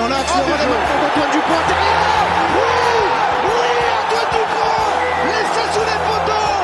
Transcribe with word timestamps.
dans 0.00 0.08
l'axe, 0.08 0.32
Oh, 0.34 0.38
le 0.46 0.52
relèvement 0.54 0.82
pour 0.88 1.00
Antoine 1.06 1.30
Dupont 1.32 1.62
derrière 1.68 2.04
Oui 2.56 2.72
Oui 3.46 3.70
Antoine 4.00 4.30
Dupont 4.34 4.80
Laissé 5.30 5.64
sous 5.74 5.84
les 5.90 6.00
poteaux 6.08 6.60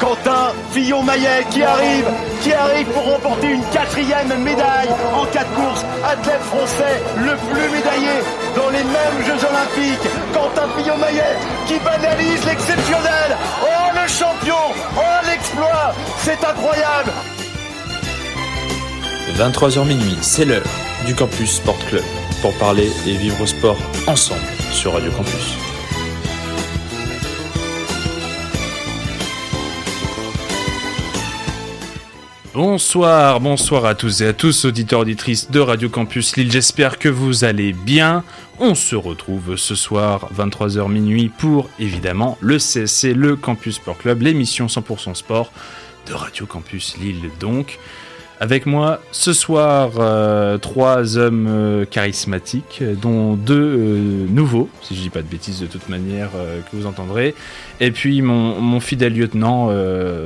Quentin 0.00 0.52
Fillon-Maillet 0.72 1.46
qui 1.50 1.62
arrive, 1.62 2.06
qui 2.42 2.52
arrive 2.52 2.86
pour 2.88 3.04
remporter 3.12 3.48
une 3.48 3.64
quatrième 3.72 4.32
médaille 4.42 4.88
en 5.12 5.24
quatre 5.26 5.52
courses. 5.54 5.84
Athlète 6.04 6.40
français 6.42 7.02
le 7.16 7.34
plus 7.50 7.68
médaillé 7.68 8.22
dans 8.54 8.68
les 8.70 8.84
mêmes 8.84 9.18
Jeux 9.26 9.44
Olympiques. 9.44 10.08
Quentin 10.32 10.68
Fillon-Maillet 10.76 11.36
qui 11.66 11.78
banalise 11.80 12.44
l'exceptionnel. 12.46 13.36
Oh 13.62 13.90
le 14.00 14.08
champion, 14.08 14.72
oh 14.96 15.26
l'exploit, 15.26 15.92
c'est 16.18 16.44
incroyable. 16.44 17.12
23h 19.36 19.84
minuit, 19.84 20.16
c'est 20.22 20.44
l'heure 20.44 20.62
du 21.06 21.14
Campus 21.14 21.56
Sport 21.56 21.78
Club 21.88 22.04
pour 22.40 22.56
parler 22.58 22.90
et 23.06 23.16
vivre 23.16 23.44
sport 23.46 23.78
ensemble 24.06 24.40
sur 24.72 24.92
Radio 24.92 25.10
Campus. 25.10 25.56
Bonsoir, 32.54 33.40
bonsoir 33.40 33.84
à 33.84 33.94
tous 33.94 34.20
et 34.20 34.26
à 34.26 34.32
tous, 34.32 34.64
auditeurs, 34.64 35.00
auditrices 35.00 35.50
de 35.50 35.60
Radio 35.60 35.88
Campus 35.88 36.36
Lille. 36.36 36.50
J'espère 36.50 36.98
que 36.98 37.08
vous 37.08 37.44
allez 37.44 37.72
bien. 37.72 38.24
On 38.58 38.74
se 38.74 38.96
retrouve 38.96 39.56
ce 39.56 39.76
soir, 39.76 40.28
23h 40.36 40.90
minuit, 40.90 41.28
pour 41.28 41.70
évidemment 41.78 42.36
le 42.40 42.58
CSC, 42.58 43.14
le 43.14 43.36
Campus 43.36 43.76
Sport 43.76 43.98
Club, 43.98 44.22
l'émission 44.22 44.66
100% 44.66 45.14
sport 45.14 45.52
de 46.08 46.14
Radio 46.14 46.46
Campus 46.46 46.96
Lille. 46.96 47.30
Donc, 47.38 47.78
avec 48.40 48.66
moi 48.66 49.00
ce 49.12 49.32
soir, 49.32 49.92
euh, 49.98 50.58
trois 50.58 51.16
hommes 51.16 51.46
euh, 51.48 51.84
charismatiques, 51.84 52.82
dont 53.00 53.34
deux 53.34 53.54
euh, 53.54 54.26
nouveaux, 54.28 54.68
si 54.82 54.94
je 54.94 55.02
dis 55.02 55.10
pas 55.10 55.22
de 55.22 55.28
bêtises 55.28 55.60
de 55.60 55.66
toute 55.66 55.88
manière, 55.88 56.30
que 56.70 56.76
vous 56.76 56.86
entendrez. 56.86 57.34
Et 57.80 57.90
puis 57.90 58.22
mon, 58.22 58.60
mon 58.60 58.80
fidèle 58.80 59.14
lieutenant 59.14 59.70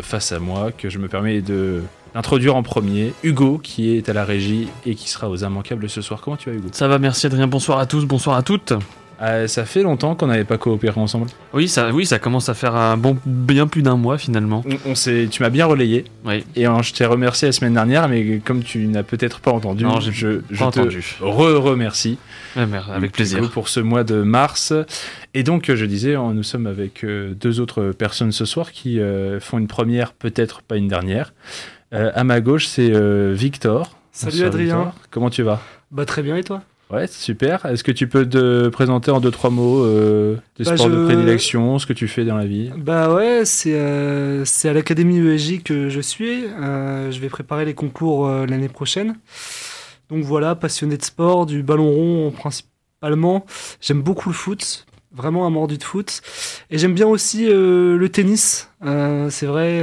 face 0.02 0.33
à 0.33 0.38
moi, 0.38 0.70
que 0.77 0.88
je 0.90 0.98
me 0.98 1.08
permets 1.08 1.40
de 1.40 1.83
en 2.14 2.62
premier, 2.62 3.14
Hugo, 3.22 3.58
qui 3.62 3.96
est 3.96 4.08
à 4.08 4.12
la 4.12 4.24
régie 4.24 4.68
et 4.84 4.94
qui 4.94 5.08
sera 5.08 5.30
aux 5.30 5.36
immanquables 5.36 5.88
ce 5.88 6.02
soir. 6.02 6.20
Comment 6.22 6.36
tu 6.36 6.50
vas 6.50 6.56
Hugo? 6.56 6.68
Ça 6.72 6.88
va, 6.88 6.98
merci 6.98 7.27
Adrien. 7.27 7.46
Bonsoir 7.46 7.78
à 7.78 7.86
tous, 7.86 8.05
bonsoir 8.05 8.36
à 8.36 8.42
toutes. 8.42 8.74
Euh, 9.23 9.47
Ça 9.47 9.65
fait 9.65 9.83
longtemps 9.83 10.15
qu'on 10.17 10.27
n'avait 10.27 10.45
pas 10.45 10.59
coopéré 10.59 11.01
ensemble. 11.01 11.28
Oui, 11.53 11.69
ça, 11.69 11.91
oui, 11.92 12.05
ça 12.06 12.19
commence 12.19 12.48
à 12.48 12.55
faire 12.55 12.75
un 12.75 12.97
bon, 12.97 13.17
bien 13.25 13.67
plus 13.69 13.83
d'un 13.83 13.97
mois 13.97 14.19
finalement. 14.19 14.64
On, 14.87 14.91
on 14.91 14.95
s'est- 14.95 15.29
tu 15.31 15.42
m'as 15.42 15.51
bien 15.51 15.67
relayé 15.67 16.05
Oui, 16.25 16.45
et 16.56 16.64
je 16.64 16.92
t'ai 16.92 17.06
remercié 17.06 17.47
la 17.48 17.53
semaine 17.53 17.75
dernière, 17.75 18.09
mais 18.09 18.39
comme 18.45 18.62
tu 18.64 18.87
n'as 18.89 19.03
peut-être 19.05 19.41
pas 19.41 19.53
entendu, 19.53 19.84
Non, 19.84 20.01
j'ai 20.01 20.11
je, 20.12 20.41
je 20.51 20.59
pas 20.64 20.70
te 20.73 20.81
entendu. 20.81 21.17
re-remercie. 21.20 22.19
Ouais, 22.56 22.67
avec 22.92 23.12
plaisir. 23.12 23.48
Pour 23.51 23.69
ce 23.69 23.81
mois 23.81 24.03
de 24.05 24.23
mars. 24.23 24.73
Et 25.34 25.42
donc, 25.45 25.70
je 25.73 25.84
disais, 25.86 26.17
nous 26.17 26.42
sommes 26.42 26.67
avec 26.67 27.05
euh, 27.05 27.33
deux 27.34 27.61
autres 27.61 27.92
personnes 27.92 28.33
ce 28.33 28.45
soir 28.45 28.73
qui 28.73 28.98
euh, 29.01 29.39
font 29.41 29.59
une 29.59 29.69
première, 29.69 30.12
peut-être 30.12 30.62
pas 30.62 30.77
une 30.77 30.89
dernière. 30.89 31.33
Euh, 31.95 32.11
à 32.14 32.25
ma 32.25 32.41
gauche, 32.41 32.67
c'est 32.67 32.91
euh, 32.92 33.33
Victor. 33.34 33.97
Salut 34.11 34.33
Bonsoir, 34.33 34.48
Adrien. 34.48 34.77
Victor. 34.79 34.95
Comment 35.11 35.31
tu 35.31 35.42
vas? 35.42 35.61
Bah 35.91 36.05
très 36.07 36.23
bien 36.23 36.36
et 36.36 36.42
toi? 36.42 36.62
Ouais, 36.93 37.07
super. 37.07 37.65
Est-ce 37.65 37.83
que 37.83 37.91
tu 37.91 38.07
peux 38.07 38.29
te 38.29 38.69
présenter 38.69 39.11
en 39.11 39.21
deux, 39.21 39.31
trois 39.31 39.48
mots 39.48 39.83
euh, 39.83 40.36
tes 40.55 40.64
Bah, 40.64 40.77
sports 40.77 40.91
de 40.91 41.07
prédilection, 41.07 41.79
ce 41.79 41.86
que 41.86 41.95
tu 41.95 42.07
fais 42.07 42.27
dans 42.27 42.36
la 42.36 42.45
vie? 42.45 42.70
Bah 42.77 43.14
ouais, 43.14 43.47
c'est 43.47 43.73
euh, 43.73 44.45
c'est 44.45 44.69
à 44.69 44.75
l'académie 44.75 45.19
ESJ 45.19 45.63
que 45.63 45.89
je 45.89 46.01
suis. 46.01 46.45
Euh, 46.45 47.11
je 47.11 47.19
vais 47.19 47.31
préparer 47.31 47.64
les 47.64 47.73
concours 47.73 48.27
euh, 48.27 48.45
l'année 48.45 48.69
prochaine. 48.69 49.17
Donc 50.11 50.23
voilà, 50.25 50.55
passionné 50.55 50.98
de 50.98 51.02
sport, 51.02 51.47
du 51.47 51.63
ballon 51.63 51.91
rond 51.91 52.31
principalement. 52.31 53.47
J'aime 53.81 54.02
beaucoup 54.02 54.29
le 54.29 54.35
foot, 54.35 54.85
vraiment 55.14 55.47
un 55.47 55.51
mordu 55.51 55.79
de 55.79 55.85
foot. 55.85 56.20
Et 56.70 56.77
j'aime 56.77 56.92
bien 56.92 57.07
aussi 57.07 57.47
le 57.47 58.07
tennis. 58.13 58.69
C'est 59.31 59.47
vrai, 59.47 59.81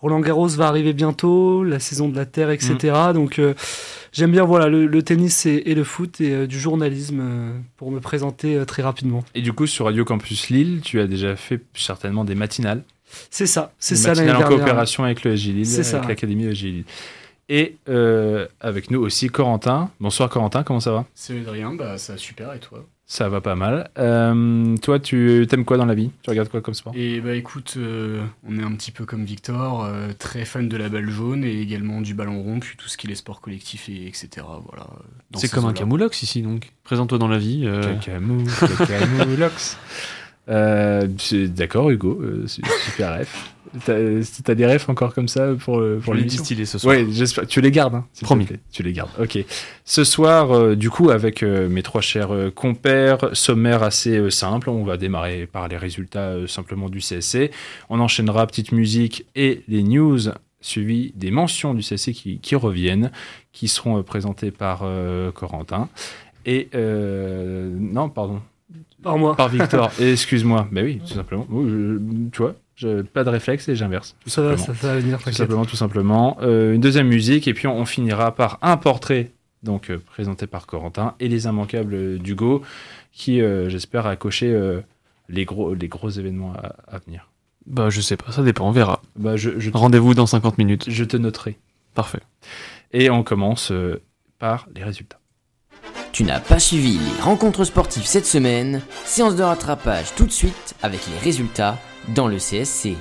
Roland 0.00 0.20
Garros 0.20 0.48
va 0.48 0.68
arriver 0.68 0.92
bientôt, 0.92 1.64
la 1.64 1.78
saison 1.80 2.08
de 2.08 2.16
la 2.16 2.26
Terre, 2.26 2.50
etc. 2.50 2.76
Donc 3.14 3.38
euh, 3.38 3.54
j'aime 4.12 4.30
bien 4.30 4.44
voilà 4.44 4.68
le, 4.68 4.86
le 4.86 5.02
tennis 5.02 5.46
et, 5.46 5.62
et 5.66 5.74
le 5.74 5.84
foot 5.84 6.20
et 6.20 6.32
euh, 6.32 6.46
du 6.46 6.58
journalisme 6.60 7.20
euh, 7.20 7.58
pour 7.76 7.90
me 7.90 7.98
présenter 8.00 8.56
euh, 8.56 8.64
très 8.64 8.82
rapidement. 8.82 9.24
Et 9.34 9.40
du 9.42 9.52
coup, 9.52 9.66
sur 9.66 9.86
Radio 9.86 10.04
Campus 10.04 10.50
Lille, 10.50 10.80
tu 10.82 11.00
as 11.00 11.06
déjà 11.06 11.34
fait 11.34 11.60
certainement 11.74 12.24
des 12.24 12.34
matinales. 12.34 12.82
C'est 13.30 13.46
ça, 13.46 13.72
c'est 13.78 13.96
ça 13.96 14.08
l'année 14.14 14.26
matinales 14.26 14.36
en 14.36 14.40
dernière. 14.48 14.58
coopération 14.58 15.04
avec 15.04 15.24
le 15.24 15.36
SJ 15.36 15.46
Lille, 15.48 15.66
C'est 15.66 15.78
avec 15.94 16.02
ça. 16.02 16.08
l'Académie 16.08 16.44
ESJ 16.46 16.62
Lille. 16.64 16.84
Et 17.48 17.76
euh, 17.88 18.46
avec 18.60 18.90
nous 18.90 19.00
aussi 19.00 19.28
Corentin. 19.28 19.90
Bonsoir 20.00 20.28
Corentin, 20.28 20.62
comment 20.64 20.80
ça 20.80 20.90
va? 20.92 21.04
Salut 21.14 21.40
Adrien, 21.42 21.74
bah 21.74 21.96
ça 21.96 22.14
va 22.14 22.18
super 22.18 22.52
et 22.52 22.58
toi? 22.58 22.84
Ça 23.08 23.28
va 23.28 23.40
pas 23.40 23.54
mal. 23.54 23.88
Euh, 23.98 24.76
toi, 24.78 24.98
tu 24.98 25.46
t'aimes 25.48 25.64
quoi 25.64 25.76
dans 25.76 25.84
la 25.86 25.94
vie? 25.94 26.10
Tu 26.22 26.30
regardes 26.30 26.48
quoi 26.48 26.60
comme 26.60 26.74
sport? 26.74 26.92
Et 26.96 27.20
bah 27.20 27.34
écoute, 27.34 27.74
euh, 27.76 28.20
on 28.48 28.58
est 28.58 28.62
un 28.64 28.72
petit 28.72 28.90
peu 28.90 29.04
comme 29.04 29.24
Victor, 29.24 29.84
euh, 29.84 30.08
très 30.18 30.44
fan 30.44 30.68
de 30.68 30.76
la 30.76 30.88
balle 30.88 31.08
jaune 31.08 31.44
et 31.44 31.60
également 31.60 32.00
du 32.00 32.14
ballon 32.14 32.42
rond, 32.42 32.58
puis 32.58 32.76
tout 32.76 32.88
ce 32.88 32.96
qui 32.96 33.06
est 33.06 33.10
les 33.10 33.14
sports 33.14 33.40
collectifs 33.40 33.88
et 33.88 34.08
etc. 34.08 34.28
Voilà. 34.68 34.88
C'est 35.36 35.46
ces 35.46 35.54
comme 35.54 35.66
un 35.66 35.72
camoulox 35.72 36.22
ici 36.24 36.42
donc. 36.42 36.72
Présente-toi 36.82 37.18
dans 37.18 37.28
la 37.28 37.38
vie. 37.38 37.62
euh, 37.64 37.94
Cacamou. 37.96 38.44
Euh, 40.48 41.08
c'est- 41.18 41.48
D'accord, 41.48 41.90
Hugo, 41.90 42.20
euh, 42.22 42.44
c'est 42.46 42.62
super 42.86 43.18
ref. 43.18 43.52
T'as 43.84 43.94
t'as 44.44 44.54
des 44.54 44.66
refs 44.66 44.88
encore 44.88 45.12
comme 45.14 45.28
ça 45.28 45.54
pour, 45.58 45.78
euh, 45.80 46.00
pour 46.02 46.14
l'émission 46.14 46.40
distillé 46.42 46.64
ce 46.64 46.78
soir. 46.78 46.94
Ouais, 46.96 47.06
j'espère. 47.10 47.46
Tu 47.46 47.60
les 47.60 47.70
gardes, 47.70 47.94
hein, 47.96 48.06
Promis. 48.22 48.46
Tu 48.72 48.82
les 48.82 48.92
gardes. 48.92 49.10
Ok. 49.20 49.38
Ce 49.84 50.04
soir, 50.04 50.52
euh, 50.52 50.74
du 50.76 50.88
coup, 50.90 51.10
avec 51.10 51.42
euh, 51.42 51.68
mes 51.68 51.82
trois 51.82 52.00
chers 52.00 52.32
euh, 52.32 52.50
compères, 52.50 53.30
sommaire 53.34 53.82
assez 53.82 54.16
euh, 54.18 54.30
simple. 54.30 54.70
On 54.70 54.84
va 54.84 54.96
démarrer 54.96 55.46
par 55.46 55.68
les 55.68 55.76
résultats 55.76 56.30
euh, 56.30 56.46
simplement 56.46 56.88
du 56.88 57.00
CSC. 57.00 57.50
On 57.90 58.00
enchaînera 58.00 58.46
petite 58.46 58.72
musique 58.72 59.26
et 59.34 59.62
les 59.68 59.82
news 59.82 60.18
suivies 60.60 61.12
des 61.14 61.30
mentions 61.30 61.74
du 61.74 61.82
CSC 61.82 62.12
qui, 62.12 62.38
qui 62.40 62.54
reviennent, 62.56 63.10
qui 63.52 63.68
seront 63.68 63.98
euh, 63.98 64.02
présentées 64.02 64.50
par 64.50 64.80
euh, 64.84 65.30
Corentin. 65.32 65.88
Et 66.44 66.68
euh, 66.74 67.70
non, 67.78 68.08
pardon, 68.08 68.40
Par 69.02 69.18
moi. 69.18 69.36
par 69.36 69.48
Victor. 69.48 69.90
Excuse-moi. 70.00 70.68
Ben 70.72 70.84
oui, 70.84 71.00
tout 71.06 71.14
simplement. 71.14 71.46
Oui, 71.50 71.68
je- 71.68 71.98
tu 72.32 72.42
vois, 72.42 72.54
j'ai 72.76 73.02
pas 73.02 73.24
de 73.24 73.30
réflexe 73.30 73.68
et 73.68 73.74
j'inverse. 73.74 74.14
tout 74.20 74.30
Ça 74.30 74.56
ça, 74.56 74.74
ça 74.74 74.88
va 74.88 74.98
venir, 75.00 75.18
Tout 75.22 75.32
simplement, 75.32 75.64
tout 75.64 75.76
simplement. 75.76 76.36
Euh, 76.42 76.74
une 76.74 76.80
deuxième 76.80 77.08
musique, 77.08 77.48
et 77.48 77.54
puis 77.54 77.66
on, 77.66 77.78
on 77.78 77.86
finira 77.86 78.34
par 78.34 78.58
un 78.62 78.76
portrait, 78.76 79.32
donc 79.62 79.90
euh, 79.90 79.98
présenté 79.98 80.46
par 80.46 80.66
Corentin, 80.66 81.14
et 81.18 81.28
les 81.28 81.46
immanquables 81.46 82.18
d'Hugo, 82.18 82.62
qui, 83.12 83.40
euh, 83.40 83.68
j'espère, 83.68 84.06
a 84.06 84.14
coché 84.16 84.52
euh, 84.52 84.80
les, 85.28 85.44
gros, 85.46 85.74
les 85.74 85.88
gros 85.88 86.10
événements 86.10 86.52
à, 86.52 86.76
à 86.94 86.98
venir. 86.98 87.30
Bah 87.66 87.90
je 87.90 88.00
sais 88.00 88.16
pas, 88.16 88.30
ça 88.30 88.42
dépend, 88.42 88.68
on 88.68 88.72
verra. 88.72 89.02
Bah, 89.16 89.36
je, 89.36 89.58
je, 89.58 89.70
Rendez-vous 89.72 90.14
dans 90.14 90.26
50 90.26 90.58
minutes. 90.58 90.84
je 90.88 91.04
te 91.04 91.16
noterai. 91.16 91.58
Parfait. 91.94 92.20
Et 92.92 93.10
on 93.10 93.22
commence 93.22 93.72
euh, 93.72 94.02
par 94.38 94.68
les 94.74 94.84
résultats. 94.84 95.18
Tu 96.16 96.24
n'as 96.24 96.40
pas 96.40 96.58
suivi 96.58 96.92
les 96.92 97.20
rencontres 97.20 97.64
sportives 97.64 98.06
cette 98.06 98.24
semaine 98.24 98.80
Séance 99.04 99.36
de 99.36 99.42
rattrapage 99.42 100.14
tout 100.16 100.24
de 100.24 100.32
suite 100.32 100.74
avec 100.82 101.00
les 101.08 101.18
résultats 101.18 101.76
dans 102.14 102.26
le 102.26 102.38
CSC. 102.38 102.94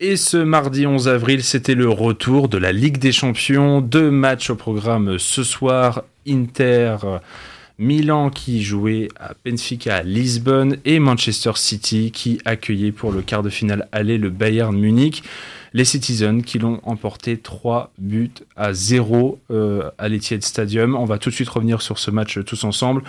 Et 0.00 0.16
ce 0.16 0.38
mardi 0.38 0.86
11 0.86 1.08
avril, 1.08 1.44
c'était 1.44 1.74
le 1.74 1.90
retour 1.90 2.48
de 2.48 2.56
la 2.56 2.72
Ligue 2.72 2.96
des 2.96 3.12
Champions. 3.12 3.82
Deux 3.82 4.10
matchs 4.10 4.48
au 4.48 4.54
programme 4.54 5.18
ce 5.18 5.44
soir. 5.44 6.04
Inter 6.26 6.96
Milan 7.78 8.30
qui 8.30 8.62
jouait 8.62 9.08
à 9.20 9.34
Benfica 9.44 10.02
Lisbonne 10.02 10.78
et 10.86 10.98
Manchester 10.98 11.52
City 11.56 12.12
qui 12.12 12.38
accueillait 12.46 12.92
pour 12.92 13.12
le 13.12 13.20
quart 13.20 13.42
de 13.42 13.50
finale 13.50 13.88
aller 13.92 14.16
le 14.16 14.30
Bayern 14.30 14.74
Munich. 14.74 15.22
Les 15.76 15.84
Citizens 15.84 16.40
qui 16.40 16.58
l'ont 16.58 16.80
emporté 16.84 17.36
3 17.36 17.92
buts 17.98 18.30
à 18.56 18.72
0 18.72 19.38
euh, 19.50 19.90
à 19.98 20.08
l'Etihad 20.08 20.42
Stadium. 20.42 20.94
On 20.94 21.04
va 21.04 21.18
tout 21.18 21.28
de 21.28 21.34
suite 21.34 21.50
revenir 21.50 21.82
sur 21.82 21.98
ce 21.98 22.10
match 22.10 22.42
tous 22.46 22.64
ensemble. 22.64 23.02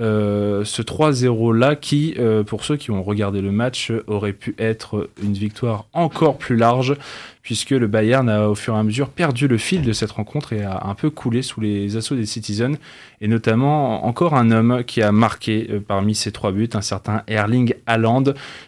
Euh, 0.00 0.64
ce 0.64 0.80
3-0 0.80 1.54
là 1.54 1.74
qui, 1.74 2.14
euh, 2.18 2.44
pour 2.44 2.64
ceux 2.64 2.76
qui 2.76 2.92
ont 2.92 3.02
regardé 3.02 3.40
le 3.40 3.50
match, 3.50 3.90
euh, 3.90 4.04
aurait 4.06 4.32
pu 4.32 4.54
être 4.58 5.10
une 5.22 5.32
victoire 5.32 5.86
encore 5.92 6.38
plus 6.38 6.56
large 6.56 6.96
puisque 7.42 7.70
le 7.70 7.86
Bayern 7.86 8.28
a 8.28 8.48
au 8.48 8.54
fur 8.54 8.74
et 8.74 8.78
à 8.78 8.82
mesure 8.82 9.08
perdu 9.08 9.48
le 9.48 9.58
fil 9.58 9.82
de 9.82 9.92
cette 9.92 10.10
rencontre 10.10 10.52
et 10.52 10.62
a 10.62 10.86
un 10.86 10.94
peu 10.94 11.10
coulé 11.10 11.42
sous 11.42 11.60
les 11.60 11.96
assauts 11.96 12.16
des 12.16 12.26
Citizens 12.26 12.76
et 13.20 13.28
notamment 13.28 14.06
encore 14.06 14.34
un 14.34 14.50
homme 14.50 14.84
qui 14.84 15.02
a 15.02 15.12
marqué 15.12 15.66
euh, 15.70 15.80
parmi 15.80 16.14
ces 16.14 16.32
trois 16.32 16.52
buts, 16.52 16.70
un 16.74 16.82
certain 16.82 17.22
Erling 17.26 17.74
Haaland 17.86 18.24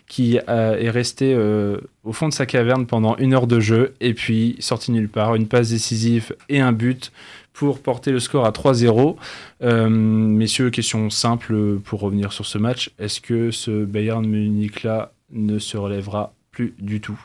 qui 0.07 0.39
euh, 0.49 0.79
est 0.79 0.91
resté 0.91 1.35
euh, 1.35 1.79
au 2.05 2.13
fond 2.13 2.29
de 2.29 2.33
sa 2.33 2.47
caverne 2.47 2.87
pendant 2.87 3.17
une 3.17 3.35
heure 3.35 3.47
de 3.47 3.61
jeu 3.61 3.95
et 4.01 4.15
puis 4.15 4.57
sorti 4.61 4.93
nulle 4.93 5.09
part, 5.09 5.35
une 5.35 5.47
passe 5.47 5.71
décisive 5.71 6.35
et 6.49 6.61
un 6.61 6.73
but 6.73 7.13
pour 7.53 7.81
porter 7.81 8.11
le 8.11 8.21
score 8.21 8.47
à 8.47 8.53
3-0. 8.53 9.17
Euh, 9.63 9.89
messieurs, 9.89 10.71
question 10.71 11.11
simple 11.11 11.79
pour 11.85 12.01
revenir 12.01 12.33
sur 12.33 12.47
ce 12.47 12.59
match. 12.59 12.91
Est-ce 12.99 13.21
que 13.21 13.51
ce 13.51 13.85
Bayern 13.85 14.27
Munich-là 14.27 15.13
ne 15.31 15.59
se 15.59 15.77
relèvera 15.77 16.33
plus 16.53 16.75
du 16.79 17.01
tout? 17.01 17.21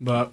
Bah, 0.00 0.32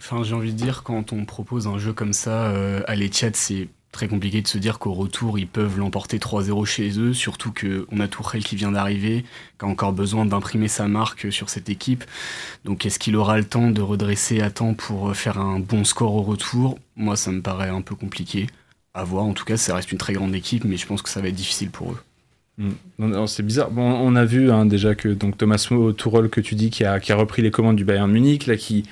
Enfin, 0.00 0.22
j'ai 0.22 0.34
envie 0.34 0.52
de 0.52 0.56
dire, 0.56 0.82
quand 0.82 1.12
on 1.12 1.24
propose 1.26 1.66
un 1.66 1.78
jeu 1.78 1.92
comme 1.92 2.14
ça 2.14 2.46
euh, 2.46 2.82
à 2.86 2.94
l'Etihad, 2.96 3.36
c'est 3.36 3.68
très 3.92 4.08
compliqué 4.08 4.40
de 4.40 4.48
se 4.48 4.56
dire 4.56 4.78
qu'au 4.78 4.94
retour, 4.94 5.38
ils 5.38 5.46
peuvent 5.46 5.78
l'emporter 5.78 6.18
3-0 6.18 6.64
chez 6.64 6.98
eux, 6.98 7.12
surtout 7.12 7.52
qu'on 7.52 8.00
a 8.00 8.08
Tourelle 8.08 8.42
qui 8.42 8.56
vient 8.56 8.72
d'arriver, 8.72 9.24
qui 9.58 9.64
a 9.64 9.68
encore 9.68 9.92
besoin 9.92 10.24
d'imprimer 10.24 10.68
sa 10.68 10.88
marque 10.88 11.30
sur 11.30 11.50
cette 11.50 11.68
équipe. 11.68 12.04
Donc 12.64 12.86
est-ce 12.86 12.98
qu'il 12.98 13.14
aura 13.16 13.36
le 13.36 13.44
temps 13.44 13.70
de 13.70 13.82
redresser 13.82 14.40
à 14.40 14.50
temps 14.50 14.72
pour 14.74 15.14
faire 15.14 15.38
un 15.38 15.60
bon 15.60 15.84
score 15.84 16.14
au 16.14 16.22
retour? 16.22 16.78
Moi, 16.96 17.16
ça 17.16 17.30
me 17.30 17.42
paraît 17.42 17.68
un 17.68 17.82
peu 17.82 17.94
compliqué. 17.94 18.46
À 18.94 19.04
voir, 19.04 19.24
en 19.24 19.34
tout 19.34 19.44
cas, 19.44 19.58
ça 19.58 19.74
reste 19.74 19.92
une 19.92 19.98
très 19.98 20.14
grande 20.14 20.34
équipe, 20.34 20.64
mais 20.64 20.78
je 20.78 20.86
pense 20.86 21.02
que 21.02 21.10
ça 21.10 21.20
va 21.20 21.28
être 21.28 21.34
difficile 21.34 21.70
pour 21.70 21.92
eux. 21.92 22.02
Mm. 22.60 23.26
C'est 23.26 23.42
bizarre. 23.42 23.70
On 23.76 24.14
a 24.16 24.24
vu 24.24 24.50
hein, 24.50 24.66
déjà 24.66 24.94
que 24.94 25.08
Thomas 25.08 25.56
Tuchel 25.56 26.28
que 26.28 26.40
tu 26.40 26.54
dis 26.54 26.70
qui 26.70 26.84
a, 26.84 27.00
repris 27.10 27.42
les 27.42 27.50
commandes 27.50 27.76
du 27.76 27.84
Bayern 27.84 28.10
Munich 28.10 28.46
là 28.46 28.56
qui 28.56 28.84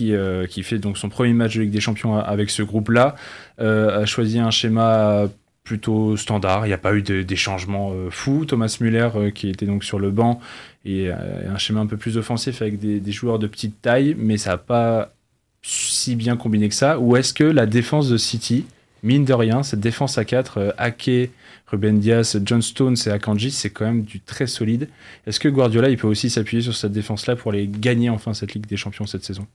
euh, 0.00 0.46
fait 0.46 0.80
son 0.94 1.08
premier 1.10 1.34
match 1.34 1.56
de 1.56 1.60
Ligue 1.60 1.70
des 1.70 1.80
Champions 1.80 2.16
avec 2.16 2.48
ce 2.48 2.62
groupe-là, 2.62 3.14
euh, 3.60 4.02
a 4.02 4.06
choisi 4.06 4.38
un 4.38 4.50
schéma 4.50 5.26
plutôt 5.62 6.16
standard. 6.16 6.64
Il 6.64 6.70
n'y 6.70 6.74
a 6.74 6.78
pas 6.78 6.94
eu 6.94 7.02
de, 7.02 7.22
des 7.22 7.36
changements 7.36 7.92
euh, 7.92 8.08
fous. 8.10 8.46
Thomas 8.46 8.74
Müller, 8.80 9.10
qui 9.34 9.50
était 9.50 9.66
donc 9.66 9.84
sur 9.84 9.98
le 9.98 10.10
banc, 10.10 10.40
et 10.84 11.10
un 11.10 11.58
schéma 11.58 11.80
un 11.80 11.86
peu 11.86 11.98
plus 11.98 12.16
offensif 12.16 12.62
avec 12.62 12.80
des, 12.80 12.98
des 12.98 13.12
joueurs 13.12 13.38
de 13.38 13.46
petite 13.46 13.80
taille, 13.82 14.16
mais 14.18 14.38
ça 14.38 14.50
n'a 14.50 14.58
pas 14.58 15.12
si 15.60 16.16
bien 16.16 16.36
combiné 16.36 16.68
que 16.68 16.74
ça. 16.74 16.98
Ou 16.98 17.16
est-ce 17.16 17.34
que 17.34 17.44
la 17.44 17.66
défense 17.66 18.08
de 18.08 18.16
City, 18.16 18.64
mine 19.02 19.24
de 19.24 19.34
rien, 19.34 19.62
cette 19.62 19.78
défense 19.78 20.18
à 20.18 20.24
4, 20.24 20.74
Ake, 20.78 21.30
Ruben 21.72 21.98
Diaz, 21.98 22.38
John 22.44 22.60
Stones 22.60 22.96
et 23.06 23.08
Akanji, 23.08 23.50
c'est 23.50 23.70
quand 23.70 23.86
même 23.86 24.02
du 24.02 24.20
très 24.20 24.46
solide. 24.46 24.88
Est-ce 25.26 25.40
que 25.40 25.48
Guardiola, 25.48 25.88
il 25.88 25.96
peut 25.96 26.06
aussi 26.06 26.28
s'appuyer 26.28 26.62
sur 26.62 26.74
cette 26.74 26.92
défense-là 26.92 27.34
pour 27.34 27.50
les 27.50 27.66
gagner 27.66 28.10
enfin 28.10 28.34
cette 28.34 28.52
Ligue 28.52 28.66
des 28.66 28.76
Champions 28.76 29.06
cette 29.06 29.24
saison? 29.24 29.46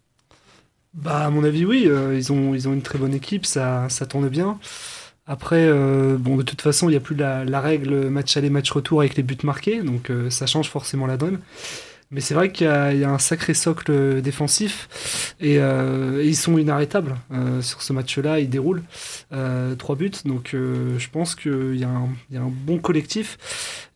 Bah, 0.95 1.25
à 1.25 1.29
mon 1.29 1.43
avis, 1.43 1.63
oui. 1.63 1.83
Euh, 1.85 2.17
ils, 2.17 2.31
ont, 2.31 2.55
ils 2.55 2.67
ont 2.67 2.73
une 2.73 2.81
très 2.81 2.97
bonne 2.97 3.13
équipe, 3.13 3.45
ça, 3.45 3.87
ça 3.89 4.07
tourne 4.07 4.29
bien. 4.29 4.59
Après, 5.27 5.67
euh, 5.67 6.17
bon, 6.17 6.37
de 6.37 6.41
toute 6.41 6.61
façon, 6.61 6.87
il 6.87 6.91
n'y 6.91 6.97
a 6.97 7.01
plus 7.01 7.15
la, 7.15 7.45
la, 7.45 7.61
règle 7.61 8.09
match 8.09 8.35
aller, 8.35 8.49
match 8.49 8.71
retour 8.71 9.01
avec 9.01 9.15
les 9.15 9.23
buts 9.23 9.37
marqués, 9.43 9.83
donc 9.83 10.09
euh, 10.09 10.29
ça 10.29 10.47
change 10.47 10.69
forcément 10.69 11.05
la 11.05 11.17
donne. 11.17 11.39
Mais 12.09 12.21
c'est 12.21 12.33
vrai 12.33 12.51
qu'il 12.51 12.67
y, 12.67 12.69
a 13.03 13.09
un 13.09 13.19
sacré 13.19 13.53
socle 13.53 14.21
défensif 14.21 15.33
et, 15.41 15.55
et 15.55 16.23
ils 16.23 16.37
sont 16.37 16.57
inarrêtables 16.57 17.15
sur 17.61 17.81
ce 17.81 17.91
match-là. 17.91 18.39
Ils 18.39 18.49
déroulent 18.49 18.83
trois 19.77 19.95
buts, 19.95 20.11
donc 20.23 20.51
je 20.53 21.09
pense 21.11 21.35
qu'il 21.35 21.75
y, 21.75 21.83
a 21.83 21.89
un 21.89 22.51
bon 22.65 22.77
collectif. 22.79 23.37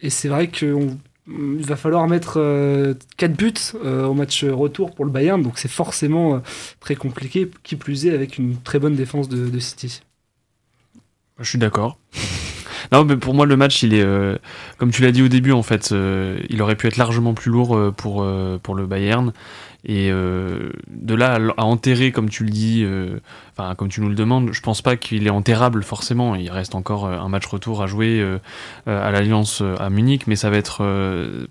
Et 0.02 0.10
c'est 0.10 0.28
vrai 0.28 0.50
qu'on 0.50 0.98
il 1.28 1.66
va 1.66 1.76
falloir 1.76 2.08
mettre 2.08 2.34
4 2.34 2.38
euh, 2.38 2.94
buts 3.28 3.54
euh, 3.76 4.06
au 4.06 4.14
match 4.14 4.44
retour 4.44 4.94
pour 4.94 5.06
le 5.06 5.12
Bayern, 5.12 5.42
donc 5.42 5.58
c'est 5.58 5.70
forcément 5.70 6.36
euh, 6.36 6.40
très 6.80 6.96
compliqué, 6.96 7.50
qui 7.64 7.76
plus 7.76 8.06
est 8.08 8.14
avec 8.14 8.38
une 8.38 8.58
très 8.58 8.80
bonne 8.80 8.96
défense 8.96 9.30
de, 9.30 9.60
City. 9.60 10.02
Je 11.40 11.50
suis 11.50 11.60
d'accord. 11.60 11.98
Non, 12.92 13.06
mais 13.06 13.16
pour 13.16 13.34
moi, 13.34 13.46
le 13.46 13.56
match, 13.58 13.84
il 13.84 13.94
est, 13.94 14.06
comme 14.78 14.92
tu 14.92 15.02
l'as 15.02 15.12
dit 15.12 15.22
au 15.22 15.28
début, 15.28 15.52
en 15.52 15.64
fait, 15.64 15.94
il 16.50 16.62
aurait 16.62 16.76
pu 16.76 16.88
être 16.88 16.98
largement 16.98 17.34
plus 17.34 17.52
lourd 17.52 17.94
pour, 17.96 18.26
pour 18.64 18.76
le 18.76 18.86
Bayern. 18.86 19.32
Et 19.84 20.12
euh, 20.12 20.72
de 20.90 21.16
là 21.16 21.40
à, 21.58 21.64
enterrer, 21.64 22.12
comme 22.12 22.30
tu 22.30 22.44
le 22.44 22.52
dis, 22.52 22.84
euh, 22.84 23.20
enfin 23.58 23.74
comme 23.74 23.90
tu 23.90 24.02
nous 24.02 24.10
le 24.10 24.16
demandes, 24.16 24.52
je 24.52 24.62
pense 24.62 24.82
pas 24.84 24.96
qu'il 24.96 25.26
est 25.26 25.32
enterrable 25.32 25.82
forcément. 25.82 26.36
Il 26.36 26.52
reste 26.52 26.76
encore 26.76 27.06
euh, 27.06 27.18
un 27.18 27.30
match 27.30 27.48
retour 27.48 27.82
à 27.82 27.88
jouer 27.88 28.24
à 28.86 29.12
l'Alliance 29.12 29.64
à 29.80 29.90
Munich, 29.90 30.28
mais 30.28 30.36
ça 30.36 30.50
va 30.50 30.58
être, 30.58 30.84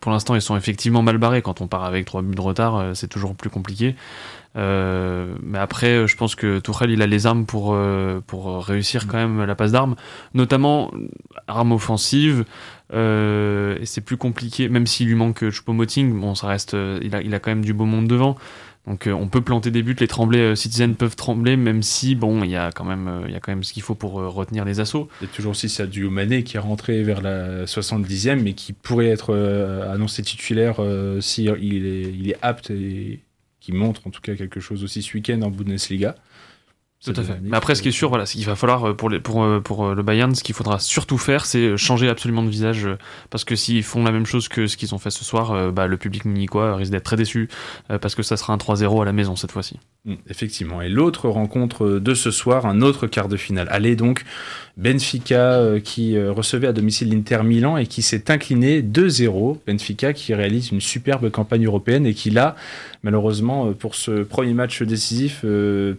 pour 0.01 0.13
l'instant, 0.13 0.35
ils 0.35 0.43
sont 0.43 0.57
effectivement 0.57 1.03
mal 1.03 1.19
barrés. 1.19 1.43
Quand 1.43 1.61
on 1.61 1.67
part 1.67 1.85
avec 1.85 2.05
trois 2.05 2.23
buts 2.23 2.35
de 2.35 2.41
retard, 2.41 2.91
c'est 2.95 3.09
toujours 3.09 3.35
plus 3.35 3.51
compliqué. 3.51 3.97
Mais 4.55 5.59
après, 5.59 6.07
je 6.07 6.17
pense 6.17 6.35
que 6.35 6.59
Tourelle, 6.59 6.91
il 6.91 7.03
a 7.03 7.07
les 7.07 7.27
armes 7.27 7.47
pour, 7.47 7.77
pour 8.27 8.65
réussir 8.65 9.07
quand 9.07 9.19
même 9.19 9.45
la 9.45 9.55
passe 9.55 9.73
d'armes, 9.73 9.97
notamment 10.35 10.91
armes 11.47 11.73
offensives. 11.73 12.45
Euh, 12.93 13.79
c'est 13.85 14.01
plus 14.01 14.17
compliqué, 14.17 14.69
même 14.69 14.87
s'il 14.87 15.09
lui 15.09 15.15
manque 15.15 15.49
Choupo-Moting, 15.49 16.19
bon, 16.19 16.35
ça 16.35 16.49
reste, 16.49 16.75
euh, 16.75 16.99
il, 17.03 17.15
a, 17.15 17.23
il 17.23 17.35
a 17.35 17.39
quand 17.39 17.51
même 17.51 17.65
du 17.65 17.73
beau 17.73 17.85
monde 17.85 18.09
devant. 18.09 18.37
Donc 18.87 19.07
euh, 19.07 19.13
on 19.13 19.29
peut 19.29 19.43
planter 19.43 19.71
des 19.71 19.83
buts, 19.83 19.95
les 20.01 20.09
tremblés, 20.09 20.57
Citizen 20.57 20.97
peuvent 20.97 21.15
trembler, 21.15 21.57
même 21.57 21.83
si 21.83 22.15
bon, 22.15 22.43
il 22.43 22.51
y 22.51 22.57
a 22.57 22.73
quand 22.73 22.85
même, 22.85 23.25
il 23.27 23.33
y 23.33 23.37
a 23.37 23.41
quand 23.41 23.53
même 23.53 23.63
ce 23.63 23.73
qu'il 23.73 23.83
faut 23.83 23.95
pour 23.95 24.15
retenir 24.15 24.65
les 24.65 24.81
assauts. 24.81 25.09
Il 25.21 25.29
y 25.29 25.31
a 25.31 25.33
toujours 25.33 25.53
aussi 25.53 25.69
Sadio 25.69 26.11
Mané 26.11 26.43
qui 26.43 26.57
est 26.57 26.61
rentré 26.61 27.03
vers 27.03 27.21
la 27.21 27.67
70e, 27.67 28.41
mais 28.43 28.55
qui 28.55 28.73
pourrait 28.73 29.09
être 29.09 29.35
annoncé 29.89 30.23
titulaire 30.23 30.81
si 31.21 31.45
il 31.45 31.87
est, 31.87 32.13
il 32.13 32.31
est 32.31 32.37
apte 32.43 32.73
montre 33.75 34.07
en 34.07 34.11
tout 34.11 34.21
cas 34.21 34.35
quelque 34.35 34.61
chose 34.61 34.85
aussi 34.85 35.03
ce 35.03 35.15
week-end 35.15 35.43
en 35.43 35.51
Bundesliga. 35.51 36.17
Tout 37.03 37.15
à 37.17 37.23
fait. 37.23 37.39
Mais 37.43 37.57
après, 37.57 37.75
ce 37.75 37.81
qui 37.81 37.89
est 37.89 37.93
sûr, 37.93 38.11
voilà, 38.11 38.27
c'est 38.27 38.37
qu'il 38.37 38.45
va 38.45 38.57
falloir 38.57 38.91
euh, 38.91 38.95
pour, 38.95 39.09
les, 39.09 39.21
pour, 39.21 39.43
euh, 39.43 39.61
pour 39.61 39.87
euh, 39.87 39.95
le 39.95 40.03
Bayern, 40.03 40.35
ce 40.35 40.45
qu'il 40.45 40.55
faudra 40.55 40.79
surtout 40.79 41.17
faire, 41.17 41.47
c'est 41.47 41.79
changer 41.79 42.11
absolument 42.11 42.43
de 42.43 42.51
visage, 42.51 42.87
parce 43.31 43.45
que 43.45 43.57
s'ils 43.57 43.83
font 43.83 44.05
la 44.05 44.13
même 44.13 44.27
chose 44.27 44.49
que 44.49 44.67
ce 44.67 44.77
qu'ils 44.77 44.95
ont 44.95 44.99
fait 44.99 45.11
ce 45.11 45.25
soir, 45.25 45.73
bah, 45.73 45.87
le 45.87 45.97
public 45.97 46.27
munichois 46.27 46.77
risque 46.77 46.93
d'être 46.93 47.05
très 47.05 47.17
déçu, 47.17 47.49
parce 47.89 48.15
que 48.15 48.23
ça 48.23 48.37
sera 48.37 48.53
un 48.53 48.59
3-0 48.59 49.01
à 49.01 49.05
la 49.07 49.13
maison 49.13 49.35
cette 49.35 49.53
fois-ci. 49.53 49.79
Mm, 50.05 50.15
effectivement. 50.29 50.83
Et 50.83 50.91
l'autre 50.91 51.29
rencontre 51.31 51.99
de 51.99 52.15
ce 52.15 52.31
soir, 52.31 52.67
un 52.67 52.83
autre 52.83 53.07
quart 53.07 53.29
de 53.29 53.39
finale. 53.39 53.69
Allez 53.71 53.97
donc, 53.97 54.25
Benfica 54.77 55.81
qui 55.83 56.21
recevait 56.21 56.69
à 56.69 56.73
domicile 56.73 57.11
l'Inter 57.11 57.43
Milan 57.43 57.79
et 57.79 57.87
qui 57.87 58.03
s'est 58.03 58.31
incliné 58.31 58.83
2-0. 58.83 59.59
Benfica 59.67 60.13
qui 60.13 60.35
réalise 60.35 60.71
une 60.71 60.81
superbe 60.81 61.31
campagne 61.31 61.65
européenne 61.65 62.05
et 62.05 62.13
qui 62.13 62.31
là, 62.31 62.57
malheureusement, 63.03 63.73
pour 63.73 63.95
ce 63.95 64.23
premier 64.23 64.53
match 64.53 64.83
décisif, 64.83 65.45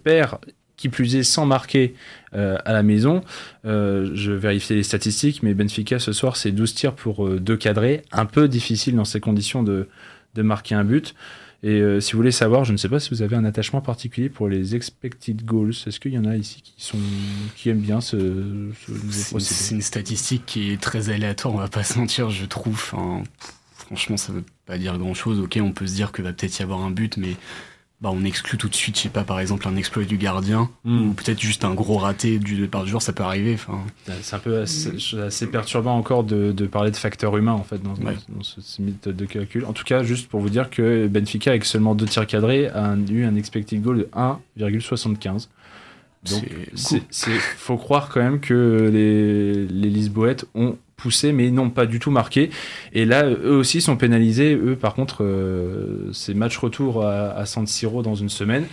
perd 0.04 0.38
qui 0.82 0.90
plus 0.90 1.16
est 1.16 1.24
sans 1.24 1.46
marquer 1.46 1.94
euh, 2.34 2.58
à 2.66 2.74
la 2.74 2.82
maison. 2.82 3.22
Euh, 3.66 4.10
je 4.16 4.32
vérifiais 4.32 4.76
les 4.76 4.84
statistiques, 4.84 5.44
mais 5.44 5.54
Benfica 5.54 6.00
ce 6.00 6.12
soir 6.12 6.38
c'est 6.38 6.52
12 6.52 6.74
tirs 6.74 6.96
pour 6.96 7.28
euh, 7.28 7.40
deux 7.40 7.56
cadrés. 7.56 8.02
Un 8.12 8.26
peu 8.26 8.48
difficile 8.48 8.96
dans 8.96 9.06
ces 9.06 9.20
conditions 9.20 9.62
de, 9.62 9.88
de 10.34 10.42
marquer 10.42 10.74
un 10.74 10.84
but. 10.84 11.14
Et 11.64 11.80
si 12.00 12.14
vous 12.14 12.18
voulez 12.18 12.32
savoir, 12.32 12.66
je 12.66 12.72
ne 12.72 12.78
sais 12.78 12.90
pas 12.90 13.00
si 13.00 13.12
vous 13.12 13.22
avez 13.22 13.36
un 13.36 13.46
attachement 13.46 13.82
particulier 13.82 14.30
pour 14.30 14.50
les 14.50 14.76
expected 14.76 15.46
goals. 15.46 15.76
Est-ce 15.86 16.00
qu'il 16.00 16.12
y 16.12 16.18
en 16.18 16.26
a 16.26 16.36
ici 16.36 16.60
qui, 16.64 16.74
sont, 16.84 16.98
qui 17.56 17.70
aiment 17.70 17.82
bien 17.82 18.02
ce, 18.02 18.18
ce 19.12 19.38
C'est 19.38 19.76
une 19.76 19.84
statistique 19.84 20.44
qui 20.48 20.72
est 20.72 20.82
très 20.82 21.12
aléatoire, 21.12 21.54
on 21.54 21.60
va 21.60 21.68
pas 21.68 21.84
se 21.84 22.00
mentir, 22.00 22.32
je 22.32 22.46
trouve. 22.46 22.82
Franchement, 23.76 24.18
ça 24.18 24.34
veut 24.34 24.44
pas 24.66 24.80
dire 24.80 24.98
grand-chose. 24.98 25.40
Ok, 25.40 25.60
on 25.62 25.72
peut 25.72 25.86
se 25.86 25.94
dire 25.94 26.12
que 26.12 26.24
va 26.24 26.34
peut-être 26.34 26.58
y 26.58 26.64
avoir 26.64 26.82
un 26.82 26.90
but, 26.90 27.18
mais 27.18 27.36
bah, 28.02 28.10
on 28.12 28.24
exclut 28.24 28.58
tout 28.58 28.68
de 28.68 28.74
suite, 28.74 28.98
je 28.98 29.04
sais 29.04 29.10
pas, 29.10 29.24
par 29.24 29.40
exemple, 29.40 29.68
un 29.68 29.76
exploit 29.76 30.04
du 30.04 30.18
gardien, 30.18 30.72
hmm. 30.86 31.10
ou 31.10 31.14
peut-être 31.14 31.40
juste 31.40 31.64
un 31.64 31.76
gros 31.76 31.98
raté 31.98 32.40
du 32.40 32.58
départ 32.58 32.84
du 32.84 32.90
jour, 32.90 33.00
ça 33.00 33.14
peut 33.14 33.22
arriver. 33.22 33.58
C'est 34.22 34.36
un 34.36 34.40
peu 34.40 34.60
assez, 34.60 35.48
perturbant 35.48 35.96
encore 35.96 36.24
de, 36.24 36.52
parler 36.66 36.90
de 36.90 36.96
facteur 36.96 37.38
humain, 37.38 37.54
en 37.54 37.64
fait, 37.64 37.80
dans, 37.84 37.96
ce, 38.42 38.82
méthode 38.82 39.16
de 39.16 39.26
calcul. 39.26 39.66
En 39.66 39.74
tout 39.74 39.84
cas, 39.84 40.02
juste 40.02 40.30
pour 40.30 40.40
vous 40.40 40.50
dire 40.50 40.72
que 40.72 41.08
Benfica, 41.08 41.52
avec 41.52 41.64
seulement 41.64 41.94
deux 41.94 42.08
tirs 42.08 42.26
cadrés, 42.26 42.70
a 42.70 42.96
eu 43.10 43.24
un 43.24 43.36
expected 43.36 43.80
goal 43.82 43.98
de 44.00 44.10
1,75. 44.66 45.48
Donc, 46.30 46.50
il 46.92 47.40
faut 47.40 47.78
croire 47.78 48.10
quand 48.10 48.22
même 48.22 48.40
que 48.40 48.90
les, 48.92 49.68
les 49.68 49.90
Lisboètes 49.90 50.46
ont 50.56 50.76
poussé, 51.02 51.32
mais 51.32 51.52
non 51.52 51.70
pas 51.70 51.86
du 51.86 52.00
tout 52.00 52.12
marqué. 52.12 52.50
Et 52.94 53.06
là, 53.06 53.28
eux 53.28 53.56
aussi 53.56 53.82
sont 53.82 53.98
pénalisés. 53.98 54.56
Eux, 54.56 54.76
par 54.76 54.94
contre, 54.94 55.24
euh, 55.24 56.10
c'est 56.14 56.34
match 56.34 56.58
retour 56.58 57.06
à, 57.06 57.46
San 57.46 57.66
Siro 57.68 58.02
dans 58.04 58.16
une 58.16 58.30
semaine. 58.30 58.66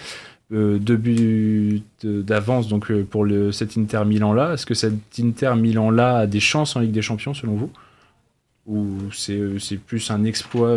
Euh, 0.50 0.78
deux 0.78 0.97
buts 0.97 1.82
d'avance 2.02 2.68
donc 2.68 2.90
euh, 2.90 3.04
pour 3.04 3.26
le, 3.26 3.52
cet 3.52 3.76
Inter 3.76 4.04
Milan 4.06 4.32
là. 4.32 4.54
Est-ce 4.54 4.64
que 4.64 4.73
cet 4.73 4.94
Inter 5.20 5.54
Milan 5.56 5.90
là 5.90 6.20
a 6.20 6.26
des 6.26 6.40
chances 6.40 6.75
en 6.75 6.80
Ligue 6.80 6.92
des 6.92 7.02
Champions 7.02 7.35
selon 7.35 7.54
vous? 7.54 7.70
Ou 8.66 8.97
c'est 9.12 9.78
plus 9.87 10.11
un 10.11 10.25
exploit 10.25 10.75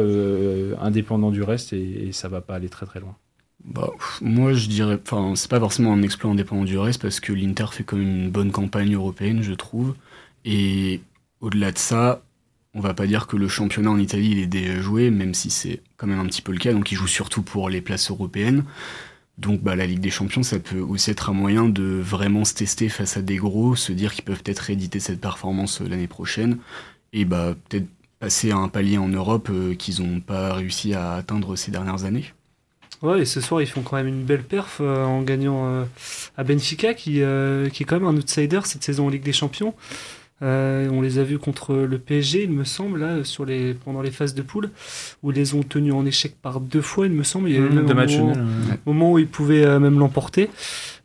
indépendant 0.81 1.29
du 1.29 1.43
reste 1.43 1.73
et, 1.73 2.07
et, 2.07 2.11
ça 2.13 2.29
va 2.29 2.39
pas 2.39 2.55
aller 2.55 2.69
très 2.69 2.85
très 2.85 3.01
loin? 3.01 3.15
Bah, 3.65 3.89
moi 4.21 4.53
je 4.53 4.67
dirais, 4.67 4.97
enfin 5.03 5.33
c'est 5.35 5.49
pas 5.49 5.59
forcément 5.59 5.93
un 5.93 6.01
exploit 6.01 6.31
indépendant 6.31 6.63
du 6.63 6.77
reste 6.77 7.01
parce 7.01 7.19
que 7.19 7.31
l'Inter 7.31 7.65
fait 7.71 7.83
quand 7.83 7.97
même 7.97 8.07
une 8.07 8.31
bonne 8.31 8.51
campagne 8.51 8.95
européenne 8.95 9.43
je 9.43 9.53
trouve 9.53 9.95
et 10.45 11.01
au-delà 11.41 11.71
de 11.71 11.77
ça, 11.77 12.23
on 12.73 12.79
va 12.79 12.93
pas 12.93 13.07
dire 13.07 13.27
que 13.27 13.35
le 13.35 13.47
championnat 13.47 13.89
en 13.89 13.99
Italie 13.99 14.31
il 14.31 14.39
est 14.39 14.47
déjà 14.47 14.79
joué, 14.79 15.11
même 15.11 15.33
si 15.33 15.49
c'est 15.49 15.81
quand 15.97 16.07
même 16.07 16.19
un 16.19 16.25
petit 16.25 16.41
peu 16.41 16.51
le 16.51 16.59
cas. 16.59 16.71
Donc 16.71 16.91
il 16.91 16.95
joue 16.95 17.07
surtout 17.07 17.41
pour 17.41 17.69
les 17.69 17.81
places 17.81 18.09
européennes. 18.09 18.63
Donc 19.37 19.61
bah, 19.61 19.75
la 19.75 19.87
Ligue 19.87 19.99
des 19.99 20.11
Champions, 20.11 20.43
ça 20.43 20.59
peut 20.59 20.79
aussi 20.79 21.09
être 21.09 21.29
un 21.29 21.33
moyen 21.33 21.67
de 21.67 21.83
vraiment 21.83 22.45
se 22.45 22.53
tester 22.53 22.89
face 22.89 23.17
à 23.17 23.21
des 23.21 23.37
gros, 23.37 23.75
se 23.75 23.91
dire 23.91 24.13
qu'ils 24.13 24.23
peuvent 24.23 24.41
peut-être 24.43 24.59
rééditer 24.59 24.99
cette 24.99 25.19
performance 25.19 25.81
euh, 25.81 25.87
l'année 25.87 26.07
prochaine, 26.07 26.59
et 27.11 27.25
bah, 27.25 27.55
peut-être 27.67 27.87
passer 28.19 28.51
à 28.51 28.57
un 28.57 28.67
palier 28.67 28.99
en 28.99 29.07
Europe 29.07 29.49
euh, 29.51 29.73
qu'ils 29.73 30.03
n'ont 30.03 30.19
pas 30.19 30.53
réussi 30.53 30.93
à 30.93 31.13
atteindre 31.13 31.55
ces 31.55 31.71
dernières 31.71 32.03
années. 32.03 32.25
Ouais, 33.01 33.21
et 33.21 33.25
ce 33.25 33.41
soir, 33.41 33.63
ils 33.63 33.67
font 33.67 33.81
quand 33.81 33.95
même 33.95 34.07
une 34.07 34.23
belle 34.23 34.43
perf 34.43 34.77
euh, 34.79 35.03
en 35.05 35.23
gagnant 35.23 35.87
à 36.37 36.43
Benfica, 36.43 36.93
qui 36.93 37.21
est 37.21 37.83
quand 37.85 37.99
même 37.99 38.07
un 38.07 38.15
outsider 38.15 38.59
cette 38.63 38.83
saison 38.83 39.07
en 39.07 39.09
Ligue 39.09 39.23
des 39.23 39.33
Champions. 39.33 39.73
On 40.41 41.01
les 41.01 41.19
a 41.19 41.23
vus 41.23 41.37
contre 41.39 41.75
le 41.75 41.97
PSG, 41.99 42.43
il 42.43 42.51
me 42.51 42.63
semble, 42.63 42.99
là, 42.99 43.23
sur 43.23 43.45
les, 43.45 43.73
pendant 43.73 44.01
les 44.01 44.11
phases 44.11 44.33
de 44.33 44.41
poule, 44.41 44.69
où 45.23 45.31
ils 45.31 45.35
les 45.35 45.53
ont 45.53 45.63
tenus 45.63 45.93
en 45.93 46.05
échec 46.05 46.35
par 46.41 46.59
deux 46.59 46.81
fois, 46.81 47.05
il 47.05 47.13
me 47.13 47.23
semble. 47.23 47.49
Il 47.49 47.55
y 47.55 47.57
a 47.57 47.61
eu 47.61 47.69
Mmh, 47.69 47.77
un 48.71 48.77
moment, 48.85 49.11
où 49.13 49.19
ils 49.19 49.27
pouvaient 49.27 49.79
même 49.79 49.99
l'emporter. 49.99 50.49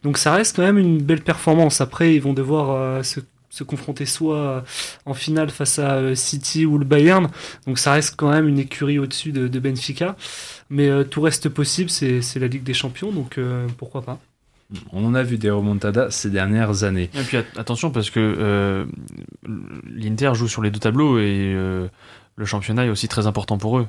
Donc 0.02 0.18
ça 0.18 0.32
reste 0.34 0.56
quand 0.56 0.62
même 0.62 0.78
une 0.78 1.02
belle 1.02 1.22
performance. 1.22 1.80
Après, 1.80 2.14
ils 2.14 2.20
vont 2.22 2.32
devoir 2.32 2.70
euh, 2.70 3.02
se, 3.02 3.20
se 3.50 3.64
confronter 3.64 4.06
soit 4.06 4.36
euh, 4.36 4.60
en 5.06 5.14
finale 5.14 5.50
face 5.50 5.78
à 5.78 5.94
euh, 5.96 6.14
City 6.14 6.66
ou 6.66 6.78
le 6.78 6.84
Bayern. 6.84 7.28
Donc 7.66 7.78
ça 7.78 7.92
reste 7.92 8.14
quand 8.16 8.30
même 8.30 8.48
une 8.48 8.58
écurie 8.58 8.98
au-dessus 8.98 9.32
de, 9.32 9.48
de 9.48 9.58
Benfica. 9.60 10.16
Mais 10.70 10.88
euh, 10.88 11.04
tout 11.04 11.20
reste 11.22 11.48
possible, 11.48 11.90
c'est 11.90 12.22
c'est 12.22 12.38
la 12.40 12.48
Ligue 12.48 12.62
des 12.64 12.74
Champions, 12.74 13.12
donc 13.12 13.38
euh, 13.38 13.66
pourquoi 13.78 14.02
pas. 14.02 14.20
On 14.92 15.04
en 15.04 15.14
a 15.14 15.22
vu 15.22 15.38
des 15.38 15.50
remontadas 15.50 16.10
ces 16.10 16.28
dernières 16.30 16.82
années. 16.84 17.08
Et 17.14 17.22
puis 17.22 17.36
at- 17.36 17.44
attention 17.56 17.90
parce 17.90 18.10
que 18.10 18.18
euh, 18.20 18.84
l'Inter 19.86 20.32
joue 20.34 20.48
sur 20.48 20.62
les 20.62 20.70
deux 20.70 20.80
tableaux 20.80 21.18
et 21.18 21.52
euh, 21.54 21.86
le 22.36 22.44
championnat 22.44 22.84
est 22.86 22.88
aussi 22.90 23.08
très 23.08 23.26
important 23.26 23.56
pour 23.58 23.78
eux, 23.78 23.86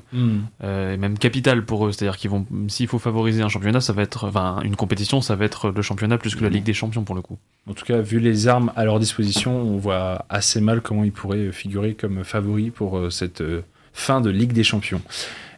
euh, 0.64 0.94
et 0.94 0.96
même 0.96 1.18
capital 1.18 1.64
pour 1.64 1.86
eux. 1.86 1.92
C'est-à-dire 1.92 2.16
qu'ils 2.16 2.30
vont, 2.30 2.46
s'il 2.68 2.86
faut 2.88 2.98
favoriser 2.98 3.42
un 3.42 3.48
championnat, 3.48 3.80
ça 3.80 3.92
va 3.92 4.02
être, 4.02 4.26
enfin 4.26 4.60
une 4.64 4.76
compétition, 4.76 5.20
ça 5.20 5.34
va 5.36 5.44
être 5.44 5.70
le 5.70 5.82
championnat 5.82 6.16
plus 6.16 6.34
que 6.34 6.44
la 6.44 6.48
Ligue 6.48 6.64
des 6.64 6.72
Champions 6.74 7.04
pour 7.04 7.14
le 7.14 7.20
coup. 7.22 7.38
En 7.68 7.74
tout 7.74 7.84
cas, 7.84 8.00
vu 8.00 8.20
les 8.20 8.48
armes 8.48 8.72
à 8.76 8.84
leur 8.84 9.00
disposition, 9.00 9.60
on 9.60 9.76
voit 9.76 10.24
assez 10.30 10.60
mal 10.60 10.80
comment 10.80 11.04
ils 11.04 11.12
pourraient 11.12 11.52
figurer 11.52 11.94
comme 11.94 12.24
favoris 12.24 12.70
pour 12.74 13.12
cette 13.12 13.42
fin 13.92 14.20
de 14.20 14.30
Ligue 14.30 14.52
des 14.52 14.64
Champions. 14.64 15.02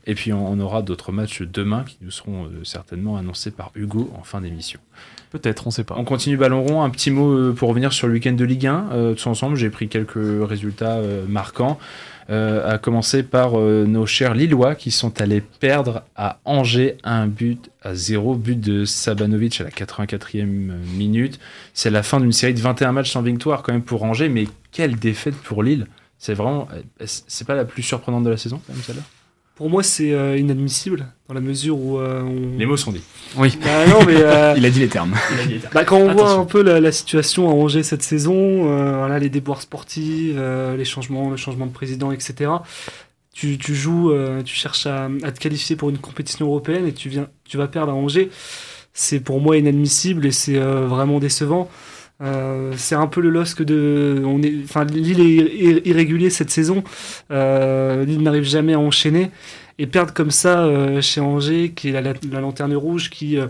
Et 0.07 0.14
puis 0.14 0.33
on 0.33 0.59
aura 0.61 0.83
d'autres 0.83 1.12
matchs 1.12 1.42
demain 1.42 1.85
qui 1.85 1.99
nous 2.00 2.11
seront 2.11 2.47
euh, 2.47 2.64
certainement 2.64 3.16
annoncés 3.16 3.50
par 3.50 3.71
Hugo 3.75 4.11
en 4.19 4.23
fin 4.23 4.40
d'émission. 4.40 4.80
Peut-être, 5.30 5.66
on 5.66 5.71
sait 5.71 5.85
pas. 5.85 5.95
On 5.97 6.04
continue 6.04 6.37
ballon 6.37 6.62
rond. 6.62 6.83
Un 6.83 6.90
petit 6.90 7.11
mot 7.11 7.33
euh, 7.33 7.52
pour 7.52 7.69
revenir 7.69 7.92
sur 7.92 8.07
le 8.07 8.14
week-end 8.14 8.33
de 8.33 8.45
Ligue 8.45 8.66
1. 8.66 8.88
Euh, 8.92 9.14
tous 9.14 9.26
ensemble, 9.28 9.57
j'ai 9.57 9.71
pris 9.71 9.88
quelques 9.88 10.14
résultats 10.16 11.00
marquants. 11.28 11.78
Euh, 12.30 12.75
à 12.75 12.78
commencer 12.78 13.25
par 13.25 13.59
euh, 13.59 13.87
nos 13.87 14.07
chers 14.07 14.35
Lillois 14.35 14.76
qui 14.76 14.92
sont 14.92 15.21
allés 15.21 15.40
perdre 15.40 16.04
à 16.14 16.38
Angers 16.45 16.97
un 17.02 17.26
but 17.26 17.71
à 17.83 17.97
zéro, 17.97 18.37
but 18.37 18.61
de 18.61 18.85
Sabanovic 18.85 19.61
à 19.61 19.64
la 19.64 19.71
84e 19.71 20.45
minute. 20.45 21.40
C'est 21.75 21.90
la 21.90 22.04
fin 22.04 22.21
d'une 22.21 22.30
série 22.30 22.54
de 22.54 22.61
21 22.61 22.92
matchs 22.92 23.11
sans 23.11 23.23
victoire 23.23 23.64
quand 23.64 23.73
même 23.73 23.83
pour 23.83 24.04
Angers, 24.04 24.28
mais 24.28 24.47
quelle 24.71 24.95
défaite 24.95 25.35
pour 25.35 25.64
Lille. 25.64 25.88
C'est 26.19 26.35
vraiment, 26.35 26.69
c'est 27.04 27.47
pas 27.49 27.57
la 27.57 27.64
plus 27.64 27.83
surprenante 27.83 28.23
de 28.23 28.30
la 28.30 28.37
saison 28.37 28.61
quand 28.64 28.75
même 28.75 28.83
celle-là? 28.83 29.02
Pour 29.61 29.69
moi, 29.69 29.83
c'est 29.83 30.12
euh, 30.12 30.38
inadmissible 30.38 31.09
dans 31.29 31.35
la 31.35 31.43
mesure 31.43 31.76
où 31.76 31.99
euh, 31.99 32.23
on... 32.23 32.57
Les 32.57 32.64
mots 32.64 32.79
sont 32.79 32.93
dits. 32.93 33.02
Oui. 33.37 33.59
Bah 33.62 33.87
non, 33.88 34.07
mais 34.07 34.17
euh, 34.17 34.55
Il 34.57 34.64
a 34.64 34.71
dit 34.71 34.81
les 34.81 34.88
termes. 34.88 35.14
Bah, 35.75 35.85
quand 35.85 35.99
on 35.99 36.14
voit 36.14 36.31
un 36.31 36.47
peu 36.47 36.62
la, 36.62 36.81
la 36.81 36.90
situation 36.93 37.47
à 37.50 37.52
Angers 37.52 37.83
cette 37.83 38.00
saison, 38.02 38.33
euh, 38.35 38.97
voilà, 38.97 39.19
les 39.19 39.29
déboires 39.29 39.61
sportifs, 39.61 40.33
euh, 40.35 40.79
les 40.79 40.87
changements, 40.87 41.29
le 41.29 41.37
changement 41.37 41.67
de 41.67 41.73
président, 41.73 42.11
etc. 42.11 42.50
Tu, 43.35 43.59
tu 43.59 43.75
joues, 43.75 44.12
euh, 44.12 44.43
tu 44.43 44.55
cherches 44.55 44.87
à, 44.87 45.11
à 45.23 45.31
te 45.31 45.38
qualifier 45.38 45.76
pour 45.76 45.90
une 45.90 45.99
compétition 45.99 46.47
européenne 46.47 46.87
et 46.87 46.95
tu 46.95 47.11
viens, 47.11 47.29
tu 47.45 47.59
vas 47.59 47.69
perdre 47.69 47.93
à 47.93 47.95
Angers. 47.95 48.31
C'est 48.95 49.21
pour 49.21 49.43
moi 49.43 49.59
inadmissible 49.59 50.25
et 50.25 50.33
c'est 50.33 50.57
euh, 50.57 50.87
vraiment 50.87 51.19
décevant. 51.19 51.69
Euh, 52.23 52.73
c'est 52.77 52.95
un 52.95 53.07
peu 53.07 53.21
le 53.21 53.31
LOSC 53.31 53.62
de, 53.62 54.23
on 54.27 54.43
est, 54.43 54.53
enfin 54.65 54.85
Lille 54.85 55.21
est 55.21 55.55
ir- 55.57 55.81
irrégulier 55.87 56.29
cette 56.31 56.50
saison. 56.50 56.85
Euh, 57.31 58.05
Lille 58.05 58.23
n'arrive 58.23 58.45
jamais 58.45 58.75
à 58.75 58.79
enchaîner 58.79 59.31
et 59.79 59.87
perdre 59.87 60.12
comme 60.12 60.31
ça 60.31 60.61
euh, 60.65 61.00
chez 61.00 61.21
Angers, 61.23 61.73
qui 61.75 61.89
est 61.89 61.93
la, 61.93 62.03
la- 62.03 62.12
la 62.31 62.41
lanterne 62.41 62.75
rouge, 62.75 63.09
qui 63.09 63.39
euh, 63.39 63.47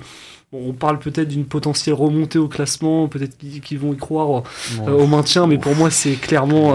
on 0.53 0.73
parle 0.73 0.99
peut-être 0.99 1.29
d'une 1.29 1.45
potentielle 1.45 1.95
remontée 1.95 2.39
au 2.39 2.49
classement, 2.49 3.07
peut-être 3.09 3.37
qu'ils 3.39 3.79
vont 3.79 3.93
y 3.93 3.97
croire 3.97 4.43
au 4.89 5.07
maintien, 5.07 5.47
mais 5.47 5.59
pour 5.59 5.75
moi 5.77 5.91
c'est 5.91 6.15
clairement. 6.15 6.75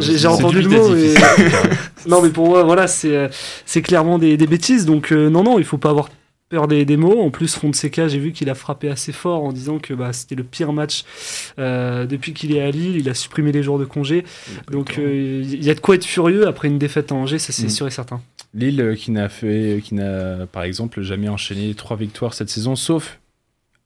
j'ai 0.00 0.26
entendu 0.28 0.62
le 0.62 0.68
mot. 0.78 0.88
mais- 0.90 1.14
non, 2.08 2.22
mais 2.22 2.30
pour 2.30 2.46
moi, 2.48 2.62
voilà, 2.62 2.86
c'est 2.86 3.82
clairement 3.82 4.18
des, 4.18 4.36
des 4.36 4.46
bêtises. 4.46 4.86
Donc 4.86 5.10
non, 5.10 5.42
non, 5.42 5.58
il 5.58 5.64
faut 5.64 5.78
pas 5.78 5.90
avoir 5.90 6.08
peur 6.48 6.66
des, 6.68 6.84
des 6.84 6.96
mots. 6.96 7.20
En 7.20 7.30
plus, 7.30 7.54
Fonseca, 7.54 8.08
j'ai 8.08 8.18
vu 8.18 8.32
qu'il 8.32 8.48
a 8.50 8.54
frappé 8.54 8.88
assez 8.88 9.12
fort 9.12 9.44
en 9.44 9.52
disant 9.52 9.78
que 9.78 9.94
bah, 9.94 10.12
c'était 10.12 10.34
le 10.34 10.44
pire 10.44 10.72
match 10.72 11.04
euh, 11.58 12.06
depuis 12.06 12.32
qu'il 12.34 12.54
est 12.56 12.60
à 12.62 12.70
Lille. 12.70 12.96
Il 12.96 13.08
a 13.08 13.14
supprimé 13.14 13.52
les 13.52 13.62
jours 13.62 13.78
de 13.78 13.84
congé. 13.84 14.24
Donc 14.70 14.98
euh, 14.98 15.42
il 15.44 15.64
y 15.64 15.70
a 15.70 15.74
de 15.74 15.80
quoi 15.80 15.94
être 15.94 16.04
furieux 16.06 16.46
après 16.46 16.68
une 16.68 16.78
défaite 16.78 17.12
à 17.12 17.14
Angers, 17.14 17.38
ça 17.38 17.52
c'est 17.52 17.66
Mm. 17.66 17.70
sûr 17.70 17.86
et 17.86 17.90
certain. 17.90 18.20
Lille 18.54 18.80
euh, 18.80 18.94
qui 18.94 19.10
n'a 19.10 19.28
fait, 19.28 19.80
qui 19.84 19.94
n'a 19.94 20.46
par 20.46 20.62
exemple 20.62 21.02
jamais 21.02 21.28
enchaîné 21.28 21.74
trois 21.74 21.96
victoires 21.96 22.32
cette 22.34 22.48
saison, 22.50 22.76
sauf 22.76 23.18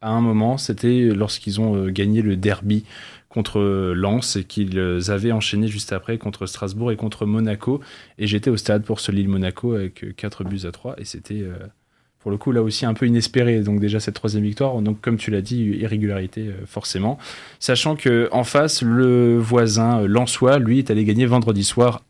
à 0.00 0.10
un 0.10 0.20
moment, 0.20 0.58
c'était 0.58 1.10
lorsqu'ils 1.14 1.60
ont 1.60 1.86
gagné 1.86 2.22
le 2.22 2.36
derby 2.36 2.84
contre 3.28 3.60
Lens 3.94 4.34
et 4.36 4.42
qu'ils 4.44 4.78
avaient 5.08 5.30
enchaîné 5.32 5.68
juste 5.68 5.92
après 5.92 6.18
contre 6.18 6.46
Strasbourg 6.46 6.90
et 6.92 6.96
contre 6.96 7.24
Monaco. 7.24 7.80
Et 8.18 8.26
j'étais 8.26 8.50
au 8.50 8.56
stade 8.56 8.82
pour 8.84 8.98
ce 9.00 9.12
Lille-Monaco 9.12 9.74
avec 9.74 10.16
4 10.16 10.42
buts 10.44 10.60
à 10.64 10.72
3 10.72 10.96
et 10.98 11.04
c'était 11.04 11.40
euh, 11.40 11.54
pour 12.22 12.30
le 12.30 12.36
coup 12.36 12.52
là 12.52 12.62
aussi 12.62 12.86
un 12.86 12.94
peu 12.94 13.06
inespéré. 13.06 13.60
Donc 13.60 13.80
déjà 13.80 14.00
cette 14.00 14.14
troisième 14.14 14.44
victoire, 14.44 14.80
donc 14.80 15.00
comme 15.00 15.16
tu 15.16 15.30
l'as 15.30 15.42
dit, 15.42 15.62
irrégularité 15.64 16.46
euh, 16.48 16.66
forcément. 16.66 17.18
Sachant 17.58 17.96
que 17.96 18.28
en 18.32 18.44
face, 18.44 18.82
le 18.82 19.38
voisin 19.38 20.02
euh, 20.02 20.06
Lensois, 20.06 20.58
lui, 20.58 20.78
est 20.78 20.90
allé 20.90 21.04
gagner 21.04 21.26
vendredi 21.26 21.64
soir 21.64 22.02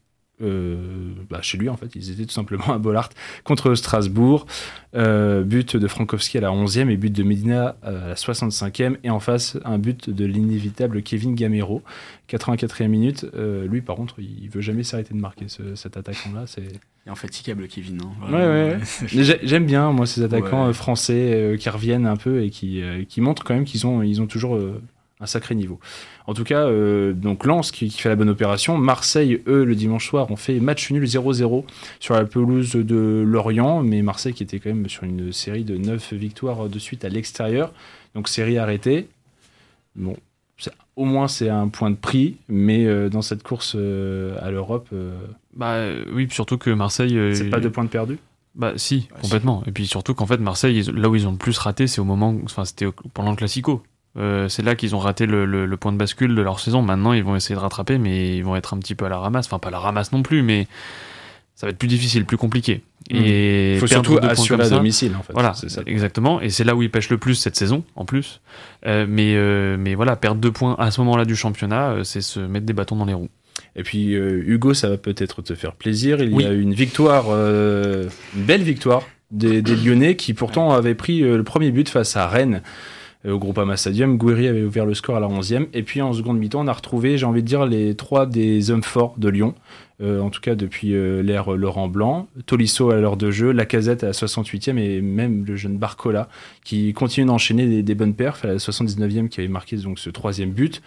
euh, 0.43 0.77
bah, 1.31 1.39
chez 1.41 1.57
lui 1.57 1.69
en 1.69 1.77
fait, 1.77 1.95
ils 1.95 2.11
étaient 2.11 2.25
tout 2.25 2.33
simplement 2.33 2.73
à 2.73 2.79
Bollard 2.79 3.11
contre 3.45 3.75
Strasbourg. 3.75 4.47
But 4.93 5.77
de 5.77 5.87
Frankowski 5.89 6.37
à 6.39 6.41
la 6.43 6.49
11e 6.51 6.91
et 6.91 6.97
but 6.97 7.13
de 7.13 7.23
Medina 7.23 7.77
à 7.83 7.91
la 7.93 8.15
65e. 8.15 8.97
Et 9.05 9.11
en 9.11 9.21
face, 9.21 9.57
un 9.65 9.79
but 9.79 10.11
de 10.11 10.25
l'inévitable 10.25 11.03
Kevin 11.03 11.35
Gamero, 11.35 11.83
84e 12.29 12.89
minute. 12.89 13.25
Lui, 13.69 13.81
par 13.83 13.97
contre, 13.97 14.17
il 14.19 14.49
veut 14.51 14.61
jamais 14.61 14.83
s'arrêter 14.83 15.15
de 15.15 15.21
marquer 15.21 15.47
ce- 15.49 15.75
cet 15.77 15.97
attaquant-là. 15.97 16.45
Il 17.05 17.09
est 17.09 17.13
infatigable, 17.13 17.67
Kevin. 17.69 18.01
hein, 18.03 18.33
Ouais, 18.33 18.47
ouais, 18.47 18.79
j'ai- 19.07 19.41
J'aime 19.43 19.67
bien, 19.67 19.91
moi, 19.93 20.07
ces 20.07 20.23
attaquants 20.23 20.65
Ouais. 20.65 20.71
euh, 20.71 20.73
français 20.73 21.33
euh, 21.35 21.57
qui 21.57 21.69
reviennent 21.69 22.07
un 22.07 22.17
peu 22.17 22.43
et 22.45 22.51
qui, 22.51 22.81
euh, 22.81 23.05
qui 23.05 23.21
montrent 23.21 23.43
quand 23.45 23.55
même 23.55 23.65
qu'ils 23.65 23.87
ont, 23.87 24.03
ils 24.03 24.21
ont 24.23 24.27
toujours 24.27 24.55
euh, 24.57 24.81
un 25.21 25.27
sacré 25.27 25.55
niveau. 25.57 25.81
En 26.29 26.35
tout 26.35 26.45
cas, 26.45 26.61
euh, 26.67 27.13
donc 27.13 27.45
Lens 27.45 27.73
qui, 27.73 27.89
qui 27.89 28.01
fait 28.01 28.09
la 28.09 28.15
bonne 28.17 28.29
opération. 28.29 28.77
Marseille, 28.79 29.41
eux, 29.49 29.65
le 29.65 29.75
dimanche 29.75 30.07
soir, 30.09 30.31
ont 30.31 30.37
fait 30.37 30.61
match 30.61 30.91
nul 30.93 31.05
0-0 31.05 31.65
sur 31.99 32.15
la 32.15 32.25
pelouse 32.25 32.73
de 32.77 33.25
Lorient, 33.27 33.83
mais 33.83 34.03
Marseille 34.03 34.33
qui 34.33 34.45
était 34.45 34.61
quand 34.61 34.71
même 34.71 34.89
sur 34.89 35.03
une 35.03 35.33
série 35.33 35.65
de 35.65 35.77
9 35.77 36.13
victoires 36.15 36.69
de 36.69 36.79
suite 36.79 37.05
à 37.05 37.09
l'extérieur. 37.09 37.73
Donc 38.15 38.29
série 38.29 38.59
arrêtée. 38.59 39.09
Bon, 39.97 40.17
au 40.97 41.05
moins 41.05 41.29
c'est 41.29 41.49
un 41.49 41.69
point 41.69 41.91
de 41.91 41.97
prix, 41.97 42.37
mais 42.49 42.85
euh, 42.87 43.09
dans 43.09 43.23
cette 43.23 43.43
course 43.43 43.75
euh, 43.77 44.37
à 44.43 44.51
l'Europe, 44.51 44.89
euh, 44.93 45.13
Bah 45.55 45.79
oui, 46.13 46.29
surtout 46.31 46.59
que 46.59 46.71
Marseille. 46.71 47.17
euh, 47.17 47.35
c'est 47.35 47.51
pas 47.51 47.61
deux 47.61 47.71
points 47.71 47.85
de 47.85 47.89
perdu? 47.89 48.19
Bah 48.55 48.73
si, 48.77 49.09
Bah, 49.11 49.17
complètement. 49.23 49.63
Et 49.67 49.73
puis 49.73 49.87
surtout 49.87 50.15
qu'en 50.15 50.27
fait 50.27 50.37
Marseille, 50.39 50.79
ils- 50.79 50.91
là 50.95 51.09
où 51.09 51.17
ils 51.17 51.27
ont 51.27 51.33
le 51.33 51.39
plus 51.39 51.57
raté, 51.59 51.87
c'est 51.87 52.01
au 52.01 52.05
moment, 52.05 52.35
enfin 52.45 52.65
c'était 52.67 52.87
pendant 53.15 53.31
le 53.31 53.37
Classico. 53.37 53.83
Euh, 54.19 54.47
c'est 54.51 54.61
là 54.63 54.75
qu'ils 54.75 54.95
ont 54.95 54.99
raté 54.99 55.25
le, 55.25 55.47
le- 55.47 55.65
le 55.65 55.77
point 55.79 55.91
de 55.91 55.97
bascule 55.97 56.35
de 56.35 56.43
leur 56.43 56.61
saison. 56.61 56.83
Maintenant, 56.83 57.15
ils 57.15 57.25
vont 57.25 57.35
essayer 57.35 57.55
de 57.55 57.61
rattraper, 57.61 57.97
mais 57.97 58.37
ils 58.37 58.45
vont 58.45 58.55
être 58.57 58.75
un 58.75 58.79
petit 58.79 58.95
peu 58.95 59.07
à 59.07 59.09
la 59.09 59.17
ramasse. 59.19 59.47
Enfin, 59.47 59.59
pas 59.59 59.69
à 59.69 59.71
la 59.71 59.79
ramasse 59.79 60.13
non 60.13 60.23
plus, 60.23 60.43
mais 60.43 60.67
ça 61.55 61.67
va 61.67 61.71
être 61.71 61.79
plus 61.79 61.89
difficile, 61.89 62.27
plus 62.27 62.37
compliqué. 62.37 62.83
Et 63.11 63.75
Il 63.75 63.81
faut 63.81 63.87
surtout 63.87 64.19
assurer 64.23 64.65
à 64.65 64.69
domicile, 64.69 65.13
en 65.19 65.23
fait. 65.23 65.33
Voilà, 65.33 65.55
ça. 65.55 65.83
exactement. 65.87 66.41
Et 66.41 66.51
c'est 66.51 66.65
là 66.65 66.75
où 66.77 66.83
ils 66.83 66.91
pêchent 66.91 67.11
le 67.11 67.19
plus 67.19 67.35
cette 67.35 67.57
saison, 67.57 67.85
en 67.97 68.05
plus. 68.05 68.41
Euh, 68.87 69.07
mais, 69.09 69.35
euh, 69.37 69.77
mais 69.79 69.95
voilà, 69.95 70.17
perdre 70.17 70.41
deux 70.41 70.53
points 70.53 70.77
à 70.79 70.91
ce 70.91 71.01
moment-là 71.01 71.25
du 71.25 71.37
championnat, 71.37 71.91
euh, 71.91 72.05
c'est 72.05 72.21
se 72.21 72.41
mettre 72.41 72.67
des 72.67 72.73
bâtons 72.73 72.97
dans 72.97 73.05
les 73.05 73.15
roues. 73.15 73.29
Et 73.77 73.83
puis 73.83 74.15
euh, 74.15 74.43
Hugo, 74.47 74.75
ça 74.75 74.89
va 74.89 74.97
peut-être 74.99 75.43
te 75.43 75.55
faire 75.55 75.73
plaisir. 75.75 76.23
Il 76.23 76.33
Oui. 76.33 76.45
y 76.45 76.47
a 76.47 76.53
une 76.53 76.75
victoire, 76.75 77.27
une 77.31 78.09
belle 78.35 78.63
victoire 78.63 79.03
des, 79.31 79.63
des 79.63 79.77
Lyonnais 79.77 80.17
qui 80.17 80.35
pourtant 80.35 80.73
avaient 80.73 80.95
pris 80.95 81.21
le 81.21 81.43
premier 81.43 81.71
but 81.71 81.89
face 81.89 82.17
à 82.17 82.27
Rennes 82.29 82.63
au 83.27 83.39
Groupama 83.39 83.77
Stadium. 83.77 84.17
Gouiri 84.17 84.49
avait 84.49 84.63
ouvert 84.63 84.87
le 84.87 84.95
score 84.95 85.17
à 85.17 85.21
la 85.21 85.29
11e. 85.29 85.67
Et 85.73 85.83
puis 85.83 86.03
en 86.03 86.13
seconde 86.13 86.39
mi-temps, 86.39 86.61
on 86.61 86.67
a 86.67 86.73
retrouvé, 86.73 87.19
j'ai 87.19 87.27
envie 87.27 87.43
de 87.43 87.47
dire, 87.47 87.67
les 87.67 87.95
trois 87.95 88.27
des 88.27 88.71
hommes 88.71 88.83
forts 88.83 89.15
de 89.19 89.29
Lyon. 89.29 89.55
Euh, 90.03 90.21
en 90.21 90.31
tout 90.31 90.41
cas 90.41 90.57
depuis 90.57 90.95
euh, 90.95 91.23
l'ère 91.23 91.53
Laurent 91.53 91.87
Blanc, 91.87 92.27
Tolisso 92.47 92.91
à 92.91 92.97
l'heure 92.97 93.17
de 93.17 93.31
jeu, 93.31 93.53
Lacazette 93.53 94.03
à 94.03 94.09
la 94.09 94.13
68e 94.13 94.77
et 94.77 95.01
même 95.01 95.45
le 95.45 95.55
jeune 95.55 95.77
Barcola 95.77 96.29
qui 96.65 96.93
continue 96.93 97.27
d'enchaîner 97.27 97.69
des, 97.69 97.85
des 97.85 97.95
bonnes 97.95 98.15
perfs 98.15 98.45
à 98.45 98.49
la 98.49 98.57
79e 98.57 99.29
qui 99.29 99.41
avait 99.41 99.49
marqué 99.49 99.77
donc 99.77 100.01
ce 100.01 100.11
troisième 100.11 100.51
but. 100.51 100.83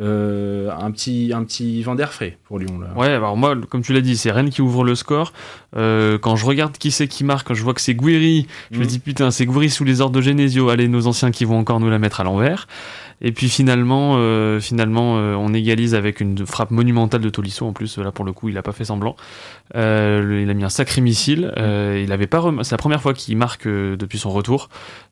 Euh, 0.00 0.70
un 0.70 0.90
petit 0.90 1.32
un 1.34 1.44
petit 1.44 1.82
Van 1.82 1.94
der 1.94 2.12
Frey 2.12 2.38
pour 2.44 2.58
Lyon 2.58 2.80
là. 2.80 2.88
Ouais, 2.96 3.08
alors 3.10 3.36
moi, 3.36 3.54
comme 3.68 3.82
tu 3.82 3.92
l'as 3.92 4.00
dit, 4.00 4.16
c'est 4.16 4.30
Rennes 4.30 4.48
qui 4.50 4.62
ouvre 4.62 4.84
le 4.84 4.94
score. 4.94 5.32
Euh, 5.76 6.18
quand 6.18 6.34
je 6.34 6.46
regarde 6.46 6.76
qui 6.78 6.90
c'est 6.90 7.08
qui 7.08 7.24
marque, 7.24 7.46
quand 7.48 7.54
je 7.54 7.62
vois 7.62 7.74
que 7.74 7.80
c'est 7.82 7.94
Guiri, 7.94 8.46
je 8.70 8.78
me 8.78 8.84
Mm. 8.84 8.86
dis 8.86 8.98
putain, 8.98 9.30
c'est 9.30 9.44
Guiri 9.46 9.68
sous 9.68 9.84
les 9.84 10.00
ordres 10.00 10.16
de 10.16 10.22
Genesio. 10.22 10.70
Allez, 10.70 10.88
nos 10.88 11.06
anciens 11.06 11.30
qui 11.30 11.44
vont 11.44 11.58
encore 11.58 11.78
nous 11.78 11.90
la 11.90 11.98
mettre 11.98 12.20
à 12.20 12.24
l'envers. 12.24 12.66
Et 13.24 13.30
puis 13.32 13.48
finalement, 13.48 14.14
euh, 14.16 14.58
finalement, 14.60 15.16
euh, 15.16 15.34
on 15.34 15.54
égalise 15.54 15.94
avec 15.94 16.20
une 16.20 16.44
frappe 16.44 16.72
monumentale 16.72 17.20
de 17.20 17.30
Tolisso. 17.30 17.64
En 17.64 17.72
plus, 17.72 17.96
là 17.98 18.10
pour 18.10 18.24
le 18.24 18.32
coup, 18.32 18.48
il 18.48 18.58
a 18.58 18.62
pas 18.62 18.72
fait 18.72 18.84
semblant. 18.84 19.14
Euh, 19.76 20.40
il 20.42 20.50
a 20.50 20.54
mis 20.54 20.64
un 20.64 20.68
sacré 20.68 21.00
missile. 21.00 21.52
Euh, 21.56 22.02
il 22.04 22.10
avait 22.12 22.26
pas. 22.26 22.40
rem- 22.40 22.64
C'est 22.64 22.72
la 22.72 22.78
première 22.78 23.00
fois 23.00 23.14
qu'il 23.14 23.36
marque 23.36 23.66
euh, 23.66 23.96
depuis 23.96 24.18
son 24.18 24.30
retour. 24.30 24.68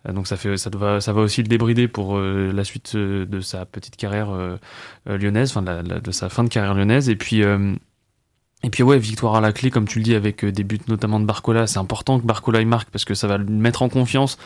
Euh, 0.09 0.12
donc 0.12 0.26
ça 0.26 0.37
fait, 0.37 0.57
ça 0.57 0.71
va, 0.75 1.00
ça 1.00 1.12
va 1.12 1.21
aussi 1.23 1.40
le 1.43 1.49
débrider 1.49 1.87
pour 1.87 2.17
euh, 2.17 2.50
la 2.52 2.64
suite 2.64 2.93
euh, 2.97 3.26
de 3.26 3.40
sa 3.40 3.64
petite 3.64 3.97
carrière 3.97 4.31
euh, 4.31 4.57
lyonnaise, 5.07 5.57
enfin 5.57 5.62
de, 5.62 6.11
sa 6.11 6.29
fin 6.29 6.43
de 6.43 6.49
carrière 6.49 6.75
lyonnaise. 6.75 7.09
Et 7.09 7.17
puis 7.17 7.43
et 8.62 8.71
puis 8.71 8.83
ouais, 8.83 8.99
victoire 8.99 9.37
à 9.37 9.40
la 9.40 9.52
clé, 9.52 9.71
comme 9.71 9.88
tu 9.88 9.99
le 9.99 10.05
dis, 10.05 10.14
avec 10.14 10.45
des 10.45 10.64
buts 10.64 10.81
notamment 10.88 11.19
de 11.19 11.25
Barcola. 11.25 11.67
C'est 11.67 11.79
important 11.79 12.21
que 12.21 12.26
Barcola 12.26 12.61
il 12.61 12.67
marque 12.67 12.90
parce 12.90 13.05
que 13.05 13.14
ça 13.14 13.26
va 13.26 13.38
le 13.38 13.45
mettre 13.45 13.83
en 13.83 13.88
confiance. 13.88 14.38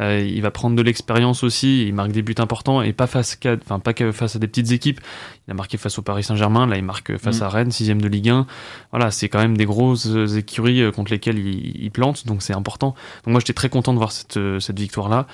Euh, 0.00 0.20
il 0.20 0.42
va 0.42 0.50
prendre 0.50 0.74
de 0.76 0.82
l'expérience 0.82 1.44
aussi. 1.44 1.86
Il 1.86 1.94
marque 1.94 2.10
des 2.10 2.22
buts 2.22 2.34
importants 2.38 2.82
et 2.82 2.92
pas 2.92 3.06
face, 3.06 3.36
qu'à, 3.36 3.54
enfin 3.54 3.78
pas 3.78 3.94
que 3.94 4.12
face 4.12 4.36
à 4.36 4.38
des 4.38 4.48
petites 4.48 4.72
équipes. 4.72 5.00
Il 5.46 5.52
a 5.52 5.54
marqué 5.54 5.76
face 5.76 5.98
au 5.98 6.02
Paris 6.02 6.24
Saint-Germain. 6.24 6.66
Là, 6.66 6.76
il 6.76 6.84
marque 6.84 7.16
face 7.16 7.40
mm. 7.40 7.42
à 7.42 7.48
Rennes, 7.48 7.70
sixième 7.70 8.00
de 8.00 8.08
Ligue 8.08 8.30
1. 8.30 8.46
Voilà, 8.90 9.10
c'est 9.10 9.28
quand 9.28 9.38
même 9.38 9.56
des 9.56 9.66
grosses 9.66 10.08
écuries 10.36 10.82
euh, 10.82 10.90
contre 10.90 11.12
lesquelles 11.12 11.38
il, 11.38 11.84
il 11.84 11.90
plante, 11.90 12.26
donc 12.26 12.42
c'est 12.42 12.54
important. 12.54 12.94
Donc 13.24 13.32
moi, 13.32 13.40
j'étais 13.40 13.52
très 13.52 13.68
content 13.68 13.92
de 13.92 13.98
voir 13.98 14.12
cette, 14.12 14.36
euh, 14.36 14.58
cette 14.60 14.78
victoire 14.78 15.08
là. 15.08 15.26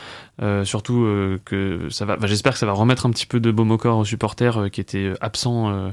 Euh, 0.43 0.65
surtout 0.65 1.07
que 1.45 1.89
ça 1.91 2.07
va. 2.07 2.17
j'espère 2.25 2.55
que 2.55 2.59
ça 2.59 2.65
va 2.65 2.73
remettre 2.73 3.05
un 3.05 3.11
petit 3.11 3.27
peu 3.27 3.41
de 3.41 3.51
baume 3.51 3.71
au 3.73 3.77
corps 3.77 3.99
aux 3.99 4.05
supporters 4.07 4.71
qui 4.71 4.81
étaient 4.81 5.13
absents 5.21 5.93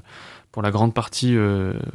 pour 0.58 0.64
la 0.64 0.72
grande 0.72 0.92
partie 0.92 1.38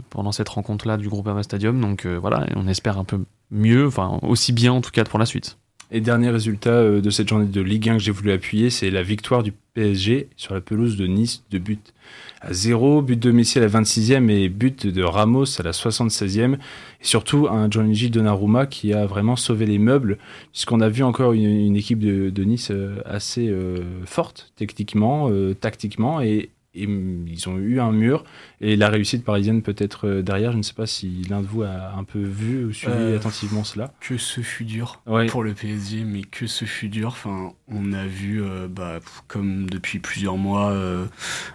pendant 0.08 0.30
cette 0.30 0.48
rencontre-là 0.48 0.96
du 0.96 1.08
groupe 1.08 1.26
Ama 1.26 1.42
Stadium. 1.42 1.80
Donc 1.80 2.06
voilà, 2.06 2.46
on 2.54 2.68
espère 2.68 2.96
un 2.96 3.02
peu 3.02 3.18
mieux, 3.50 3.88
enfin 3.88 4.20
aussi 4.22 4.52
bien 4.52 4.72
en 4.72 4.80
tout 4.80 4.92
cas 4.92 5.02
pour 5.02 5.18
la 5.18 5.26
suite. 5.26 5.58
Et 5.94 6.00
dernier 6.00 6.30
résultat 6.30 6.70
euh, 6.70 7.02
de 7.02 7.10
cette 7.10 7.28
journée 7.28 7.44
de 7.44 7.60
Ligue 7.60 7.90
1 7.90 7.98
que 7.98 8.02
j'ai 8.02 8.12
voulu 8.12 8.32
appuyer, 8.32 8.70
c'est 8.70 8.90
la 8.90 9.02
victoire 9.02 9.42
du 9.42 9.52
PSG 9.74 10.30
sur 10.36 10.54
la 10.54 10.62
pelouse 10.62 10.96
de 10.96 11.06
Nice 11.06 11.44
de 11.50 11.58
but 11.58 11.92
à 12.40 12.54
0, 12.54 13.02
but 13.02 13.20
de 13.20 13.30
Messi 13.30 13.58
à 13.58 13.60
la 13.60 13.68
26e 13.68 14.30
et 14.30 14.48
but 14.48 14.86
de 14.86 15.02
Ramos 15.02 15.60
à 15.60 15.62
la 15.62 15.72
76e. 15.72 16.54
Et 16.54 16.58
surtout 17.02 17.46
un 17.46 17.68
Gianluigi 17.70 18.08
Donnarumma 18.08 18.64
qui 18.64 18.94
a 18.94 19.04
vraiment 19.04 19.36
sauvé 19.36 19.66
les 19.66 19.78
meubles, 19.78 20.16
puisqu'on 20.52 20.80
a 20.80 20.88
vu 20.88 21.02
encore 21.02 21.34
une, 21.34 21.76
équipe 21.76 21.98
de, 21.98 22.42
Nice 22.42 22.70
euh, 22.70 23.02
assez 23.04 23.48
euh, 23.50 23.76
forte 24.06 24.50
techniquement, 24.56 25.30
tactiquement, 25.60 26.22
et 26.22 26.48
et 26.74 26.84
ils 26.84 27.48
ont 27.48 27.58
eu 27.58 27.80
un 27.80 27.92
mur 27.92 28.24
et 28.60 28.76
la 28.76 28.88
réussite 28.88 29.24
parisienne 29.24 29.62
peut-être 29.62 30.08
euh, 30.08 30.22
derrière. 30.22 30.52
Je 30.52 30.56
ne 30.56 30.62
sais 30.62 30.72
pas 30.72 30.86
si 30.86 31.22
l'un 31.28 31.40
de 31.40 31.46
vous 31.46 31.62
a 31.62 31.94
un 31.96 32.04
peu 32.04 32.20
vu 32.20 32.64
ou 32.64 32.72
suivi 32.72 32.94
euh, 32.94 33.16
attentivement 33.16 33.64
cela. 33.64 33.92
Que 34.00 34.16
ce 34.16 34.40
fut 34.40 34.64
dur 34.64 35.02
pour 35.28 35.42
le 35.42 35.52
PSG, 35.52 36.04
mais 36.04 36.22
que 36.22 36.46
ce 36.46 36.64
fut 36.64 36.88
dur. 36.88 37.08
Enfin, 37.08 37.52
on 37.68 37.92
a 37.92 38.06
vu, 38.06 38.42
euh, 38.42 38.68
bah, 38.68 39.00
comme 39.28 39.68
depuis 39.68 39.98
plusieurs 39.98 40.36
mois, 40.36 40.74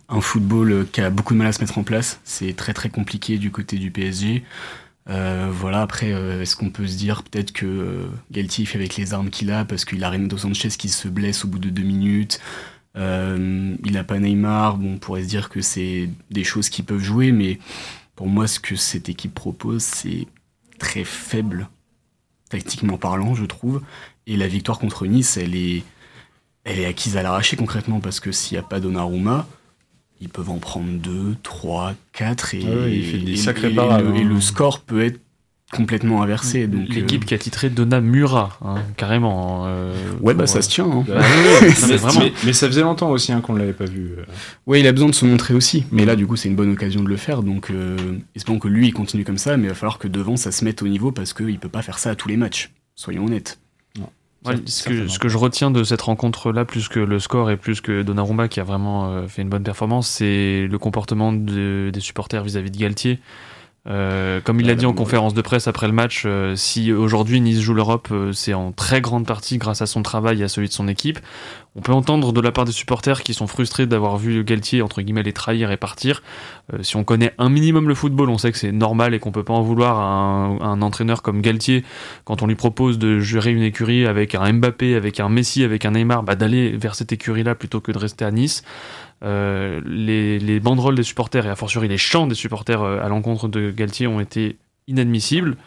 un 0.09 0.21
football 0.21 0.85
qui 0.91 1.01
a 1.01 1.09
beaucoup 1.09 1.33
de 1.33 1.39
mal 1.39 1.47
à 1.47 1.51
se 1.51 1.61
mettre 1.61 1.77
en 1.77 1.83
place. 1.83 2.19
C'est 2.23 2.55
très 2.55 2.73
très 2.73 2.89
compliqué 2.89 3.37
du 3.37 3.51
côté 3.51 3.77
du 3.77 3.91
PSG. 3.91 4.43
voilà, 5.07 5.81
après, 5.81 6.09
est-ce 6.41 6.55
qu'on 6.55 6.69
peut 6.69 6.87
se 6.87 6.97
dire 6.97 7.23
peut-être 7.23 7.51
que 7.51 8.07
Galtier 8.31 8.65
fait 8.65 8.77
avec 8.77 8.95
les 8.97 9.13
armes 9.13 9.29
qu'il 9.29 9.51
a 9.51 9.65
parce 9.65 9.85
qu'il 9.85 10.03
a 10.03 10.09
Renato 10.09 10.37
Sanchez 10.37 10.69
qui 10.69 10.89
se 10.89 11.07
blesse 11.07 11.45
au 11.45 11.47
bout 11.47 11.59
de 11.59 11.69
deux 11.69 11.83
minutes 11.83 12.39
euh, 12.97 13.75
il 13.85 13.93
n'a 13.93 14.03
pas 14.03 14.19
Neymar, 14.19 14.77
bon, 14.77 14.93
on 14.93 14.97
pourrait 14.97 15.23
se 15.23 15.27
dire 15.27 15.49
que 15.49 15.61
c'est 15.61 16.09
des 16.31 16.43
choses 16.43 16.69
qui 16.69 16.83
peuvent 16.83 17.03
jouer, 17.03 17.31
mais 17.31 17.59
pour 18.15 18.27
moi, 18.27 18.47
ce 18.47 18.59
que 18.59 18.75
cette 18.75 19.09
équipe 19.09 19.33
propose, 19.33 19.83
c'est 19.83 20.27
très 20.79 21.03
faible, 21.03 21.69
tactiquement 22.49 22.97
parlant, 22.97 23.35
je 23.35 23.45
trouve. 23.45 23.81
Et 24.25 24.35
la 24.37 24.47
victoire 24.47 24.79
contre 24.79 25.05
Nice, 25.05 25.37
elle 25.37 25.55
est, 25.55 25.83
elle 26.63 26.79
est 26.79 26.85
acquise 26.85 27.17
à 27.17 27.23
l'arraché 27.23 27.55
concrètement, 27.55 27.99
parce 27.99 28.19
que 28.19 28.31
s'il 28.31 28.55
n'y 28.57 28.59
a 28.59 28.67
pas 28.67 28.79
Donnarumma, 28.79 29.47
ils 30.19 30.29
peuvent 30.29 30.49
en 30.49 30.57
prendre 30.57 30.89
2, 30.89 31.37
3, 31.43 31.93
4, 32.13 32.55
et, 32.55 32.59
et 32.59 33.49
hein. 33.79 34.01
le 34.01 34.41
score 34.41 34.81
peut 34.81 35.03
être 35.03 35.19
complètement 35.71 36.23
inversé. 36.23 36.67
Donc 36.67 36.87
l'équipe 36.89 37.23
euh, 37.23 37.25
qui 37.25 37.33
a 37.33 37.37
titré 37.37 37.69
Donna 37.69 37.99
Mura, 37.99 38.57
hein, 38.63 38.75
carrément. 38.95 39.65
Euh, 39.67 39.93
ouais, 40.21 40.33
bah 40.33 40.47
ça 40.47 40.61
se 40.61 40.69
tient. 40.69 40.85
Hein. 40.85 41.03
Bah, 41.07 41.19
mais, 42.45 42.53
ça 42.53 42.67
faisait 42.67 42.81
longtemps 42.81 43.11
aussi 43.11 43.33
hein, 43.33 43.41
qu'on 43.41 43.53
ne 43.53 43.59
l'avait 43.59 43.73
pas 43.73 43.85
vu. 43.85 44.15
Euh. 44.17 44.23
Ouais, 44.65 44.79
il 44.79 44.87
a 44.87 44.91
besoin 44.91 45.09
de 45.09 45.15
se 45.15 45.25
montrer 45.25 45.53
aussi. 45.53 45.85
Mais 45.91 46.05
là, 46.05 46.15
du 46.15 46.25
coup, 46.25 46.35
c'est 46.35 46.47
une 46.47 46.55
bonne 46.55 46.71
occasion 46.71 47.03
de 47.03 47.09
le 47.09 47.17
faire. 47.17 47.43
Donc, 47.43 47.71
espérons 48.35 48.59
que 48.59 48.67
lui, 48.67 48.87
il 48.87 48.93
continue 48.93 49.25
comme 49.25 49.37
ça. 49.37 49.57
Mais 49.57 49.65
il 49.65 49.69
va 49.69 49.75
falloir 49.75 49.99
que 49.99 50.07
devant, 50.07 50.37
ça 50.37 50.51
se 50.51 50.63
mette 50.63 50.81
au 50.81 50.87
niveau 50.87 51.11
parce 51.11 51.33
qu'il 51.33 51.59
peut 51.59 51.69
pas 51.69 51.81
faire 51.81 51.99
ça 51.99 52.11
à 52.11 52.15
tous 52.15 52.29
les 52.29 52.37
matchs. 52.37 52.71
Soyons 52.95 53.25
honnêtes. 53.25 53.59
ce, 54.65 54.83
que, 54.83 55.07
ce, 55.07 55.19
que, 55.19 55.27
je 55.27 55.37
retiens 55.37 55.69
de 55.69 55.83
cette 55.83 56.01
rencontre-là, 56.01 56.63
plus 56.63 56.87
que 56.87 56.99
le 56.99 57.19
score 57.19 57.51
et 57.51 57.57
plus 57.57 57.81
que 57.81 58.03
Donnarumma 58.03 58.47
qui 58.47 58.61
a 58.61 58.63
vraiment 58.63 59.27
fait 59.27 59.41
une 59.41 59.49
bonne 59.49 59.63
performance, 59.63 60.07
c'est 60.07 60.67
le 60.69 60.77
comportement 60.79 61.33
des 61.33 61.99
supporters 61.99 62.43
vis-à-vis 62.43 62.71
de 62.71 62.77
Galtier. 62.77 63.19
Euh, 63.89 64.41
comme 64.41 64.59
il 64.59 64.67
l'a 64.67 64.75
dit 64.75 64.85
en 64.85 64.93
conférence 64.93 65.33
de 65.33 65.41
presse 65.41 65.67
après 65.67 65.87
le 65.87 65.93
match, 65.93 66.23
euh, 66.25 66.55
si 66.55 66.91
aujourd'hui 66.91 67.39
Nice 67.39 67.61
joue 67.61 67.73
l'Europe, 67.73 68.09
euh, 68.11 68.33
c'est 68.33 68.53
en 68.53 68.73
très 68.73 68.99
grande 68.99 69.25
partie 69.25 69.57
grâce 69.57 69.81
à 69.81 69.85
son 69.85 70.03
travail 70.03 70.41
et 70.41 70.43
à 70.43 70.49
celui 70.49 70.67
de 70.67 70.73
son 70.73 70.87
équipe. 70.89 71.19
On 71.75 71.81
peut 71.81 71.93
entendre 71.93 72.33
de 72.33 72.41
la 72.41 72.51
part 72.51 72.65
des 72.65 72.71
supporters 72.71 73.21
qui 73.21 73.33
sont 73.33 73.47
frustrés 73.47 73.85
d'avoir 73.85 74.17
vu 74.17 74.43
Galtier 74.43 74.81
entre 74.81 75.01
guillemets 75.01 75.23
les 75.23 75.31
trahir 75.31 75.71
et 75.71 75.77
partir. 75.77 76.23
si 76.81 76.95
on 76.95 77.03
connaît 77.03 77.35
un 77.37 77.49
minimum 77.49 77.87
le 77.87 77.93
football, 77.93 78.29
on 78.31 78.39
sait 78.39 78.51
que 78.51 78.57
c'est 78.57 78.71
normal 78.71 79.13
et 79.13 79.19
qu'on 79.19 79.31
peut 79.31 79.43
pas 79.43 79.53
en 79.53 79.61
vouloir 79.61 79.99
à 79.99 80.65
un, 80.65 80.81
entraîneur 80.81 81.21
comme 81.21 81.39
Galtier 81.39 81.83
quand 82.25 82.41
on 82.41 82.47
lui 82.47 82.55
propose 82.55 82.97
de 82.97 83.19
gérer 83.19 83.51
une 83.51 83.61
écurie 83.61 84.07
avec 84.07 84.33
un 84.33 84.51
Mbappé, 84.53 84.95
avec 84.95 85.19
un 85.19 85.29
Messi, 85.29 85.63
avec 85.63 85.85
un 85.85 85.91
Neymar, 85.91 86.23
bah, 86.23 86.35
d'aller 86.35 86.75
vers 86.75 86.95
cette 86.95 87.11
écurie-là 87.11 87.53
plutôt 87.53 87.79
que 87.79 87.91
de 87.91 87.99
rester 87.99 88.25
à 88.25 88.31
Nice. 88.31 88.63
Euh, 89.23 89.81
les, 89.85 90.59
banderoles 90.59 90.95
des 90.95 91.03
supporters 91.03 91.45
et 91.45 91.49
a 91.49 91.55
fortiori 91.55 91.87
les 91.87 91.97
chants 91.97 92.27
des 92.27 92.35
supporters 92.35 92.81
euh, 92.81 93.01
à 93.01 93.09
l'encontre 93.09 93.47
de 93.47 93.71
Galtier 93.71 94.07
ont 94.07 94.19
été 94.19 94.57
inadmissibles. 94.87 95.57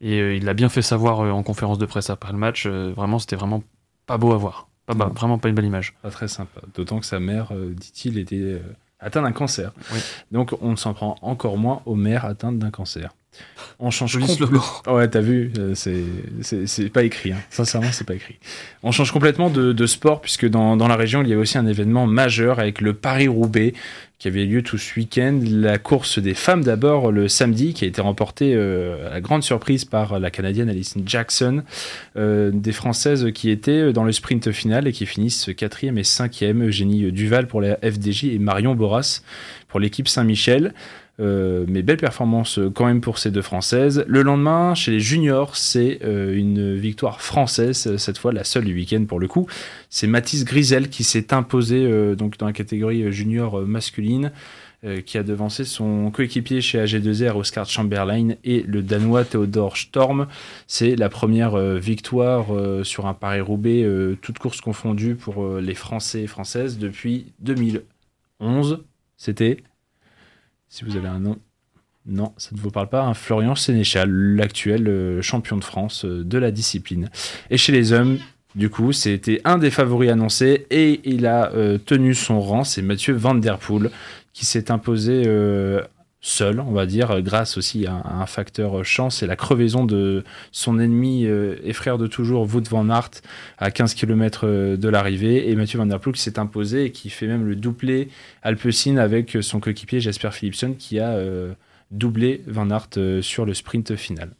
Et 0.00 0.20
euh, 0.20 0.34
il 0.34 0.44
l'a 0.44 0.54
bien 0.54 0.68
fait 0.68 0.82
savoir 0.82 1.20
en 1.20 1.42
conférence 1.42 1.78
de 1.78 1.86
presse 1.86 2.10
après 2.10 2.32
le 2.32 2.38
match. 2.38 2.66
vraiment, 2.66 3.18
c'était 3.18 3.36
vraiment 3.36 3.62
pas 4.06 4.18
beau 4.18 4.32
à 4.32 4.36
voir. 4.36 4.68
Pas 4.86 4.94
vraiment 4.94 5.38
pas 5.38 5.48
une 5.48 5.54
belle 5.54 5.66
image. 5.66 5.94
Pas 6.02 6.10
très 6.10 6.26
sympa. 6.26 6.60
D'autant 6.74 6.98
que 6.98 7.06
sa 7.06 7.20
mère, 7.20 7.52
dit-il, 7.52 8.18
était 8.18 8.60
atteinte 8.98 9.24
d'un 9.24 9.32
cancer. 9.32 9.72
Donc 10.32 10.52
on 10.60 10.74
s'en 10.74 10.94
prend 10.94 11.16
encore 11.22 11.58
moins 11.58 11.82
aux 11.86 11.94
mères 11.94 12.24
atteintes 12.24 12.58
d'un 12.58 12.70
cancer. 12.70 13.14
On 13.82 13.90
change 13.90 14.18
complètement. 14.18 14.62
Ouais, 14.86 15.08
t'as 15.08 15.20
vu, 15.20 15.52
euh, 15.58 15.74
c'est 15.74 16.90
pas 16.90 17.02
écrit. 17.02 17.32
Hein. 17.32 17.38
Sincèrement, 17.48 17.88
c'est 17.92 18.06
pas 18.06 18.14
écrit. 18.14 18.38
On 18.82 18.92
change 18.92 19.10
complètement 19.10 19.48
de, 19.48 19.86
sport 19.86 20.20
puisque 20.20 20.46
dans, 20.46 20.76
la 20.76 20.96
région, 20.96 21.22
il 21.22 21.28
y 21.30 21.32
a 21.32 21.38
aussi 21.38 21.56
un 21.56 21.66
événement 21.66 22.06
majeur 22.06 22.58
avec 22.58 22.82
le 22.82 22.92
Paris-Roubaix 22.92 23.72
qui 24.18 24.28
avait 24.28 24.44
lieu 24.44 24.62
tout 24.62 24.76
ce 24.76 25.00
week-end. 25.00 25.40
La 25.42 25.78
course 25.78 26.18
des 26.18 26.34
femmes 26.34 26.62
d'abord 26.62 27.10
le 27.10 27.26
samedi, 27.26 27.72
qui 27.72 27.86
a 27.86 27.88
été 27.88 28.02
remportée 28.02 28.54
euh, 28.54 29.08
à 29.08 29.14
la 29.14 29.20
grande 29.22 29.42
surprise 29.42 29.86
par 29.86 30.20
la 30.20 30.30
Canadienne 30.30 30.68
Alison 30.68 31.00
Jackson. 31.06 31.62
Euh, 32.18 32.50
des 32.52 32.72
Françaises 32.72 33.28
qui 33.32 33.48
étaient 33.48 33.94
dans 33.94 34.04
le 34.04 34.12
sprint 34.12 34.52
final 34.52 34.88
et 34.88 34.92
qui 34.92 35.06
finissent 35.06 35.48
quatrième 35.56 35.96
et 35.96 36.04
cinquième. 36.04 36.66
Eugénie 36.66 37.10
Duval 37.12 37.46
pour 37.46 37.62
la 37.62 37.76
FDJ 37.76 38.24
et 38.24 38.38
Marion 38.38 38.74
Boras 38.74 39.22
pour 39.68 39.80
l'équipe 39.80 40.06
Saint-Michel. 40.06 40.74
Euh, 41.20 41.64
mais 41.68 41.82
belle 41.82 41.98
performance 41.98 42.58
euh, 42.58 42.70
quand 42.70 42.86
même 42.86 43.00
pour 43.00 43.18
ces 43.18 43.30
deux 43.30 43.42
Françaises. 43.42 44.04
Le 44.06 44.22
lendemain, 44.22 44.74
chez 44.74 44.92
les 44.92 45.00
juniors, 45.00 45.56
c'est 45.56 45.98
euh, 46.02 46.34
une 46.34 46.74
victoire 46.76 47.20
française, 47.20 47.96
cette 47.96 48.16
fois 48.16 48.32
la 48.32 48.44
seule 48.44 48.64
du 48.64 48.74
week-end 48.74 49.04
pour 49.06 49.20
le 49.20 49.28
coup. 49.28 49.46
C'est 49.90 50.06
Mathis 50.06 50.44
Grisel 50.44 50.88
qui 50.88 51.04
s'est 51.04 51.34
imposé 51.34 51.86
donc 52.14 52.38
dans 52.38 52.46
la 52.46 52.52
catégorie 52.52 53.12
junior 53.12 53.60
masculine. 53.62 54.32
qui 55.04 55.18
a 55.18 55.22
devancé 55.22 55.64
son 55.64 56.10
coéquipier 56.10 56.62
chez 56.62 56.82
AG2R, 56.82 57.36
Oscar 57.36 57.66
Chamberlain, 57.66 58.30
et 58.44 58.62
le 58.62 58.82
Danois 58.82 59.24
Theodor 59.24 59.76
Storm. 59.76 60.26
C'est 60.66 60.96
la 60.96 61.10
première 61.10 61.56
victoire 61.78 62.46
sur 62.82 63.06
un 63.06 63.14
Paris-Roubaix, 63.14 63.86
toute 64.22 64.38
course 64.38 64.60
confondue 64.60 65.16
pour 65.16 65.58
les 65.58 65.74
Français 65.74 66.22
et 66.22 66.26
Françaises 66.26 66.78
depuis 66.78 67.26
2011. 67.40 68.84
C'était 69.16 69.58
si 70.70 70.84
vous 70.84 70.96
avez 70.96 71.08
un 71.08 71.18
nom. 71.18 71.36
Non, 72.06 72.32
ça 72.38 72.50
ne 72.54 72.60
vous 72.60 72.70
parle 72.70 72.88
pas. 72.88 73.12
Florian 73.12 73.54
Sénéchal, 73.54 74.10
l'actuel 74.10 74.88
euh, 74.88 75.20
champion 75.20 75.58
de 75.58 75.64
France 75.64 76.06
euh, 76.06 76.24
de 76.24 76.38
la 76.38 76.50
discipline. 76.50 77.10
Et 77.50 77.58
chez 77.58 77.72
les 77.72 77.92
hommes, 77.92 78.18
du 78.54 78.70
coup, 78.70 78.92
c'était 78.92 79.42
un 79.44 79.58
des 79.58 79.70
favoris 79.70 80.10
annoncés 80.10 80.66
et 80.70 81.00
il 81.04 81.26
a 81.26 81.52
euh, 81.52 81.76
tenu 81.76 82.14
son 82.14 82.40
rang. 82.40 82.64
C'est 82.64 82.82
Mathieu 82.82 83.12
Van 83.12 83.34
Der 83.34 83.58
Poel 83.58 83.90
qui 84.32 84.46
s'est 84.46 84.70
imposé 84.70 85.24
seul, 86.20 86.60
on 86.60 86.72
va 86.72 86.86
dire, 86.86 87.22
grâce 87.22 87.56
aussi 87.56 87.86
à, 87.86 87.94
un 87.94 88.26
facteur 88.26 88.84
chance 88.84 89.22
et 89.22 89.26
la 89.26 89.36
crevaison 89.36 89.84
de 89.84 90.24
son 90.52 90.78
ennemi 90.78 91.24
euh, 91.26 91.56
et 91.64 91.72
frère 91.72 91.98
de 91.98 92.06
toujours, 92.06 92.42
Wout 92.42 92.62
van 92.68 92.88
Aert, 92.90 93.10
à 93.58 93.70
15 93.70 93.94
km 93.94 94.42
euh, 94.44 94.76
de 94.76 94.88
l'arrivée. 94.88 95.50
Et 95.50 95.56
Mathieu 95.56 95.78
Van 95.78 95.86
Der 95.86 95.98
qui 96.00 96.20
s'est 96.20 96.38
imposé 96.38 96.86
et 96.86 96.92
qui 96.92 97.10
fait 97.10 97.26
même 97.26 97.46
le 97.46 97.56
doublé 97.56 98.08
Alpecin 98.42 98.96
avec 98.98 99.38
son 99.40 99.60
coéquipier 99.60 100.00
Jasper 100.00 100.30
Philipson 100.32 100.74
qui 100.78 100.98
a 100.98 101.10
euh, 101.10 101.52
doublé 101.90 102.42
Van 102.46 102.68
Aert 102.70 103.22
sur 103.22 103.46
le 103.46 103.54
sprint 103.54 103.96
final. 103.96 104.30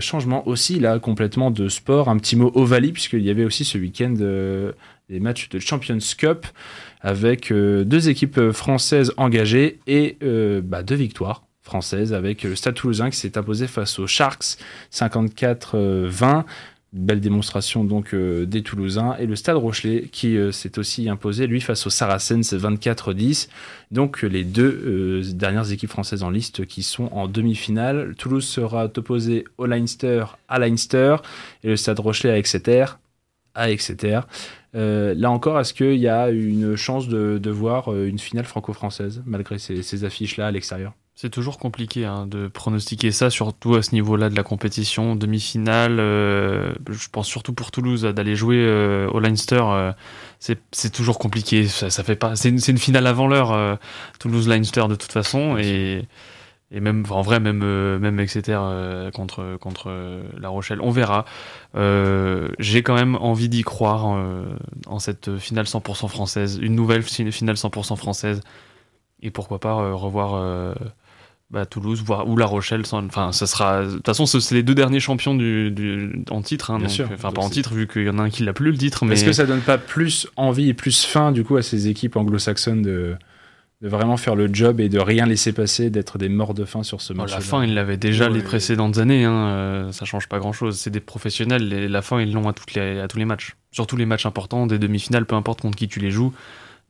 changement 0.00 0.46
aussi 0.46 0.78
là 0.78 0.98
complètement 0.98 1.50
de 1.50 1.68
sport, 1.68 2.08
un 2.08 2.18
petit 2.18 2.36
mot 2.36 2.52
Ovalie 2.54 2.92
puisqu'il 2.92 3.22
y 3.22 3.30
avait 3.30 3.44
aussi 3.44 3.64
ce 3.64 3.78
week-end 3.78 4.14
des 5.08 5.20
matchs 5.20 5.48
de 5.48 5.58
Champions 5.58 5.98
Cup 6.16 6.46
avec 7.00 7.50
euh, 7.52 7.84
deux 7.84 8.08
équipes 8.08 8.50
françaises 8.52 9.12
engagées 9.16 9.80
et 9.86 10.16
euh, 10.22 10.60
bah, 10.62 10.82
deux 10.82 10.94
victoires 10.94 11.42
françaises 11.62 12.12
avec 12.12 12.44
le 12.44 12.54
Stade 12.54 12.74
Toulousain 12.74 13.10
qui 13.10 13.16
s'est 13.16 13.36
imposé 13.36 13.66
face 13.66 13.98
aux 13.98 14.06
Sharks 14.06 14.58
54-20. 14.92 16.44
Belle 16.92 17.20
démonstration 17.20 17.84
donc 17.84 18.14
euh, 18.14 18.46
des 18.46 18.62
Toulousains 18.62 19.16
et 19.18 19.26
le 19.26 19.36
Stade 19.36 19.56
Rochelet 19.56 20.08
qui 20.10 20.38
euh, 20.38 20.50
s'est 20.50 20.78
aussi 20.78 21.10
imposé 21.10 21.46
lui 21.46 21.60
face 21.60 21.86
aux 21.86 21.90
Saracens 21.90 22.54
24-10. 22.54 23.48
Donc 23.90 24.22
les 24.22 24.44
deux 24.44 24.82
euh, 24.86 25.32
dernières 25.34 25.72
équipes 25.72 25.90
françaises 25.90 26.22
en 26.22 26.30
liste 26.30 26.64
qui 26.64 26.82
sont 26.82 27.10
en 27.12 27.28
demi-finale. 27.28 28.14
Toulouse 28.16 28.46
sera 28.46 28.84
opposé 28.84 29.44
au 29.58 29.66
Leinster 29.66 30.24
à 30.48 30.58
Leinster 30.58 31.16
et 31.64 31.68
le 31.68 31.76
Stade 31.76 31.98
Rochelet 31.98 32.30
à 32.30 32.38
Exeter 32.38 32.86
à 33.56 33.70
Exeter. 33.70 34.20
là 34.74 35.30
encore, 35.30 35.58
est-ce 35.58 35.74
qu'il 35.74 35.98
y 35.98 36.08
a 36.08 36.30
une 36.30 36.76
chance 36.76 37.08
de, 37.08 37.38
de 37.38 37.50
voir 37.50 37.92
une 37.94 38.18
finale 38.18 38.44
franco-française 38.44 39.22
malgré 39.26 39.58
ces, 39.58 39.82
ces 39.82 40.04
affiches-là 40.04 40.46
à 40.46 40.50
l'extérieur? 40.50 40.92
C'est 41.18 41.30
toujours 41.30 41.56
compliqué 41.56 42.04
hein, 42.04 42.26
de 42.26 42.46
pronostiquer 42.46 43.10
ça, 43.10 43.30
surtout 43.30 43.74
à 43.74 43.82
ce 43.82 43.94
niveau-là 43.94 44.28
de 44.28 44.36
la 44.36 44.42
compétition. 44.42 45.16
Demi-finale, 45.16 45.98
euh, 45.98 46.74
je 46.90 47.08
pense 47.10 47.26
surtout 47.26 47.54
pour 47.54 47.70
Toulouse, 47.70 48.02
d'aller 48.02 48.36
jouer 48.36 48.58
euh, 48.58 49.08
au 49.08 49.18
Leinster, 49.18 49.62
euh, 49.62 49.92
c'est 50.38 50.92
toujours 50.92 51.18
compliqué. 51.18 51.68
Ça, 51.68 51.88
ça 51.88 52.04
fait 52.04 52.16
pas. 52.16 52.36
C'est 52.36 52.50
une, 52.50 52.60
une, 52.68 52.76
finale 52.76 53.06
avant 53.06 53.28
l'heure, 53.28 53.78
Toulouse-Leinster 54.18 54.88
de 54.90 54.94
toute 54.94 55.10
façon, 55.10 55.56
et, 55.56 56.06
et 56.70 56.80
même 56.80 57.04
en 57.10 57.22
vrai, 57.22 57.40
même 57.40 57.64
même 57.98 58.18
Exeter 58.18 58.58
contre 59.14 59.56
contre 59.60 60.22
La 60.38 60.48
Rochelle, 60.48 60.80
on 60.80 60.90
verra. 60.90 61.24
J'ai 62.58 62.82
quand 62.82 62.94
même 62.94 63.16
envie 63.16 63.48
d'y 63.48 63.62
croire 63.62 64.04
en 64.86 64.98
cette 64.98 65.38
finale 65.38 65.66
100% 65.66 66.08
française, 66.08 66.58
une 66.60 66.74
nouvelle 66.74 67.02
finale 67.02 67.56
100% 67.56 67.96
française, 67.96 68.40
et 69.22 69.30
pourquoi 69.30 69.60
pas 69.60 69.74
revoir 69.92 70.74
bah, 71.50 71.64
Toulouse 71.64 72.02
voire, 72.04 72.28
ou 72.28 72.36
La 72.36 72.46
Rochelle. 72.46 72.82
Enfin, 72.90 73.32
ça 73.32 73.46
sera. 73.46 73.84
De 73.84 73.92
toute 73.92 74.06
façon, 74.06 74.26
c'est 74.26 74.54
les 74.54 74.62
deux 74.62 74.74
derniers 74.74 75.00
champions 75.00 75.34
du, 75.34 75.70
du 75.70 76.24
en 76.30 76.42
titre. 76.42 76.70
Hein, 76.70 76.78
Bien 76.78 76.88
sûr. 76.88 77.08
Enfin, 77.12 77.30
pas 77.30 77.42
en 77.42 77.50
titre, 77.50 77.74
vu 77.74 77.86
qu'il 77.86 78.04
y 78.04 78.10
en 78.10 78.18
a 78.18 78.22
un 78.22 78.30
qui 78.30 78.42
l'a 78.42 78.52
plus 78.52 78.72
le 78.72 78.78
titre. 78.78 79.04
Mais 79.04 79.14
est-ce 79.14 79.24
que 79.24 79.32
ça 79.32 79.46
donne 79.46 79.60
pas 79.60 79.78
plus 79.78 80.26
envie 80.36 80.68
et 80.68 80.74
plus 80.74 81.04
faim 81.04 81.32
du 81.32 81.44
coup 81.44 81.56
à 81.56 81.62
ces 81.62 81.88
équipes 81.88 82.16
anglo-saxonnes 82.16 82.82
de, 82.82 83.16
de 83.82 83.88
vraiment 83.88 84.16
faire 84.16 84.34
le 84.34 84.52
job 84.52 84.80
et 84.80 84.88
de 84.88 84.98
rien 84.98 85.26
laisser 85.26 85.52
passer, 85.52 85.90
d'être 85.90 86.16
des 86.16 86.30
morts 86.30 86.54
de 86.54 86.64
faim 86.64 86.82
sur 86.82 87.02
ce 87.02 87.12
match. 87.12 87.30
la 87.30 87.40
fin, 87.40 87.62
ils 87.62 87.74
l'avaient 87.74 87.98
déjà 87.98 88.28
les 88.28 88.42
précédentes 88.42 88.96
années. 88.96 89.24
Hein, 89.24 89.48
euh, 89.48 89.92
ça 89.92 90.06
change 90.06 90.28
pas 90.28 90.38
grand-chose. 90.38 90.78
C'est 90.78 90.90
des 90.90 91.00
professionnels. 91.00 91.72
Et 91.72 91.88
la 91.88 92.00
fin, 92.00 92.20
ils 92.20 92.32
l'ont 92.32 92.48
à, 92.48 92.54
toutes 92.54 92.72
les, 92.72 93.00
à 93.00 93.08
tous 93.08 93.18
les 93.18 93.26
matchs. 93.26 93.54
Surtout 93.72 93.96
les 93.96 94.06
matchs 94.06 94.24
importants, 94.24 94.66
des 94.66 94.78
demi-finales, 94.78 95.26
peu 95.26 95.36
importe 95.36 95.60
contre 95.60 95.76
qui 95.76 95.88
tu 95.88 96.00
les 96.00 96.10
joues, 96.10 96.32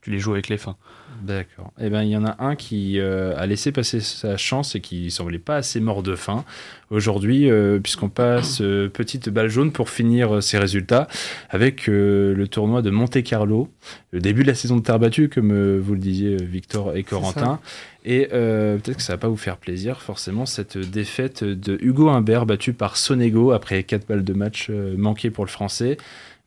tu 0.06 0.12
les 0.12 0.20
joues 0.20 0.34
avec 0.34 0.48
les 0.48 0.56
fins. 0.56 0.76
D'accord. 1.20 1.72
Eh 1.80 1.90
ben, 1.90 2.04
il 2.04 2.10
y 2.10 2.16
en 2.16 2.24
a 2.24 2.36
un 2.38 2.54
qui 2.54 3.00
euh, 3.00 3.36
a 3.36 3.44
laissé 3.46 3.72
passer 3.72 3.98
sa 3.98 4.36
chance 4.36 4.76
et 4.76 4.80
qui 4.80 5.10
semblait 5.10 5.40
pas 5.40 5.56
assez 5.56 5.80
mort 5.80 6.04
de 6.04 6.14
faim 6.14 6.44
aujourd'hui, 6.90 7.50
euh, 7.50 7.80
puisqu'on 7.80 8.08
passe 8.08 8.60
euh, 8.60 8.88
petite 8.88 9.30
balle 9.30 9.48
jaune 9.48 9.72
pour 9.72 9.90
finir 9.90 10.40
ses 10.44 10.58
résultats 10.58 11.08
avec 11.50 11.88
le 11.88 12.46
tournoi 12.48 12.82
de 12.82 12.90
Monte 12.90 13.20
Carlo, 13.24 13.68
le 14.12 14.20
début 14.20 14.42
de 14.42 14.46
la 14.46 14.54
saison 14.54 14.76
de 14.76 14.82
terre 14.82 15.00
battue, 15.00 15.28
comme 15.28 15.80
vous 15.80 15.94
le 15.94 16.00
disiez, 16.00 16.36
Victor 16.36 16.96
et 16.96 17.02
Corentin. 17.02 17.58
Et 18.04 18.28
peut-être 18.28 18.98
que 18.98 19.02
ça 19.02 19.14
va 19.14 19.18
pas 19.18 19.28
vous 19.28 19.36
faire 19.36 19.56
plaisir, 19.56 20.02
forcément, 20.02 20.46
cette 20.46 20.78
défaite 20.78 21.42
de 21.42 21.78
Hugo 21.80 22.10
Humbert 22.10 22.46
battu 22.46 22.74
par 22.74 22.96
Sonego 22.96 23.50
après 23.50 23.82
4 23.82 24.06
balles 24.06 24.22
de 24.22 24.34
match 24.34 24.70
manquées 24.70 25.30
pour 25.30 25.44
le 25.44 25.50
français. 25.50 25.96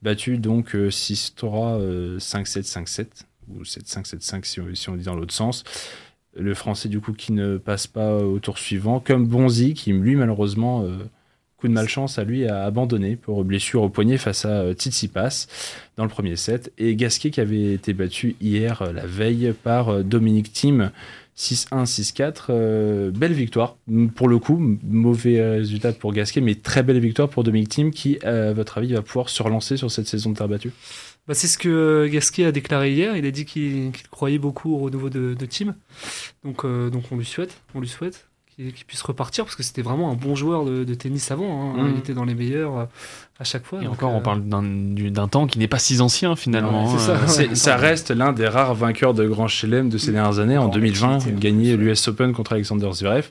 Battu 0.02 0.38
donc 0.38 0.76
6-3, 0.76 2.18
5-7, 2.20 2.66
5-7 2.66 3.08
ou 3.50 3.64
7-5-7-5 3.64 4.46
si, 4.46 4.62
si, 4.74 4.90
on 4.90 4.96
dit 4.96 5.04
dans 5.04 5.16
l'autre 5.16 5.34
sens. 5.34 5.64
Le 6.36 6.54
français, 6.54 6.90
du 6.90 7.00
coup, 7.00 7.14
qui 7.14 7.34
ne 7.34 7.58
passe 7.58 7.88
pas 7.88 8.16
au 8.18 8.40
tour 8.40 8.58
suivant, 8.58 9.00
comme 9.00 9.26
Bonzi, 9.26 9.74
qui, 9.74 9.92
lui, 9.92 10.16
malheureusement, 10.16 10.84
euh, 10.84 10.98
coup 11.60 11.68
de 11.68 11.74
malchance 11.74 12.18
à 12.18 12.24
lui, 12.24 12.48
a 12.48 12.64
abandonné 12.64 13.16
pour 13.16 13.44
blessure 13.44 13.84
au 13.84 13.90
poignet 13.90 14.18
face 14.18 14.46
à 14.46 14.62
euh, 14.62 14.74
Tsitsipas 14.74 15.48
dans 15.98 16.04
le 16.04 16.10
premier 16.10 16.36
set. 16.36 16.72
Et 16.78 16.96
Gasquet, 16.96 17.32
qui 17.32 17.42
avait 17.42 17.74
été 17.74 17.94
battu 17.94 18.36
hier, 18.42 18.82
euh, 18.82 18.94
la 18.94 19.06
veille, 19.06 19.54
par 19.64 19.90
euh, 19.90 20.04
Dominique 20.04 20.54
Thiem. 20.54 20.92
6-1, 21.38 21.86
6-4, 21.86 23.12
belle 23.12 23.32
victoire. 23.32 23.78
Pour 24.16 24.28
le 24.28 24.40
coup, 24.40 24.58
mauvais 24.84 25.42
résultat 25.42 25.94
pour 25.94 26.12
Gasquet, 26.12 26.42
mais 26.42 26.56
très 26.56 26.84
belle 26.84 27.00
victoire 27.00 27.30
pour 27.30 27.46
Dominique 27.46 27.70
Thiem, 27.70 27.92
qui, 27.92 28.20
à 28.26 28.52
votre 28.52 28.78
avis, 28.78 28.92
va 28.92 29.02
pouvoir 29.02 29.30
se 29.30 29.42
relancer 29.42 29.78
sur 29.78 29.90
cette 29.90 30.08
saison 30.10 30.32
de 30.32 30.36
terre 30.36 30.50
battue? 30.50 30.74
Bah, 31.30 31.36
c'est 31.36 31.46
ce 31.46 31.60
que 31.60 32.10
Gasquet 32.12 32.46
a 32.46 32.52
déclaré 32.52 32.92
hier. 32.92 33.16
Il 33.16 33.24
a 33.24 33.30
dit 33.30 33.46
qu'il 33.46 33.92
croyait 34.10 34.40
beaucoup 34.40 34.74
au 34.74 34.80
renouveau 34.80 35.12
de, 35.12 35.36
de 35.36 35.46
team. 35.46 35.76
Donc, 36.44 36.66
euh, 36.66 36.90
donc 36.90 37.04
on 37.12 37.18
lui 37.18 37.26
souhaite, 37.26 37.62
on 37.76 37.82
lui 37.82 37.88
souhaite 37.88 38.26
qu'il 38.58 38.86
puisse 38.86 39.04
repartir 39.04 39.46
parce 39.46 39.56
que 39.56 39.62
c'était 39.62 39.84
vraiment 39.84 40.12
un 40.12 40.16
bon 40.16 40.36
joueur 40.36 40.66
de, 40.66 40.84
de 40.84 40.94
tennis 40.96 41.30
avant. 41.30 41.76
Hein. 41.76 41.84
Mmh. 41.84 41.92
Il 41.94 42.00
était 42.00 42.14
dans 42.16 42.26
les 42.26 42.34
meilleurs 42.34 42.78
euh, 42.80 42.86
à 43.40 43.44
chaque 43.44 43.64
fois. 43.64 43.80
Et 43.80 43.86
donc, 43.86 43.94
encore, 43.94 44.10
euh... 44.10 44.18
on 44.18 44.22
parle 44.22 44.42
d'un 44.42 45.28
temps 45.28 45.46
qui 45.46 45.60
n'est 45.60 45.68
pas 45.68 45.78
si 45.78 46.02
ancien 46.02 46.36
finalement. 46.36 46.92
Ouais, 46.92 47.00
ça, 47.00 47.14
ouais. 47.14 47.56
ça, 47.56 47.78
reste 47.78 48.10
l'un 48.10 48.34
des 48.34 48.48
rares 48.48 48.74
vainqueurs 48.74 49.14
de 49.14 49.28
Grand 49.28 49.48
Chelem 49.48 49.90
de 49.90 50.00
ces 50.00 50.12
dernières 50.12 50.40
années. 50.40 50.58
En 50.58 50.68
2020, 50.68 51.20
il 51.28 51.36
gagné 51.36 51.78
l'US 51.78 52.08
Open 52.08 52.34
contre 52.34 52.54
Alexander 52.54 52.90
Zverev. 52.92 53.30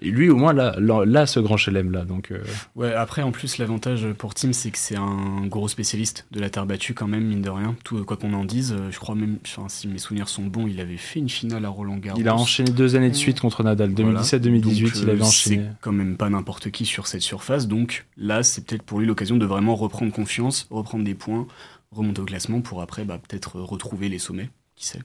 Et 0.00 0.10
lui, 0.10 0.30
au 0.30 0.36
moins, 0.36 0.52
là, 0.52 0.74
là, 0.78 1.04
là 1.04 1.26
ce 1.26 1.40
grand 1.40 1.56
chelem 1.56 1.90
là. 1.90 2.04
Donc, 2.04 2.30
euh... 2.30 2.42
Ouais, 2.74 2.92
après, 2.92 3.22
en 3.22 3.30
plus, 3.30 3.58
l'avantage 3.58 4.06
pour 4.18 4.34
Tim, 4.34 4.52
c'est 4.52 4.70
que 4.70 4.78
c'est 4.78 4.96
un 4.96 5.46
gros 5.46 5.68
spécialiste 5.68 6.26
de 6.30 6.40
la 6.40 6.50
terre 6.50 6.66
battue, 6.66 6.94
quand 6.94 7.06
même, 7.06 7.24
mine 7.24 7.42
de 7.42 7.50
rien. 7.50 7.76
Tout, 7.84 8.04
quoi 8.04 8.16
qu'on 8.16 8.34
en 8.34 8.44
dise, 8.44 8.76
je 8.90 8.98
crois 8.98 9.14
même, 9.14 9.38
enfin, 9.46 9.68
si 9.68 9.88
mes 9.88 9.98
souvenirs 9.98 10.28
sont 10.28 10.44
bons, 10.44 10.66
il 10.66 10.80
avait 10.80 10.96
fait 10.96 11.20
une 11.20 11.28
finale 11.28 11.64
à 11.64 11.68
Roland 11.68 11.96
Garros. 11.96 12.20
Il 12.20 12.28
a 12.28 12.34
enchaîné 12.34 12.70
deux 12.70 12.96
années 12.96 13.10
de 13.10 13.14
suite 13.14 13.40
contre 13.40 13.62
Nadal. 13.62 13.92
2017-2018, 13.92 14.80
voilà. 14.80 15.02
il 15.02 15.10
avait 15.10 15.22
enchaîné. 15.22 15.56
C'est 15.56 15.76
quand 15.80 15.92
même 15.92 16.16
pas 16.16 16.30
n'importe 16.30 16.70
qui 16.70 16.84
sur 16.84 17.06
cette 17.06 17.22
surface. 17.22 17.68
Donc 17.68 18.06
là, 18.16 18.42
c'est 18.42 18.66
peut-être 18.66 18.82
pour 18.82 19.00
lui 19.00 19.06
l'occasion 19.06 19.36
de 19.36 19.46
vraiment 19.46 19.74
reprendre 19.74 20.12
confiance, 20.12 20.66
reprendre 20.70 21.04
des 21.04 21.14
points, 21.14 21.46
remonter 21.90 22.20
au 22.20 22.24
classement 22.24 22.60
pour 22.60 22.82
après 22.82 23.04
bah, 23.04 23.18
peut-être 23.18 23.60
retrouver 23.60 24.08
les 24.08 24.18
sommets. 24.18 24.50
Qui 24.76 24.86
sait? 24.86 25.00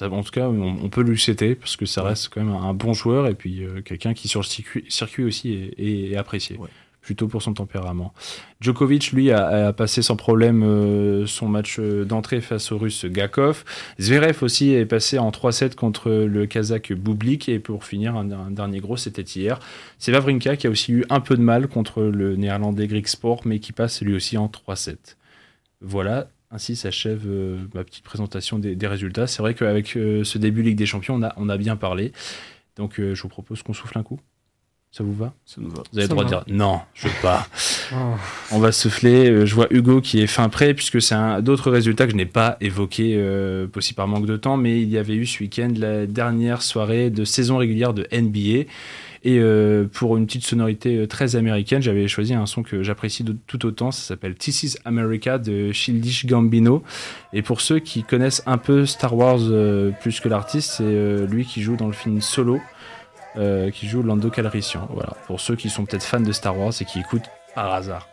En 0.00 0.22
tout 0.22 0.30
cas, 0.30 0.48
on, 0.48 0.78
on 0.82 0.88
peut 0.88 1.02
lui 1.02 1.18
citer 1.18 1.54
parce 1.54 1.76
que 1.76 1.86
ça 1.86 2.02
reste 2.02 2.28
quand 2.32 2.42
même 2.42 2.54
un, 2.54 2.74
bon 2.74 2.92
joueur 2.92 3.26
et 3.26 3.34
puis 3.34 3.64
euh, 3.64 3.82
quelqu'un 3.82 4.14
qui 4.14 4.28
sur 4.28 4.40
le 4.40 4.46
circuit, 4.46 4.84
circuit 4.88 5.24
aussi 5.24 5.72
est, 5.78 6.12
est 6.12 6.16
apprécié. 6.16 6.56
Ouais. 6.56 6.68
Plutôt 7.00 7.28
pour 7.28 7.40
son 7.40 7.54
tempérament. 7.54 8.12
Djokovic, 8.60 9.12
lui, 9.12 9.30
a, 9.30 9.68
a 9.68 9.72
passé 9.72 10.02
sans 10.02 10.16
problème 10.16 10.64
euh, 10.64 11.24
son 11.26 11.46
match 11.46 11.78
d'entrée 11.78 12.40
face 12.40 12.72
au 12.72 12.78
russe 12.78 13.04
Gakov. 13.04 13.62
Zverev 14.00 14.42
aussi 14.42 14.72
est 14.72 14.86
passé 14.86 15.16
en 15.20 15.30
3-7 15.30 15.76
contre 15.76 16.10
le 16.10 16.46
kazakh 16.46 16.92
Bublik. 16.92 17.48
Et 17.48 17.60
pour 17.60 17.84
finir, 17.84 18.16
un, 18.16 18.28
un 18.32 18.50
dernier 18.50 18.80
gros, 18.80 18.96
c'était 18.96 19.22
hier. 19.22 19.60
C'est 19.98 20.10
Vavrinka 20.10 20.56
qui 20.56 20.66
a 20.66 20.70
aussi 20.70 20.90
eu 20.90 21.04
un 21.08 21.20
peu 21.20 21.36
de 21.36 21.42
mal 21.42 21.68
contre 21.68 22.02
le 22.02 22.34
néerlandais 22.34 22.88
Greek 22.88 23.06
Sport, 23.06 23.42
mais 23.44 23.60
qui 23.60 23.70
passe 23.70 24.02
lui 24.02 24.16
aussi 24.16 24.36
en 24.36 24.48
3-7. 24.48 24.96
Voilà, 25.80 26.26
ainsi 26.50 26.76
s'achève 26.76 27.24
euh, 27.26 27.58
ma 27.74 27.84
petite 27.84 28.04
présentation 28.04 28.58
des, 28.58 28.76
des 28.76 28.86
résultats. 28.86 29.26
C'est 29.26 29.42
vrai 29.42 29.54
qu'avec 29.54 29.96
euh, 29.96 30.24
ce 30.24 30.38
début 30.38 30.62
Ligue 30.62 30.76
des 30.76 30.86
Champions, 30.86 31.14
on 31.14 31.22
a, 31.22 31.32
on 31.36 31.48
a 31.48 31.56
bien 31.56 31.76
parlé. 31.76 32.12
Donc 32.76 33.00
euh, 33.00 33.14
je 33.14 33.22
vous 33.22 33.28
propose 33.28 33.62
qu'on 33.62 33.72
souffle 33.72 33.98
un 33.98 34.02
coup. 34.02 34.20
Ça 34.92 35.04
vous 35.04 35.12
va? 35.12 35.34
Ça 35.44 35.60
nous 35.60 35.68
va. 35.68 35.82
Vous 35.92 35.98
avez 35.98 36.06
le 36.06 36.08
droit 36.08 36.24
de 36.24 36.28
dire 36.30 36.44
non, 36.46 36.80
je 36.94 37.08
veux 37.08 37.14
pas. 37.20 37.46
oh. 37.92 38.14
On 38.50 38.58
va 38.58 38.72
souffler. 38.72 39.44
Je 39.44 39.54
vois 39.54 39.66
Hugo 39.70 40.00
qui 40.00 40.22
est 40.22 40.26
fin 40.26 40.48
prêt, 40.48 40.72
puisque 40.72 41.02
c'est 41.02 41.42
d'autres 41.42 41.70
résultats 41.70 42.06
que 42.06 42.12
je 42.12 42.16
n'ai 42.16 42.24
pas 42.24 42.56
évoqués, 42.62 43.14
euh, 43.16 43.66
possible 43.66 43.96
par 43.96 44.08
manque 44.08 44.24
de 44.24 44.38
temps, 44.38 44.56
mais 44.56 44.80
il 44.80 44.88
y 44.88 44.96
avait 44.96 45.14
eu 45.14 45.26
ce 45.26 45.42
week-end 45.42 45.70
la 45.76 46.06
dernière 46.06 46.62
soirée 46.62 47.10
de 47.10 47.26
saison 47.26 47.58
régulière 47.58 47.92
de 47.92 48.06
NBA. 48.10 48.70
Et 49.24 49.38
euh, 49.38 49.86
pour 49.92 50.16
une 50.16 50.26
petite 50.26 50.44
sonorité 50.44 51.06
très 51.08 51.36
américaine, 51.36 51.82
j'avais 51.82 52.08
choisi 52.08 52.34
un 52.34 52.46
son 52.46 52.62
que 52.62 52.82
j'apprécie 52.82 53.24
tout 53.46 53.66
autant. 53.66 53.90
Ça 53.90 54.02
s'appelle 54.02 54.34
This 54.34 54.62
is 54.62 54.76
America 54.84 55.38
de 55.38 55.72
Childish 55.72 56.26
Gambino. 56.26 56.82
Et 57.32 57.42
pour 57.42 57.60
ceux 57.60 57.78
qui 57.78 58.02
connaissent 58.02 58.42
un 58.46 58.58
peu 58.58 58.86
Star 58.86 59.14
Wars 59.14 59.38
euh, 59.40 59.90
plus 60.00 60.20
que 60.20 60.28
l'artiste, 60.28 60.74
c'est 60.78 60.84
euh, 60.84 61.26
lui 61.26 61.44
qui 61.44 61.62
joue 61.62 61.76
dans 61.76 61.86
le 61.86 61.92
film 61.92 62.20
Solo, 62.20 62.60
euh, 63.36 63.70
qui 63.70 63.86
joue 63.86 64.02
Lando 64.02 64.30
Calrissian. 64.30 64.88
Voilà. 64.92 65.14
Pour 65.26 65.40
ceux 65.40 65.56
qui 65.56 65.70
sont 65.70 65.84
peut-être 65.84 66.04
fans 66.04 66.20
de 66.20 66.32
Star 66.32 66.58
Wars 66.58 66.72
et 66.80 66.84
qui 66.84 67.00
écoutent 67.00 67.28
par 67.54 67.72
hasard. 67.72 68.08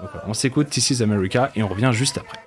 Donc, 0.00 0.10
voilà. 0.12 0.28
On 0.28 0.34
s'écoute 0.34 0.70
This 0.70 0.90
is 0.90 1.02
America 1.02 1.50
et 1.56 1.62
on 1.62 1.68
revient 1.68 1.90
juste 1.92 2.18
après. 2.18 2.38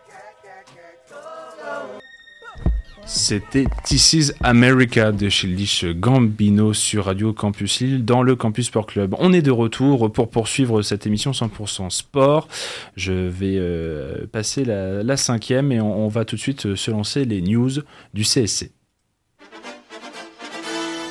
C'était 3.06 3.66
This 3.84 4.14
is 4.14 4.32
America 4.42 5.12
de 5.12 5.30
Childish 5.30 5.86
Gambino 5.86 6.74
sur 6.74 7.06
Radio 7.06 7.34
Campus 7.34 7.82
Lille 7.82 8.06
dans 8.06 8.24
le 8.24 8.36
Campus 8.36 8.68
Sport 8.68 8.86
Club. 8.86 9.16
On 9.20 9.34
est 9.34 9.42
de 9.42 9.52
retour 9.52 10.12
pour 10.12 10.30
poursuivre 10.30 10.82
cette 10.82 11.06
émission 11.06 11.32
100% 11.32 11.90
sport. 11.90 12.48
Je 12.96 13.14
vais 13.14 13.58
euh, 13.58 14.28
passer 14.32 14.64
la, 14.66 15.18
cinquième 15.18 15.72
et 15.72 15.82
on, 15.82 16.06
on, 16.06 16.08
va 16.08 16.26
tout 16.26 16.36
de 16.36 16.42
suite 16.42 16.76
se 16.76 16.92
lancer 16.92 17.26
les 17.26 17.42
news 17.42 17.72
du 18.14 18.24
CSC. 18.24 18.72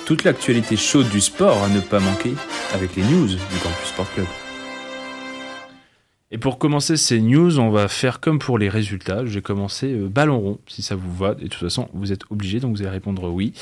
Toute 0.06 0.24
l'actualité 0.24 0.76
chaude 0.76 1.08
du 1.10 1.20
sport 1.20 1.62
à 1.62 1.68
ne 1.68 1.80
pas 1.80 2.00
manquer 2.00 2.32
avec 2.74 2.96
les 2.96 3.02
news 3.02 3.28
du 3.28 3.58
Campus 3.62 3.88
Sport 3.88 4.12
Club. 4.14 4.26
Et 6.32 6.38
pour 6.38 6.58
commencer 6.58 6.96
ces 6.96 7.20
news, 7.20 7.58
on 7.58 7.70
va 7.70 7.88
faire 7.88 8.20
comme 8.20 8.38
pour 8.38 8.56
les 8.56 8.68
résultats. 8.68 9.26
Je 9.26 9.34
vais 9.34 9.42
commencer 9.42 9.92
euh, 9.92 10.06
ballon 10.08 10.38
rond, 10.38 10.58
si 10.68 10.80
ça 10.80 10.94
vous 10.94 11.12
va. 11.12 11.32
Et 11.40 11.44
de 11.44 11.48
toute 11.48 11.54
façon, 11.54 11.88
vous 11.92 12.12
êtes 12.12 12.22
obligé, 12.30 12.60
donc 12.60 12.76
vous 12.76 12.82
allez 12.82 12.90
répondre 12.90 13.28
oui. 13.28 13.52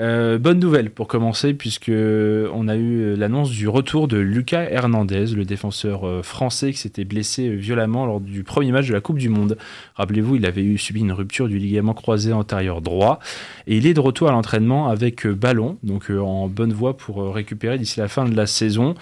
Euh, 0.00 0.38
bonne 0.38 0.58
nouvelle 0.58 0.88
pour 0.88 1.06
commencer, 1.06 1.52
puisque 1.52 1.90
on 1.90 2.68
a 2.68 2.76
eu 2.76 3.00
euh, 3.00 3.16
l'annonce 3.16 3.50
du 3.50 3.68
retour 3.68 4.08
de 4.08 4.16
Lucas 4.16 4.62
Hernandez, 4.70 5.26
le 5.34 5.44
défenseur 5.44 6.08
euh, 6.08 6.22
français 6.22 6.72
qui 6.72 6.78
s'était 6.78 7.04
blessé 7.04 7.46
euh, 7.46 7.56
violemment 7.56 8.06
lors 8.06 8.20
du 8.20 8.42
premier 8.42 8.72
match 8.72 8.88
de 8.88 8.94
la 8.94 9.02
Coupe 9.02 9.18
du 9.18 9.28
Monde. 9.28 9.58
Rappelez-vous, 9.96 10.36
il 10.36 10.46
avait 10.46 10.62
eu 10.62 10.78
subi 10.78 11.00
une 11.00 11.12
rupture 11.12 11.46
du 11.46 11.58
ligament 11.58 11.92
croisé 11.92 12.32
antérieur 12.32 12.80
droit. 12.80 13.20
Et 13.66 13.76
il 13.78 13.86
est 13.86 13.94
de 13.94 14.00
retour 14.00 14.28
à 14.28 14.32
l'entraînement 14.32 14.88
avec 14.88 15.24
euh, 15.26 15.34
ballon, 15.34 15.78
donc 15.82 16.10
euh, 16.10 16.18
en 16.18 16.48
bonne 16.48 16.72
voie 16.72 16.96
pour 16.96 17.22
euh, 17.22 17.30
récupérer 17.30 17.78
d'ici 17.78 18.00
la 18.00 18.08
fin 18.08 18.24
de 18.24 18.36
la 18.36 18.46
saison. 18.46 18.94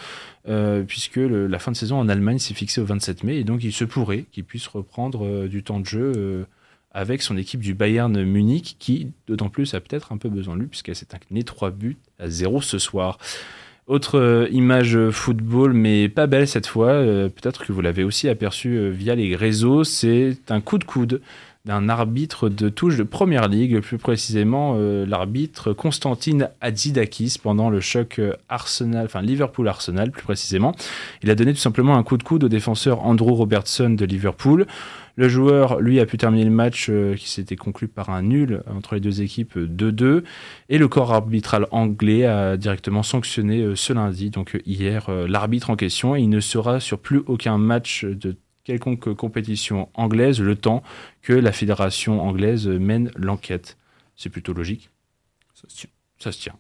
Euh, 0.48 0.82
puisque 0.82 1.18
la 1.18 1.58
fin 1.60 1.70
de 1.70 1.76
saison 1.76 2.00
en 2.00 2.08
Allemagne 2.08 2.38
s'est 2.38 2.54
fixée 2.54 2.80
au 2.80 2.84
27 2.84 3.22
mai, 3.22 3.36
et 3.36 3.44
donc 3.44 3.62
il 3.62 3.72
se 3.72 3.84
pourrait 3.84 4.24
qu'il 4.32 4.42
puisse 4.42 4.66
reprendre 4.66 5.24
euh, 5.24 5.46
du 5.46 5.62
temps 5.62 5.78
de 5.78 5.86
jeu 5.86 6.12
euh, 6.16 6.44
avec 6.90 7.22
son 7.22 7.36
équipe 7.36 7.60
du 7.60 7.74
Bayern 7.74 8.24
Munich, 8.24 8.74
qui 8.80 9.12
d'autant 9.28 9.48
plus 9.48 9.74
a 9.74 9.80
peut-être 9.80 10.10
un 10.10 10.16
peu 10.16 10.28
besoin 10.28 10.56
de 10.56 10.62
lui, 10.62 10.66
puisqu'elle 10.66 10.96
s'est 10.96 11.14
inclinée 11.14 11.44
3 11.44 11.70
buts 11.70 11.96
à 12.18 12.28
0 12.28 12.60
ce 12.60 12.80
soir. 12.80 13.18
Autre 13.86 14.48
image 14.52 15.10
football, 15.10 15.72
mais 15.72 16.08
pas 16.08 16.26
belle 16.26 16.46
cette 16.46 16.66
fois, 16.68 17.02
peut-être 17.02 17.64
que 17.64 17.72
vous 17.72 17.80
l'avez 17.80 18.04
aussi 18.04 18.28
aperçu 18.28 18.90
via 18.90 19.16
les 19.16 19.34
réseaux, 19.34 19.82
c'est 19.82 20.38
un 20.50 20.60
coup 20.60 20.78
de 20.78 20.84
coude 20.84 21.20
d'un 21.64 21.88
arbitre 21.88 22.48
de 22.48 22.68
touche 22.68 22.96
de 22.96 23.04
première 23.04 23.46
ligue, 23.46 23.78
plus 23.80 23.96
précisément 23.96 24.74
euh, 24.76 25.06
l'arbitre 25.06 25.72
Constantine 25.72 26.48
Adzidakis 26.60 27.36
pendant 27.40 27.70
le 27.70 27.78
choc 27.78 28.18
euh, 28.18 28.32
Arsenal, 28.48 29.04
enfin 29.04 29.22
Liverpool-Arsenal 29.22 30.10
plus 30.10 30.24
précisément. 30.24 30.74
Il 31.22 31.30
a 31.30 31.36
donné 31.36 31.52
tout 31.52 31.60
simplement 31.60 31.96
un 31.96 32.02
coup 32.02 32.16
de 32.16 32.24
coude 32.24 32.42
au 32.42 32.48
défenseur 32.48 33.04
Andrew 33.04 33.32
Robertson 33.32 33.90
de 33.90 34.04
Liverpool. 34.04 34.66
Le 35.14 35.28
joueur, 35.28 35.78
lui, 35.78 36.00
a 36.00 36.06
pu 36.06 36.18
terminer 36.18 36.46
le 36.46 36.50
match 36.50 36.88
euh, 36.90 37.14
qui 37.14 37.30
s'était 37.30 37.54
conclu 37.54 37.86
par 37.86 38.10
un 38.10 38.22
nul 38.22 38.64
entre 38.74 38.96
les 38.96 39.00
deux 39.00 39.22
équipes 39.22 39.56
euh, 39.56 39.68
2-2. 39.68 40.24
Et 40.68 40.78
le 40.78 40.88
corps 40.88 41.12
arbitral 41.12 41.68
anglais 41.70 42.26
a 42.26 42.56
directement 42.56 43.04
sanctionné 43.04 43.76
ce 43.76 43.92
lundi, 43.92 44.30
donc 44.30 44.60
hier, 44.66 45.10
l'arbitre 45.28 45.70
en 45.70 45.76
question. 45.76 46.16
Et 46.16 46.22
il 46.22 46.28
ne 46.28 46.40
sera 46.40 46.80
sur 46.80 46.98
plus 46.98 47.22
aucun 47.26 47.56
match 47.56 48.04
de 48.04 48.34
quelconque 48.64 49.14
compétition 49.14 49.88
anglaise 49.94 50.40
le 50.40 50.56
temps 50.56 50.82
que 51.22 51.32
la 51.32 51.52
fédération 51.52 52.20
anglaise 52.22 52.68
mène 52.68 53.10
l'enquête. 53.16 53.76
C'est 54.16 54.30
plutôt 54.30 54.52
logique. 54.52 54.90
Ça 56.18 56.30
se 56.30 56.38
tient. 56.38 56.54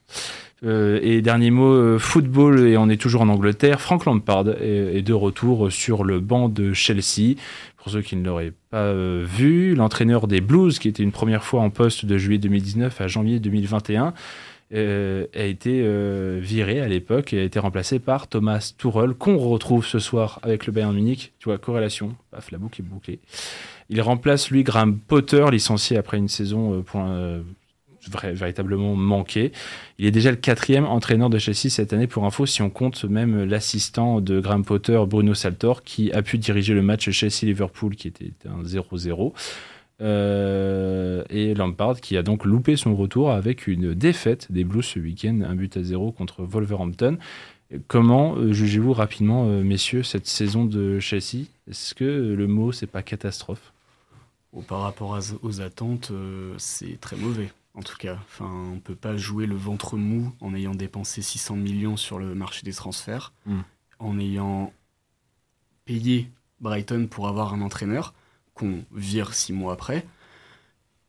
Euh, 0.64 1.00
et 1.02 1.22
dernier 1.22 1.50
mot, 1.50 1.72
euh, 1.72 1.98
football, 1.98 2.66
et 2.66 2.76
on 2.76 2.88
est 2.88 3.00
toujours 3.00 3.22
en 3.22 3.28
Angleterre. 3.28 3.80
Frank 3.80 4.04
Lampard 4.04 4.48
est, 4.48 4.96
est 4.96 5.02
de 5.02 5.12
retour 5.12 5.70
sur 5.72 6.04
le 6.04 6.20
banc 6.20 6.48
de 6.48 6.72
Chelsea. 6.72 7.36
Pour 7.76 7.90
ceux 7.90 8.02
qui 8.02 8.14
ne 8.14 8.24
l'auraient 8.24 8.52
pas 8.70 8.84
euh, 8.84 9.24
vu, 9.26 9.74
l'entraîneur 9.74 10.28
des 10.28 10.40
Blues, 10.40 10.78
qui 10.78 10.88
était 10.88 11.02
une 11.02 11.12
première 11.12 11.42
fois 11.42 11.62
en 11.62 11.70
poste 11.70 12.06
de 12.06 12.16
juillet 12.16 12.38
2019 12.38 13.00
à 13.00 13.08
janvier 13.08 13.40
2021, 13.40 14.14
euh, 14.74 15.26
a 15.34 15.42
été 15.42 15.82
euh, 15.84 16.38
viré 16.40 16.80
à 16.80 16.88
l'époque 16.88 17.34
et 17.34 17.40
a 17.40 17.42
été 17.42 17.58
remplacé 17.58 17.98
par 17.98 18.26
Thomas 18.26 18.72
Tuchel, 18.78 19.12
qu'on 19.12 19.36
retrouve 19.36 19.84
ce 19.84 19.98
soir 19.98 20.40
avec 20.42 20.66
le 20.66 20.72
Bayern 20.72 20.94
Munich. 20.94 21.32
Tu 21.38 21.50
vois, 21.50 21.58
corrélation, 21.58 22.14
paf, 22.30 22.50
la 22.50 22.58
boucle 22.58 22.80
est 22.80 22.84
bouclée. 22.84 23.20
Il 23.90 24.00
remplace 24.00 24.50
lui 24.50 24.62
Graham 24.62 24.98
Potter, 24.98 25.44
licencié 25.50 25.98
après 25.98 26.16
une 26.16 26.28
saison 26.28 26.84
euh, 26.94 27.42
véritablement 28.32 28.96
manquée. 28.96 29.52
Il 29.98 30.06
est 30.06 30.10
déjà 30.10 30.30
le 30.30 30.36
quatrième 30.36 30.86
entraîneur 30.86 31.28
de 31.28 31.38
Chelsea 31.38 31.68
cette 31.68 31.92
année 31.92 32.06
pour 32.06 32.24
info, 32.24 32.46
si 32.46 32.62
on 32.62 32.70
compte 32.70 33.04
même 33.04 33.44
l'assistant 33.44 34.20
de 34.22 34.40
Graham 34.40 34.64
Potter, 34.64 34.98
Bruno 35.06 35.34
Saltor, 35.34 35.82
qui 35.82 36.10
a 36.12 36.22
pu 36.22 36.38
diriger 36.38 36.72
le 36.72 36.82
match 36.82 37.10
Chelsea-Liverpool 37.10 37.94
qui 37.94 38.08
était 38.08 38.32
un 38.46 38.62
0-0. 38.62 39.32
Euh, 40.02 41.22
et 41.30 41.54
Lampard 41.54 42.00
qui 42.00 42.16
a 42.16 42.22
donc 42.22 42.44
loupé 42.44 42.76
son 42.76 42.94
retour 42.96 43.30
avec 43.30 43.66
une 43.66 43.94
défaite 43.94 44.50
des 44.50 44.64
Blues 44.64 44.84
ce 44.84 44.98
week-end, 44.98 45.40
un 45.46 45.54
but 45.54 45.76
à 45.76 45.82
zéro 45.82 46.10
contre 46.12 46.42
Wolverhampton. 46.42 47.18
Comment 47.88 48.34
euh, 48.36 48.52
jugez-vous 48.52 48.92
rapidement, 48.92 49.46
euh, 49.46 49.62
messieurs, 49.62 50.02
cette 50.02 50.26
saison 50.26 50.64
de 50.64 50.98
Chelsea? 50.98 51.46
Est-ce 51.70 51.94
que 51.94 52.04
le 52.04 52.46
mot, 52.46 52.72
c'est 52.72 52.86
pas 52.86 53.02
catastrophe? 53.02 53.72
Bon, 54.52 54.60
par 54.62 54.80
rapport 54.80 55.14
à- 55.14 55.20
aux 55.42 55.60
attentes, 55.62 56.12
c'est 56.58 57.00
très 57.00 57.16
mauvais. 57.16 57.50
En 57.74 57.80
tout 57.80 57.96
cas, 57.96 58.18
enfin, 58.26 58.50
on 58.74 58.78
peut 58.80 58.94
pas 58.94 59.16
jouer 59.16 59.46
le 59.46 59.54
ventre 59.56 59.96
mou 59.96 60.30
en 60.42 60.54
ayant 60.54 60.74
dépensé 60.74 61.22
600 61.22 61.56
millions 61.56 61.96
sur 61.96 62.18
le 62.18 62.34
marché 62.34 62.60
des 62.64 62.74
transferts, 62.74 63.32
Mm. 63.46 63.60
en 64.00 64.18
ayant 64.18 64.72
payé 65.86 66.28
Brighton 66.60 67.06
pour 67.10 67.28
avoir 67.28 67.54
un 67.54 67.62
entraîneur 67.62 68.12
qu'on 68.54 68.84
vire 68.94 69.34
six 69.34 69.52
mois 69.52 69.72
après. 69.72 70.06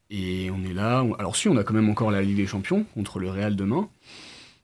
Et 0.10 0.50
on 0.52 0.64
est 0.64 0.74
là. 0.74 1.04
on- 1.04 1.14
Alors 1.16 1.36
si, 1.36 1.48
on 1.50 1.58
a 1.58 1.64
quand 1.64 1.74
même 1.74 1.90
encore 1.90 2.12
la 2.12 2.22
Ligue 2.22 2.38
des 2.38 2.48
Champions 2.48 2.86
contre 2.94 3.20
le 3.20 3.30
Real 3.30 3.56
demain, 3.56 3.90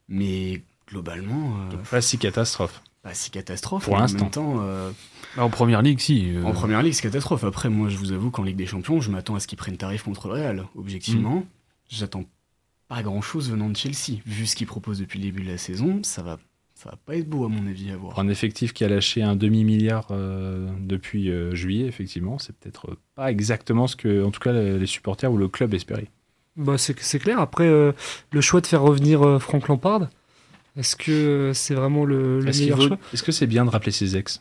mais 0.07 0.61
globalement, 0.87 1.57
euh, 1.71 1.77
Pas 1.89 2.01
si 2.01 2.17
catastrophe. 2.17 2.81
pas 3.03 3.13
si 3.13 3.31
catastrophe. 3.31 3.85
Pour 3.85 3.93
en 3.95 3.99
l'instant. 3.99 4.29
euh, 4.61 4.91
Bah, 5.35 5.43
en 5.43 5.49
première 5.49 5.81
ligue, 5.81 5.99
si. 5.99 6.35
euh, 6.35 6.43
en 6.43 6.51
première 6.51 6.81
ligue, 6.83 6.93
c'est 6.93 7.01
catastrophe. 7.03 7.43
Après, 7.43 7.69
moi, 7.69 7.89
je 7.89 7.97
vous 7.97 8.11
avoue 8.11 8.31
qu'en 8.31 8.43
Ligue 8.43 8.57
des 8.57 8.65
Champions, 8.65 8.99
je 9.01 9.09
m'attends 9.11 9.35
à 9.35 9.39
ce 9.39 9.47
qu'ils 9.47 9.57
prennent 9.57 9.77
tarif 9.77 10.03
contre 10.03 10.27
le 10.27 10.33
Real. 10.33 10.65
Objectivement, 10.75 11.45
j'attends 11.89 12.25
pas 12.87 13.01
grand 13.03 13.21
chose 13.21 13.49
venant 13.51 13.69
de 13.69 13.77
Chelsea. 13.77 14.19
Vu 14.25 14.45
ce 14.47 14.55
qu'ils 14.55 14.67
proposent 14.67 14.99
depuis 14.99 15.19
le 15.19 15.25
début 15.25 15.43
de 15.43 15.51
la 15.51 15.57
saison, 15.59 16.01
ça 16.03 16.23
va, 16.23 16.39
ça 16.81 16.91
va 16.91 16.97
pas 17.05 17.15
être 17.17 17.27
beau, 17.27 17.43
à 17.43 17.49
mon 17.49 17.67
avis, 17.67 17.91
à 17.91 17.97
voir. 17.97 18.17
Un 18.17 18.29
effectif 18.29 18.71
qui 18.71 18.85
a 18.85 18.87
lâché 18.87 19.21
un 19.21 19.35
demi-milliard 19.35 20.07
euh, 20.11 20.69
depuis 20.79 21.29
euh, 21.29 21.53
juillet, 21.53 21.85
effectivement, 21.87 22.39
c'est 22.39 22.55
peut-être 22.55 22.95
pas 23.15 23.29
exactement 23.31 23.85
ce 23.87 23.97
que, 23.97 24.23
en 24.23 24.31
tout 24.31 24.39
cas, 24.39 24.53
les 24.53 24.85
supporters 24.85 25.29
ou 25.29 25.35
le 25.37 25.49
club 25.49 25.73
espéraient. 25.73 26.07
Bah, 26.55 26.77
c'est 26.77 26.97
c'est 27.01 27.19
clair. 27.19 27.39
Après, 27.39 27.67
euh, 27.67 27.91
le 28.31 28.39
choix 28.41 28.61
de 28.61 28.67
faire 28.67 28.81
revenir 28.81 29.21
euh, 29.27 29.39
Frank 29.39 29.67
Lampard, 29.67 30.07
est-ce 30.77 30.95
que 30.95 31.11
euh, 31.11 31.53
c'est 31.53 31.73
vraiment 31.73 32.05
le, 32.05 32.39
meilleur 32.41 32.77
vaut- 32.77 32.87
choix? 32.87 32.97
est-ce 33.13 33.23
que 33.23 33.31
c'est 33.33 33.47
bien 33.47 33.65
de 33.65 33.69
rappeler 33.69 33.91
ses 33.91 34.15
ex? 34.15 34.39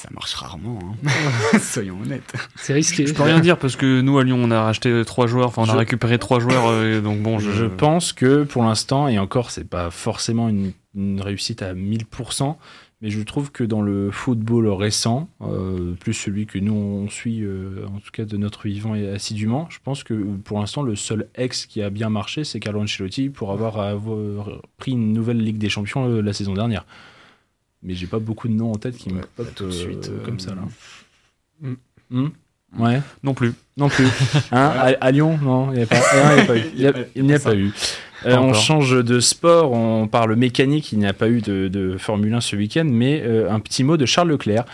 Ça 0.00 0.08
marche 0.14 0.32
rarement, 0.32 0.78
hein. 0.82 1.58
soyons 1.60 2.00
honnêtes. 2.00 2.32
C'est 2.56 2.72
risqué. 2.72 3.06
Je 3.06 3.12
peux 3.12 3.22
rien 3.22 3.38
dire 3.40 3.58
parce 3.58 3.76
que 3.76 4.00
nous 4.00 4.18
à 4.18 4.24
Lyon 4.24 4.38
on 4.42 4.50
a 4.50 4.62
racheté 4.62 5.02
trois 5.04 5.26
joueurs, 5.26 5.48
enfin 5.48 5.64
on 5.66 5.68
a 5.68 5.76
récupéré 5.76 6.18
trois 6.18 6.40
joueurs, 6.40 6.68
euh, 6.68 7.02
donc 7.02 7.20
bon 7.20 7.38
je, 7.38 7.50
Je 7.50 7.66
pense 7.66 8.14
que 8.14 8.44
pour 8.44 8.62
l'instant, 8.62 9.08
et 9.08 9.18
encore, 9.18 9.50
c'est 9.50 9.68
pas 9.68 9.90
forcément 9.90 10.48
une, 10.48 10.72
une 10.94 11.20
réussite 11.20 11.60
à 11.60 11.74
1000%, 11.74 12.56
mais 13.02 13.10
je 13.10 13.20
trouve 13.20 13.52
que 13.52 13.62
dans 13.62 13.82
le 13.82 14.10
football 14.10 14.68
récent, 14.68 15.28
euh, 15.42 15.92
plus 16.00 16.14
celui 16.14 16.46
que 16.46 16.58
nous 16.58 16.72
on 16.72 17.10
suit, 17.10 17.42
euh, 17.42 17.86
en 17.94 17.98
tout 17.98 18.10
cas 18.10 18.24
de 18.24 18.38
notre 18.38 18.68
vivant 18.68 18.94
et 18.94 19.06
assidûment, 19.06 19.66
je 19.68 19.80
pense 19.84 20.02
que 20.02 20.14
pour 20.14 20.60
l'instant, 20.60 20.82
le 20.82 20.96
seul 20.96 21.28
ex 21.34 21.66
qui 21.66 21.82
a 21.82 21.90
bien 21.90 22.08
marché, 22.08 22.44
c'est 22.44 22.58
Carlo 22.58 22.80
Ancelotti 22.80 23.28
pour 23.28 23.52
avoir, 23.52 23.78
avoir 23.78 24.48
pris 24.78 24.92
une 24.92 25.12
nouvelle 25.12 25.38
Ligue 25.38 25.58
des 25.58 25.68
Champions 25.68 26.08
euh, 26.08 26.22
la 26.22 26.32
saison 26.32 26.54
dernière. 26.54 26.86
Mais 27.82 27.94
j'ai 27.94 28.06
pas 28.06 28.18
beaucoup 28.18 28.48
de 28.48 28.52
noms 28.52 28.72
en 28.72 28.76
tête 28.76 28.96
qui 28.96 29.08
me 29.10 29.16
Ouais, 29.16 29.26
pop 29.36 29.46
pas 29.46 29.52
tout 29.52 29.64
de 29.64 29.68
euh, 29.68 29.72
suite, 29.72 30.10
euh, 30.10 30.24
comme 30.24 30.38
ça 30.40 30.54
là. 30.54 30.62
Mm. 31.62 31.74
Hmm 32.10 32.28
ouais. 32.78 33.00
non 33.22 33.34
plus. 33.34 33.52
Non 33.76 33.88
plus. 33.88 34.06
Hein, 34.52 34.72
à, 34.76 34.86
à 35.00 35.10
Lyon, 35.10 35.38
non, 35.42 35.72
il 35.72 35.78
n'y 35.78 35.82
a 35.82 35.86
pas, 35.86 35.96
non, 35.96 36.30
il 36.32 36.38
y 36.38 36.40
a 36.40 36.44
pas 36.44 36.56
eu. 36.56 36.62
Il 36.74 36.80
y 36.82 36.86
a- 36.86 36.92
il 37.16 37.24
n'y 37.24 37.32
a 37.34 37.38
pas 37.38 37.54
eu. 37.54 37.72
Euh, 38.26 38.36
on 38.36 38.52
change 38.52 39.02
de 39.02 39.18
sport, 39.18 39.72
on 39.72 40.06
parle 40.06 40.36
mécanique, 40.36 40.92
il 40.92 40.98
n'y 40.98 41.06
a 41.06 41.14
pas 41.14 41.28
eu 41.30 41.40
de, 41.40 41.68
de 41.68 41.96
Formule 41.96 42.34
1 42.34 42.40
ce 42.42 42.54
week-end, 42.54 42.84
mais 42.86 43.22
euh, 43.24 43.50
un 43.50 43.60
petit 43.60 43.82
mot 43.82 43.96
de 43.96 44.04
Charles 44.04 44.28
Leclerc, 44.28 44.66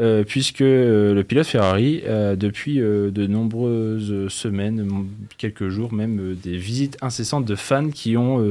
euh, 0.00 0.24
puisque 0.24 0.60
euh, 0.60 1.14
le 1.14 1.22
pilote 1.22 1.46
Ferrari, 1.46 2.02
euh, 2.06 2.34
depuis 2.36 2.76
de 2.78 3.26
nombreuses 3.26 4.28
semaines, 4.28 4.86
quelques 5.38 5.68
jours 5.68 5.92
même, 5.92 6.36
des 6.42 6.56
visites 6.56 6.96
incessantes 7.00 7.44
de 7.44 7.54
fans 7.54 7.90
qui 7.90 8.16
ont 8.16 8.44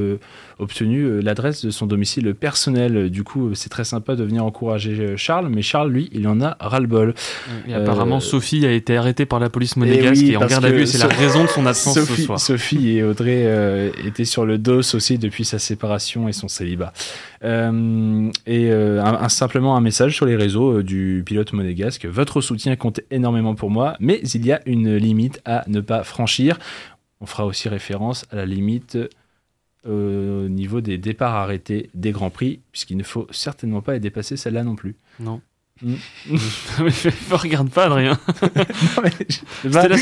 obtenu 0.60 1.22
l'adresse 1.22 1.66
de 1.66 1.72
son 1.72 1.86
domicile 1.88 2.34
personnel. 2.34 3.10
Du 3.10 3.24
coup, 3.24 3.56
c'est 3.56 3.70
très 3.70 3.84
sympa 3.84 4.16
de 4.16 4.24
venir 4.24 4.46
encourager 4.46 5.16
Charles, 5.18 5.50
mais 5.50 5.62
Charles, 5.62 5.92
lui, 5.92 6.10
il 6.14 6.28
en 6.28 6.42
a 6.42 6.56
ras-le-bol. 6.60 7.14
Et 7.68 7.74
apparemment 7.74 8.20
Sophie 8.20 8.66
a 8.66 8.72
été 8.72 8.96
arrêtée 8.96 9.26
par 9.26 9.40
la 9.40 9.50
police 9.50 9.76
monégasque 9.76 10.22
oui, 10.22 10.32
et 10.32 10.38
en 10.38 10.42
parce 10.42 10.52
garde 10.52 10.66
à 10.66 10.70
vue, 10.72 10.88
c'est 10.88 10.98
la 11.00 11.08
raison 11.08 11.44
de 11.44 11.50
son 11.50 11.66
absence 11.66 12.00
ce 12.00 12.22
soir. 12.22 12.40
Sophie 12.40 12.98
et 12.98 13.04
Audrey 13.04 13.92
étaient 14.06 14.26
sur 14.26 14.46
le 14.46 14.58
dos 14.58 14.80
aussi 14.96 15.18
depuis 15.18 15.44
sa 15.46 15.60
séparation 15.60 16.28
et 16.30 16.34
son 16.34 16.48
célibat. 16.48 16.94
Et 17.44 17.48
un, 17.48 18.32
un- 18.46 19.30
simplement 19.30 19.76
un 19.76 19.82
message 19.82 20.16
sur 20.16 20.26
les 20.26 20.36
réseaux 20.36 20.82
du 20.82 21.24
pilote 21.26 21.33
monégasque. 21.54 22.06
Votre 22.06 22.42
soutien 22.42 22.76
compte 22.76 23.00
énormément 23.12 23.56
pour 23.56 23.70
moi, 23.70 23.96
mais 24.00 24.20
il 24.34 24.46
y 24.46 24.52
a 24.52 24.62
une 24.66 24.96
limite 24.96 25.42
à 25.46 25.64
ne 25.68 25.82
pas 25.82 26.04
franchir. 26.04 26.60
On 27.22 27.26
fera 27.26 27.46
aussi 27.46 27.70
référence 27.70 28.26
à 28.32 28.36
la 28.38 28.46
limite 28.46 28.98
euh, 29.86 30.46
au 30.46 30.50
niveau 30.50 30.82
des 30.82 30.98
départs 30.98 31.36
arrêtés 31.36 31.90
des 31.94 32.12
Grands 32.12 32.30
Prix, 32.30 32.60
puisqu'il 32.72 32.98
ne 32.98 33.04
faut 33.04 33.28
certainement 33.32 33.82
pas 33.82 33.94
les 33.94 34.00
dépasser 34.00 34.38
celle-là 34.38 34.64
non 34.64 34.76
plus. 34.76 34.96
Non. 35.20 35.42
Mm. 35.82 35.96
Me 36.80 37.36
regarde 37.36 37.70
pas 37.70 37.86
Adrien. 37.86 38.18
Semaine- 39.64 40.00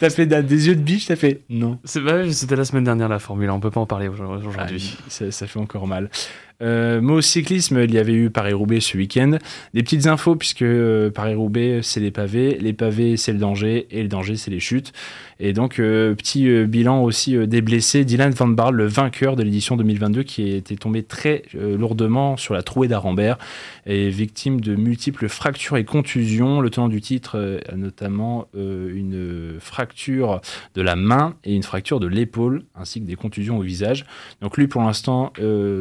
T'as 0.00 0.10
fait 0.10 0.26
des 0.26 0.68
yeux 0.68 0.76
de 0.76 0.80
biche, 0.80 1.06
t'as 1.06 1.16
fait 1.16 1.42
non. 1.50 1.78
bah, 1.96 2.30
c'était 2.32 2.56
la 2.56 2.64
semaine 2.64 2.84
dernière 2.84 3.08
la 3.08 3.18
Formule, 3.18 3.48
1, 3.50 3.54
on 3.54 3.60
peut 3.60 3.70
pas 3.70 3.80
en 3.80 3.86
parler 3.86 4.08
aujourd'hui. 4.08 4.96
Ah, 4.98 5.04
ça, 5.08 5.30
ça 5.30 5.46
fait 5.46 5.58
encore 5.58 5.86
mal. 5.86 6.08
Euh, 6.60 7.00
mot 7.00 7.20
cyclisme, 7.20 7.80
il 7.84 7.94
y 7.94 7.98
avait 7.98 8.14
eu 8.14 8.30
Paris-Roubaix 8.30 8.80
ce 8.80 8.96
week-end. 8.96 9.38
Des 9.74 9.82
petites 9.84 10.08
infos, 10.08 10.34
puisque 10.34 10.62
euh, 10.62 11.08
Paris-Roubaix, 11.08 11.80
c'est 11.82 12.00
les 12.00 12.10
pavés, 12.10 12.58
les 12.60 12.72
pavés, 12.72 13.16
c'est 13.16 13.32
le 13.32 13.38
danger, 13.38 13.86
et 13.92 14.02
le 14.02 14.08
danger, 14.08 14.36
c'est 14.36 14.50
les 14.50 14.58
chutes. 14.58 14.92
Et 15.38 15.52
donc, 15.52 15.78
euh, 15.78 16.16
petit 16.16 16.48
euh, 16.48 16.66
bilan 16.66 17.04
aussi 17.04 17.36
des 17.46 17.62
blessés. 17.62 18.04
Dylan 18.04 18.32
Van 18.32 18.48
Barle, 18.48 18.74
le 18.74 18.86
vainqueur 18.86 19.36
de 19.36 19.44
l'édition 19.44 19.76
2022, 19.76 20.24
qui 20.24 20.50
était 20.50 20.74
tombé 20.74 21.04
très 21.04 21.42
lourdement 21.54 22.36
sur 22.36 22.54
la 22.54 22.62
trouée 22.62 22.88
d'Arambert, 22.88 23.38
est 23.86 24.08
victime 24.08 24.60
de 24.60 24.74
multiples 24.74 25.28
fractures 25.28 25.76
et 25.76 25.84
contusions. 25.84 26.60
Le 26.60 26.70
tenant 26.70 26.88
du 26.88 27.00
titre 27.00 27.60
a 27.68 27.76
notamment 27.76 28.48
une 28.54 29.56
fracture 29.60 30.40
de 30.74 30.82
la 30.82 30.96
main 30.96 31.34
et 31.44 31.54
une 31.54 31.62
fracture 31.62 32.00
de 32.00 32.06
l'épaule, 32.06 32.64
ainsi 32.74 33.00
que 33.00 33.06
des 33.06 33.16
contusions 33.16 33.58
au 33.58 33.62
visage. 33.62 34.06
Donc 34.40 34.56
lui, 34.56 34.66
pour 34.66 34.82
l'instant, 34.82 35.32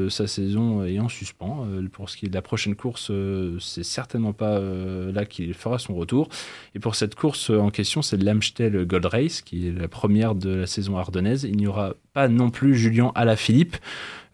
sa 0.10 0.28
saison 0.28 0.67
est 0.86 1.00
en 1.00 1.10
suspens. 1.10 1.66
Euh, 1.68 1.88
pour 1.92 2.10
ce 2.10 2.18
qui 2.18 2.26
est 2.26 2.30
de 2.30 2.34
la 2.34 2.42
prochaine 2.42 2.76
course, 2.76 3.10
euh, 3.12 3.58
c'est 3.60 3.84
certainement 3.84 4.34
pas 4.34 4.58
euh, 4.58 5.12
là 5.12 5.26
qu'il 5.26 5.54
fera 5.54 5.80
son 5.80 5.96
retour. 5.96 6.30
Et 6.76 6.80
pour 6.80 6.96
cette 6.96 7.16
course 7.16 7.50
en 7.50 7.70
question, 7.70 8.02
c'est 8.02 8.18
l'Amstel 8.18 8.86
Gold 8.86 9.06
Race, 9.06 9.42
qui 9.42 9.68
est 9.68 9.72
la 9.72 9.88
première 9.88 10.36
de 10.36 10.50
la 10.50 10.68
saison 10.68 10.98
ardennaise. 10.98 11.44
Il 11.44 11.58
n'y 11.58 11.68
aura 11.68 11.94
pas 12.14 12.28
non 12.28 12.50
plus 12.50 12.76
Julien 12.76 13.12
Alaphilippe, 13.16 13.78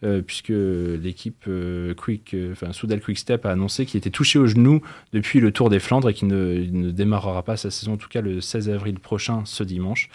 euh, 0.04 0.20
puisque 0.20 0.50
l'équipe 0.50 1.44
euh, 1.48 1.94
Quick, 1.94 2.34
euh, 2.34 2.54
Soudal 2.72 3.00
Quick 3.00 3.16
Step 3.16 3.46
a 3.46 3.52
annoncé 3.52 3.86
qu'il 3.86 3.96
était 3.96 4.10
touché 4.10 4.38
au 4.38 4.46
genou 4.46 4.82
depuis 5.14 5.40
le 5.40 5.50
Tour 5.50 5.70
des 5.70 5.78
Flandres 5.78 6.10
et 6.10 6.14
qu'il 6.14 6.28
ne, 6.28 6.90
démarrera 6.90 7.42
pas 7.42 7.56
sa 7.56 7.70
saison, 7.70 7.94
en 7.94 7.96
tout 7.96 8.08
cas 8.08 8.20
le 8.20 8.42
16 8.42 8.68
avril 8.68 8.98
prochain, 8.98 9.42
ce 9.46 9.64
dimanche. 9.64 10.10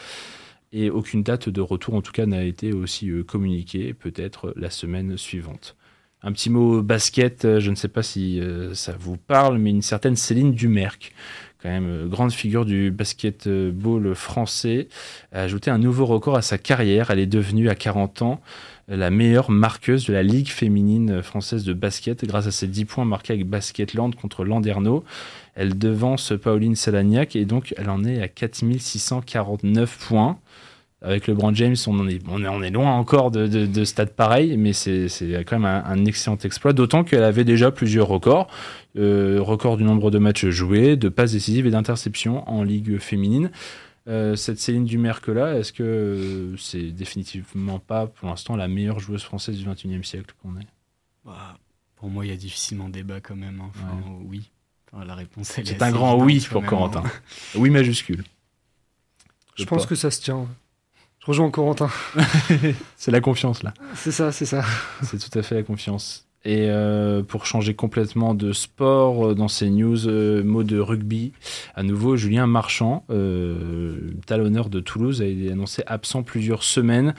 Et 0.73 0.91
aucune 0.91 1.23
date 1.23 1.49
de 1.49 1.61
retour, 1.61 1.95
en 1.95 2.03
tout 2.03 2.11
cas, 2.11 2.27
n'a 2.27 2.43
été 2.43 2.71
aussi 2.71 3.09
euh, 3.09 3.23
communiquée, 3.23 3.95
peut-être 3.95 4.53
la 4.55 4.69
semaine 4.69 5.17
suivante. 5.17 5.75
Un 6.21 6.33
petit 6.33 6.49
mot 6.49 6.81
basket, 6.81 7.45
euh, 7.45 7.59
je 7.61 7.69
ne 7.69 7.75
sais 7.75 7.87
pas 7.87 8.03
si 8.03 8.41
euh, 8.41 8.73
ça 8.73 8.93
vous 8.99 9.15
parle, 9.15 9.57
mais 9.57 9.69
une 9.69 9.81
certaine 9.81 10.17
Céline 10.17 10.53
Dumerc, 10.53 11.13
quand 11.63 11.69
même 11.69 11.87
euh, 11.87 12.07
grande 12.07 12.33
figure 12.33 12.65
du 12.65 12.91
basketball 12.91 14.13
français, 14.15 14.89
a 15.31 15.43
ajouté 15.43 15.71
un 15.71 15.77
nouveau 15.77 16.05
record 16.05 16.35
à 16.35 16.41
sa 16.41 16.57
carrière. 16.57 17.09
Elle 17.09 17.19
est 17.19 17.25
devenue 17.25 17.69
à 17.69 17.75
40 17.75 18.21
ans 18.21 18.41
la 18.89 19.11
meilleure 19.11 19.51
marqueuse 19.51 20.07
de 20.07 20.13
la 20.13 20.23
Ligue 20.23 20.49
féminine 20.49 21.21
française 21.21 21.63
de 21.63 21.73
basket 21.73 22.25
grâce 22.25 22.47
à 22.47 22.51
ses 22.51 22.67
10 22.67 22.85
points 22.85 23.05
marqués 23.05 23.33
avec 23.33 23.47
Basketland 23.47 24.15
contre 24.15 24.43
Landerneau. 24.43 25.05
Elle 25.53 25.77
devance 25.77 26.33
Pauline 26.41 26.75
Salagnac 26.75 27.35
et 27.35 27.45
donc 27.45 27.73
elle 27.77 27.89
en 27.89 28.03
est 28.03 28.19
à 28.21 28.27
4649 28.27 30.07
points. 30.07 30.39
Avec 31.01 31.27
LeBron 31.27 31.53
James, 31.55 31.75
on, 31.87 31.97
en 31.99 32.07
est, 32.09 32.19
on, 32.27 32.43
est, 32.43 32.47
on 32.49 32.61
est 32.61 32.71
loin 32.71 32.91
encore 32.91 33.31
de, 33.31 33.47
de, 33.47 33.65
de 33.65 33.83
stade 33.85 34.11
pareil, 34.11 34.57
mais 34.57 34.73
c'est 34.73 35.07
quand 35.47 35.57
même 35.59 35.65
un, 35.65 35.83
un 35.85 36.03
excellent 36.05 36.37
exploit, 36.43 36.73
d'autant 36.73 37.05
qu'elle 37.05 37.23
avait 37.23 37.45
déjà 37.45 37.71
plusieurs 37.71 38.07
records. 38.07 38.47
Euh, 38.97 39.37
record 39.41 39.77
du 39.77 39.83
nombre 39.85 40.11
de 40.11 40.17
matchs 40.19 40.47
joués, 40.47 40.97
de 40.97 41.07
passes 41.07 41.31
décisives 41.31 41.65
et 41.67 41.71
d'interceptions 41.71 42.47
en 42.49 42.63
Ligue 42.63 42.97
féminine. 42.99 43.49
Euh, 44.09 44.35
cette 44.35 44.59
Céline 44.59 44.83
Dumerc-là, 44.85 45.57
est-ce 45.57 45.71
que 45.71 45.83
euh, 45.83 46.57
c'est 46.57 46.91
définitivement 46.91 47.79
pas 47.79 48.07
pour 48.07 48.27
l'instant 48.27 48.55
la 48.57 48.67
meilleure 48.67 48.99
joueuse 48.99 49.23
française 49.23 49.55
du 49.57 49.65
21e 49.65 50.03
siècle 50.03 50.33
qu'on 50.41 50.59
ait 50.59 50.67
Bah, 51.23 51.57
pour 51.95 52.09
moi, 52.09 52.25
il 52.25 52.29
y 52.29 52.33
a 52.33 52.37
difficilement 52.37 52.89
débat 52.89 53.21
quand 53.21 53.35
même. 53.35 53.61
hein. 53.61 53.69
Enfin, 53.69 54.01
oui. 54.25 54.49
Enfin, 54.91 55.05
la 55.05 55.15
réponse, 55.15 55.47
C'est 55.63 55.81
un 55.81 55.91
grand 55.91 56.17
oui 56.21 56.45
pour 56.49 56.65
Corentin. 56.65 57.03
hein. 57.05 57.11
Oui 57.55 57.69
majuscule. 57.69 58.23
Je 59.55 59.63
pense 59.65 59.85
que 59.85 59.95
ça 59.95 60.09
se 60.11 60.19
tient. 60.21 60.47
Je 61.19 61.25
rejoins 61.25 61.51
Corentin. 61.51 61.89
c'est 62.95 63.11
la 63.11 63.21
confiance 63.21 63.63
là. 63.63 63.73
C'est 63.95 64.11
ça, 64.11 64.31
c'est 64.31 64.45
ça. 64.45 64.63
C'est 65.03 65.17
tout 65.17 65.37
à 65.37 65.41
fait 65.43 65.55
la 65.55 65.63
confiance. 65.63 66.29
Et 66.45 66.67
euh, 66.69 67.21
pour 67.21 67.45
changer 67.45 67.73
complètement 67.73 68.33
de 68.33 68.53
sport, 68.53 69.27
euh, 69.27 69.35
dans 69.35 69.49
ces 69.49 69.69
news, 69.69 70.07
euh, 70.07 70.41
mot 70.41 70.63
de 70.63 70.79
rugby, 70.79 71.33
à 71.75 71.83
nouveau, 71.83 72.15
Julien 72.15 72.47
Marchand, 72.47 73.03
euh, 73.09 73.97
talonneur 74.25 74.69
de 74.69 74.79
Toulouse, 74.79 75.21
a 75.21 75.25
été 75.25 75.51
annoncé 75.51 75.83
absent 75.85 76.23
plusieurs 76.23 76.63
semaines. 76.63 77.13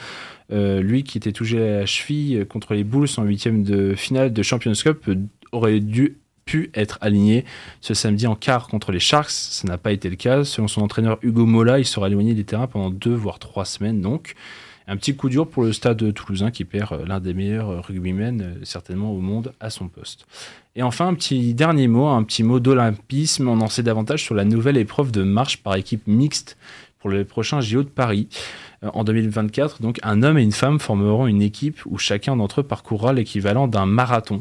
Lui 0.53 1.05
qui 1.05 1.17
était 1.17 1.31
touché 1.31 1.63
à 1.63 1.79
la 1.81 1.87
cheville 1.87 2.45
contre 2.45 2.75
les 2.75 2.83
Bulls 2.83 3.07
en 3.19 3.23
huitième 3.23 3.63
de 3.63 3.95
finale 3.95 4.33
de 4.33 4.43
Champions 4.43 4.73
Cup 4.73 5.09
aurait 5.53 5.79
dû 5.79 6.19
pu 6.45 6.71
être 6.75 6.99
aligné 7.01 7.45
ce 7.81 7.95
samedi 7.95 8.27
en 8.27 8.35
quart 8.35 8.69
contre 8.69 8.93
les 8.93 9.01
Sharks. 9.01 9.31
Ça 9.31 9.69
n'a 9.69 9.79
pas 9.79 9.93
été 9.93 10.11
le 10.11 10.17
cas. 10.17 10.45
Selon 10.45 10.69
son 10.69 10.83
entraîneur 10.83 11.19
Hugo 11.23 11.47
Mola, 11.47 11.79
il 11.79 11.87
sera 11.87 12.09
éloigné 12.09 12.35
des 12.35 12.45
terrains 12.45 12.67
pendant 12.67 12.91
deux 12.91 13.15
voire 13.15 13.39
trois 13.39 13.65
semaines. 13.65 14.01
Donc, 14.01 14.35
un 14.91 14.97
petit 14.97 15.15
coup 15.15 15.29
dur 15.29 15.47
pour 15.49 15.63
le 15.63 15.73
stade 15.73 16.13
toulousain 16.13 16.51
qui 16.51 16.65
perd 16.65 16.93
euh, 16.93 17.07
l'un 17.07 17.21
des 17.21 17.33
meilleurs 17.33 17.71
euh, 17.71 17.81
rugbymen 17.81 18.43
euh, 18.43 18.55
certainement 18.65 19.13
au 19.13 19.21
monde 19.21 19.53
à 19.61 19.71
son 19.71 19.87
poste. 19.87 20.27
Et 20.75 20.83
enfin, 20.83 21.07
un 21.07 21.15
petit 21.15 21.55
dernier 21.55 21.87
mot, 21.87 22.09
un 22.09 22.25
petit 22.25 22.43
mot 22.43 22.59
d'olympisme. 22.59 23.49
On 23.49 23.61
en 23.61 23.69
sait 23.69 23.85
davantage 23.85 24.25
sur 24.25 24.35
la 24.35 24.45
nouvelle 24.45 24.77
épreuve 24.77 25.13
de 25.13 25.23
marche 25.23 25.63
par 25.63 25.77
équipe 25.77 26.09
mixte 26.09 26.57
pour 26.99 27.09
le 27.09 27.25
prochain 27.25 27.61
JO 27.61 27.85
de 27.85 27.89
Paris. 27.89 28.29
En 28.83 29.05
2024, 29.05 29.81
donc, 29.81 30.01
un 30.03 30.23
homme 30.23 30.39
et 30.39 30.43
une 30.43 30.53
femme 30.53 30.81
formeront 30.81 31.27
une 31.27 31.43
équipe 31.43 31.81
où 31.87 31.99
chacun 31.99 32.35
d'entre 32.35 32.61
eux 32.61 32.65
parcourra 32.65 33.13
l'équivalent 33.13 33.69
d'un 33.69 33.87
marathon. 33.87 34.41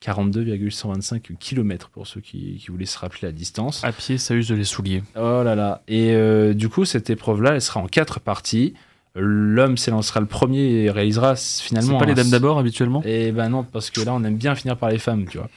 42,125 0.00 1.32
km 1.40 1.88
pour 1.90 2.06
ceux 2.06 2.20
qui, 2.20 2.58
qui 2.58 2.68
voulaient 2.68 2.86
se 2.86 2.98
rappeler 2.98 3.28
la 3.28 3.32
distance. 3.32 3.82
À 3.84 3.92
pied, 3.92 4.18
ça 4.18 4.34
use 4.34 4.48
de 4.48 4.54
les 4.54 4.64
souliers. 4.64 5.02
Oh 5.16 5.42
là 5.42 5.54
là. 5.54 5.82
Et 5.88 6.12
euh, 6.12 6.54
du 6.54 6.68
coup, 6.68 6.84
cette 6.84 7.10
épreuve-là, 7.10 7.54
elle 7.54 7.62
sera 7.62 7.80
en 7.80 7.86
quatre 7.86 8.20
parties. 8.20 8.74
L'homme 9.14 9.76
s'élancera 9.76 10.20
le 10.20 10.26
premier 10.26 10.84
et 10.84 10.90
réalisera 10.90 11.34
finalement. 11.34 11.98
C'est 11.98 12.04
pas 12.04 12.06
les 12.06 12.14
dames 12.14 12.30
d'abord 12.30 12.58
habituellement? 12.58 13.02
Eh 13.04 13.32
ben 13.32 13.48
non, 13.48 13.64
parce 13.64 13.90
que 13.90 14.00
là, 14.00 14.14
on 14.14 14.22
aime 14.22 14.36
bien 14.36 14.54
finir 14.54 14.76
par 14.76 14.90
les 14.90 14.98
femmes, 14.98 15.26
tu 15.26 15.38
vois. 15.38 15.48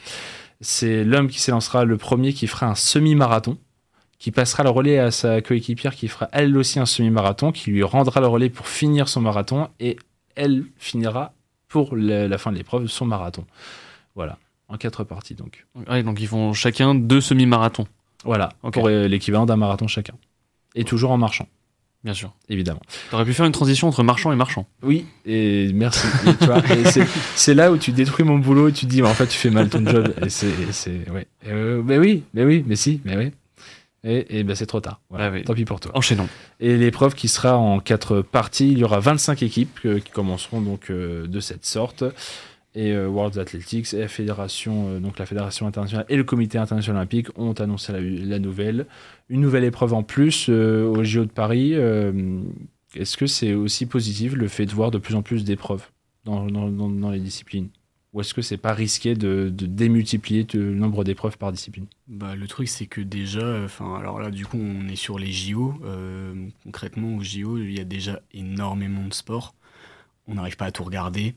C'est 0.62 1.04
l'homme 1.04 1.28
qui 1.28 1.40
s'élancera 1.40 1.86
le 1.86 1.98
premier 1.98 2.34
qui 2.34 2.48
fera 2.48 2.68
un 2.68 2.76
semi-marathon, 2.76 3.58
qui 4.18 4.32
passera 4.32 4.64
le 4.64 4.70
relais 4.70 4.98
à 4.98 5.12
sa 5.12 5.42
coéquipière 5.42 5.96
qui 5.96 6.08
fera 6.08 6.30
elle 6.32 6.56
aussi 6.58 6.80
un 6.80 6.86
semi-marathon, 6.86 7.52
qui 7.52 7.70
lui 7.72 7.84
rendra 7.84 8.22
le 8.22 8.28
relais 8.28 8.50
pour 8.50 8.68
finir 8.68 9.08
son 9.08 9.22
marathon 9.22 9.70
et 9.80 9.98
elle 10.36 10.66
finira 10.78 11.34
pour 11.68 11.96
la, 11.96 12.28
la 12.28 12.38
fin 12.38 12.52
de 12.52 12.58
l'épreuve 12.58 12.88
son 12.88 13.06
marathon. 13.06 13.46
Voilà, 14.16 14.38
en 14.68 14.78
quatre 14.78 15.04
parties 15.04 15.36
donc. 15.36 15.66
Ouais, 15.90 16.04
donc 16.04 16.20
ils 16.20 16.28
font 16.28 16.54
chacun 16.54 16.96
deux 16.96 17.22
semi-marathons, 17.22 17.88
Voilà, 18.26 18.50
Ok. 18.64 18.74
pour 18.74 18.88
euh, 18.88 19.08
l'équivalent 19.08 19.46
d'un 19.46 19.58
marathon 19.58 19.88
chacun. 19.88 20.14
Et 20.76 20.84
toujours 20.84 21.12
en 21.12 21.18
marchant, 21.18 21.48
bien 22.04 22.14
sûr. 22.14 22.34
évidemment. 22.50 22.82
T'aurais 23.10 23.26
pu 23.26 23.34
faire 23.34 23.46
une 23.46 23.52
transition 23.52 23.88
entre 23.90 24.04
marchand 24.04 24.32
et 24.32 24.36
marchand. 24.36 24.66
Oui, 24.84 25.06
et 25.26 25.72
merci. 25.74 26.08
Et 26.28 26.36
tu 26.36 26.46
vois, 26.46 26.60
et 26.76 26.86
c'est- 27.36 27.54
là 27.54 27.72
où 27.72 27.78
tu 27.78 27.92
détruis 27.92 28.24
mon 28.26 28.38
boulot 28.40 28.70
et 28.70 28.72
tu 28.74 28.86
dis, 28.86 29.02
mais 29.02 29.10
en 29.10 29.14
fait, 29.14 29.28
tu 29.28 29.38
fais 29.38 29.50
mal 29.50 29.70
ton 29.70 29.86
job. 29.86 30.14
Et 30.26 30.30
c'est, 30.30 31.10
ouais. 31.10 31.28
Euh, 31.48 31.82
mais 31.84 31.98
oui, 31.98 32.24
mais 32.34 32.46
oui, 32.46 32.64
mais 32.66 32.76
si, 32.78 33.02
mais 33.06 33.18
oui. 33.18 33.32
Et, 34.04 34.40
et 34.40 34.44
ben 34.44 34.56
c'est 34.56 34.66
trop 34.66 34.80
tard. 34.80 35.00
Voilà. 35.12 35.26
Ah 35.26 35.32
oui. 35.32 35.44
Tant 35.44 35.54
pis 35.54 35.64
pour 35.66 35.80
toi. 35.80 35.92
Enchaînons. 35.94 36.28
Et 36.60 36.76
l'épreuve 36.76 37.14
qui 37.14 37.28
sera 37.28 37.56
en 37.58 37.80
quatre 37.80 38.22
parties, 38.24 38.72
il 38.72 38.80
y 38.80 38.84
aura 38.84 39.00
25 39.00 39.44
équipes 39.44 39.78
euh, 39.86 40.00
qui 40.00 40.10
commenceront 40.12 40.60
donc 40.60 40.92
de 40.92 41.40
cette 41.40 41.66
sorte. 41.66 42.04
Et 42.74 42.92
euh, 42.94 43.08
World 43.08 43.38
Athletics 43.38 43.94
et 43.94 44.00
la 44.00 44.08
fédération, 44.08 44.88
euh, 44.88 45.00
la 45.18 45.26
fédération 45.26 45.68
internationale 45.68 46.06
et 46.08 46.16
le 46.16 46.24
comité 46.24 46.58
international 46.58 46.98
olympique 46.98 47.28
ont 47.38 47.54
annoncé 47.54 47.92
la, 47.92 48.40
nouvelle. 48.40 48.86
Une 49.28 49.42
nouvelle 49.42 49.66
épreuve 49.66 49.94
en 49.94 50.04
plus 50.04 50.48
euh, 50.50 50.86
au 50.86 51.04
JO 51.04 51.26
de 51.26 51.32
Paris. 51.32 51.74
euh, 51.74 52.42
Est-ce 52.96 53.18
que 53.18 53.28
c'est 53.28 53.54
aussi 53.54 53.86
positif 53.86 54.34
le 54.34 54.48
fait 54.48 54.66
de 54.66 54.72
voir 54.72 54.90
de 54.90 55.00
plus 55.00 55.16
en 55.16 55.22
plus 55.22 55.44
d'épreuves 55.44 55.86
dans, 56.24 56.46
les 57.12 57.20
disciplines? 57.20 57.68
Ou 58.14 58.22
est-ce 58.22 58.34
que 58.34 58.42
c'est 58.42 58.58
pas 58.58 58.74
risqué 58.74 59.16
de, 59.16 59.50
de 59.54 59.66
démultiplier 59.66 60.46
le 60.54 60.74
nombre 60.74 61.04
d'épreuves 61.04 61.38
par 61.38 61.52
discipline? 61.52 61.88
Bah, 62.08 62.36
le 62.36 62.48
truc, 62.48 62.70
c'est 62.70 62.86
que 62.86 63.02
déjà, 63.02 63.64
enfin, 63.64 63.98
alors 63.98 64.20
là, 64.20 64.32
du 64.32 64.46
coup, 64.46 64.58
on 64.58 64.88
est 64.88 64.98
sur 64.98 65.20
les 65.20 65.32
JO. 65.32 65.76
concrètement, 66.64 67.16
aux 67.16 67.24
JO, 67.24 67.58
il 67.58 67.74
y 67.74 67.80
a 67.80 67.86
déjà 67.86 68.22
énormément 68.34 69.08
de 69.08 69.14
sports. 69.14 69.56
On 70.28 70.36
n'arrive 70.36 70.56
pas 70.56 70.66
à 70.66 70.72
tout 70.72 70.84
regarder. 70.84 71.36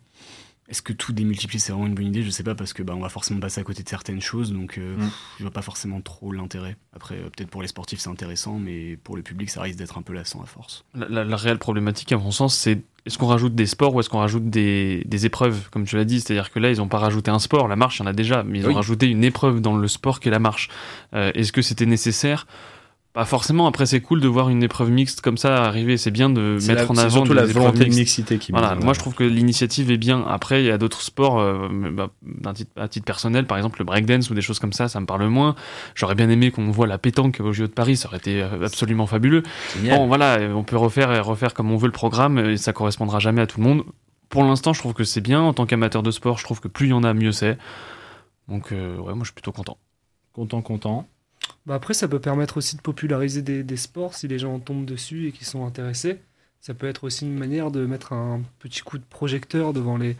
Est-ce 0.66 0.80
que 0.80 0.94
tout 0.94 1.12
démultiplier, 1.12 1.58
c'est 1.60 1.72
vraiment 1.72 1.86
une 1.86 1.94
bonne 1.94 2.06
idée? 2.06 2.22
Je 2.22 2.30
sais 2.30 2.42
pas, 2.42 2.54
parce 2.54 2.72
que 2.72 2.82
bah, 2.82 2.94
on 2.96 3.00
va 3.00 3.10
forcément 3.10 3.38
passer 3.38 3.60
à 3.60 3.64
côté 3.64 3.82
de 3.82 3.88
certaines 3.88 4.22
choses, 4.22 4.50
donc 4.50 4.78
euh, 4.78 4.96
Mm. 4.96 5.00
pff, 5.00 5.12
je 5.38 5.42
vois 5.44 5.52
pas 5.52 5.60
forcément 5.60 6.00
trop 6.00 6.32
l'intérêt. 6.32 6.76
Après, 6.94 7.16
euh, 7.16 7.24
peut-être 7.24 7.50
pour 7.50 7.60
les 7.60 7.68
sportifs, 7.68 7.98
c'est 8.00 8.08
intéressant, 8.08 8.58
mais 8.58 8.96
pour 8.96 9.14
le 9.16 9.22
public, 9.22 9.50
ça 9.50 9.60
risque 9.60 9.78
d'être 9.78 9.98
un 9.98 10.02
peu 10.02 10.14
lassant 10.14 10.40
à 10.42 10.46
force. 10.46 10.84
La, 10.94 11.06
la- 11.08 11.24
la 11.24 11.36
réelle 11.36 11.58
problématique, 11.58 12.12
à 12.12 12.16
mon 12.16 12.30
sens, 12.30 12.56
c'est 12.56 12.80
est-ce 13.04 13.18
qu'on 13.18 13.26
rajoute 13.26 13.54
des 13.54 13.66
sports 13.66 13.94
ou 13.94 14.00
est-ce 14.00 14.08
qu'on 14.08 14.20
rajoute 14.20 14.48
des, 14.48 15.02
des 15.04 15.26
épreuves, 15.26 15.68
comme 15.70 15.84
tu 15.84 15.96
l'as 15.96 16.06
dit 16.06 16.22
C'est-à-dire 16.22 16.50
que 16.50 16.58
là, 16.58 16.70
ils 16.70 16.78
n'ont 16.78 16.88
pas 16.88 16.98
rajouté 16.98 17.30
un 17.30 17.38
sport, 17.38 17.68
la 17.68 17.76
marche, 17.76 17.98
il 17.98 18.02
y 18.02 18.04
en 18.06 18.06
a 18.08 18.14
déjà, 18.14 18.42
mais 18.42 18.60
ils 18.60 18.66
Oui. 18.66 18.72
ont 18.72 18.76
rajouté 18.76 19.06
une 19.06 19.22
épreuve 19.22 19.60
dans 19.60 19.76
le 19.76 19.86
sport 19.86 20.18
qu'est 20.18 20.30
la 20.30 20.38
marche. 20.38 20.70
Euh, 21.12 21.30
est-ce 21.34 21.52
que 21.52 21.60
c'était 21.60 21.84
nécessaire? 21.84 22.46
Pas 23.14 23.24
forcément. 23.24 23.68
Après, 23.68 23.86
c'est 23.86 24.00
cool 24.00 24.20
de 24.20 24.26
voir 24.26 24.48
une 24.48 24.64
épreuve 24.64 24.90
mixte 24.90 25.20
comme 25.20 25.36
ça 25.38 25.62
arriver. 25.64 25.96
C'est 25.96 26.10
bien 26.10 26.28
de 26.30 26.58
mettre 26.66 26.74
la- 26.74 26.90
en 26.90 26.94
c'est 26.94 27.00
avant 27.02 27.10
surtout 27.10 27.28
des 27.28 27.34
la 27.36 27.46
volonté 27.46 27.84
de 27.84 27.94
mixité 27.94 28.38
qui 28.38 28.50
Voilà, 28.50 28.74
moi 28.74 28.92
je 28.92 28.98
trouve 28.98 29.14
que 29.14 29.22
l'initiative 29.22 29.92
est 29.92 29.96
bien. 29.98 30.24
Après, 30.28 30.64
il 30.64 30.66
y 30.66 30.70
a 30.72 30.78
d'autres 30.78 31.00
sports, 31.00 31.38
euh, 31.38 31.68
bah, 31.92 32.10
d'un 32.22 32.52
titre, 32.54 32.72
à 32.76 32.88
titre 32.88 33.04
personnel, 33.06 33.46
par 33.46 33.56
exemple 33.56 33.78
le 33.78 33.84
breakdance 33.84 34.30
ou 34.30 34.34
des 34.34 34.40
choses 34.42 34.58
comme 34.58 34.72
ça, 34.72 34.88
ça 34.88 34.98
me 34.98 35.06
parle 35.06 35.24
moins. 35.28 35.54
J'aurais 35.94 36.16
bien 36.16 36.28
aimé 36.28 36.50
qu'on 36.50 36.72
voit 36.72 36.88
la 36.88 36.98
pétanque 36.98 37.40
au 37.40 37.52
JO 37.52 37.68
de 37.68 37.72
Paris, 37.72 37.96
ça 37.96 38.08
aurait 38.08 38.16
été 38.18 38.42
euh, 38.42 38.64
absolument 38.66 39.06
fabuleux. 39.06 39.44
Génial. 39.76 39.96
Bon, 39.98 40.06
voilà, 40.08 40.38
on 40.52 40.64
peut 40.64 40.76
refaire 40.76 41.12
et 41.12 41.20
refaire 41.20 41.54
comme 41.54 41.70
on 41.70 41.76
veut 41.76 41.86
le 41.86 41.92
programme, 41.92 42.38
et 42.38 42.56
ça 42.56 42.72
correspondra 42.72 43.20
jamais 43.20 43.42
à 43.42 43.46
tout 43.46 43.60
le 43.60 43.64
monde. 43.68 43.84
pour 44.28 44.42
l'instant, 44.42 44.72
je 44.72 44.80
trouve 44.80 44.94
que 44.94 45.04
c'est 45.04 45.20
bien. 45.20 45.40
En 45.40 45.52
tant 45.52 45.66
qu'amateur 45.66 46.02
de 46.02 46.10
sport, 46.10 46.36
je 46.38 46.42
trouve 46.42 46.58
que 46.60 46.66
plus 46.66 46.86
il 46.86 46.90
y 46.90 46.92
en 46.94 47.04
a, 47.04 47.14
mieux 47.14 47.30
c'est. 47.30 47.56
Donc, 48.48 48.72
euh, 48.72 48.96
ouais, 48.96 49.12
moi, 49.14 49.20
je 49.20 49.26
suis 49.26 49.34
plutôt 49.34 49.52
content. 49.52 49.78
Content, 50.32 50.60
content. 50.62 51.06
Bah 51.66 51.74
après, 51.74 51.94
ça 51.94 52.08
peut 52.08 52.20
permettre 52.20 52.58
aussi 52.58 52.76
de 52.76 52.82
populariser 52.82 53.40
des, 53.42 53.62
des 53.62 53.76
sports 53.76 54.14
si 54.14 54.28
les 54.28 54.38
gens 54.38 54.58
tombent 54.58 54.84
dessus 54.84 55.28
et 55.28 55.32
qui 55.32 55.44
sont 55.44 55.66
intéressés. 55.66 56.20
Ça 56.60 56.74
peut 56.74 56.86
être 56.86 57.04
aussi 57.04 57.24
une 57.26 57.34
manière 57.34 57.70
de 57.70 57.84
mettre 57.84 58.12
un 58.12 58.42
petit 58.58 58.80
coup 58.80 58.98
de 58.98 59.04
projecteur 59.04 59.72
devant, 59.72 59.96
les, 59.96 60.16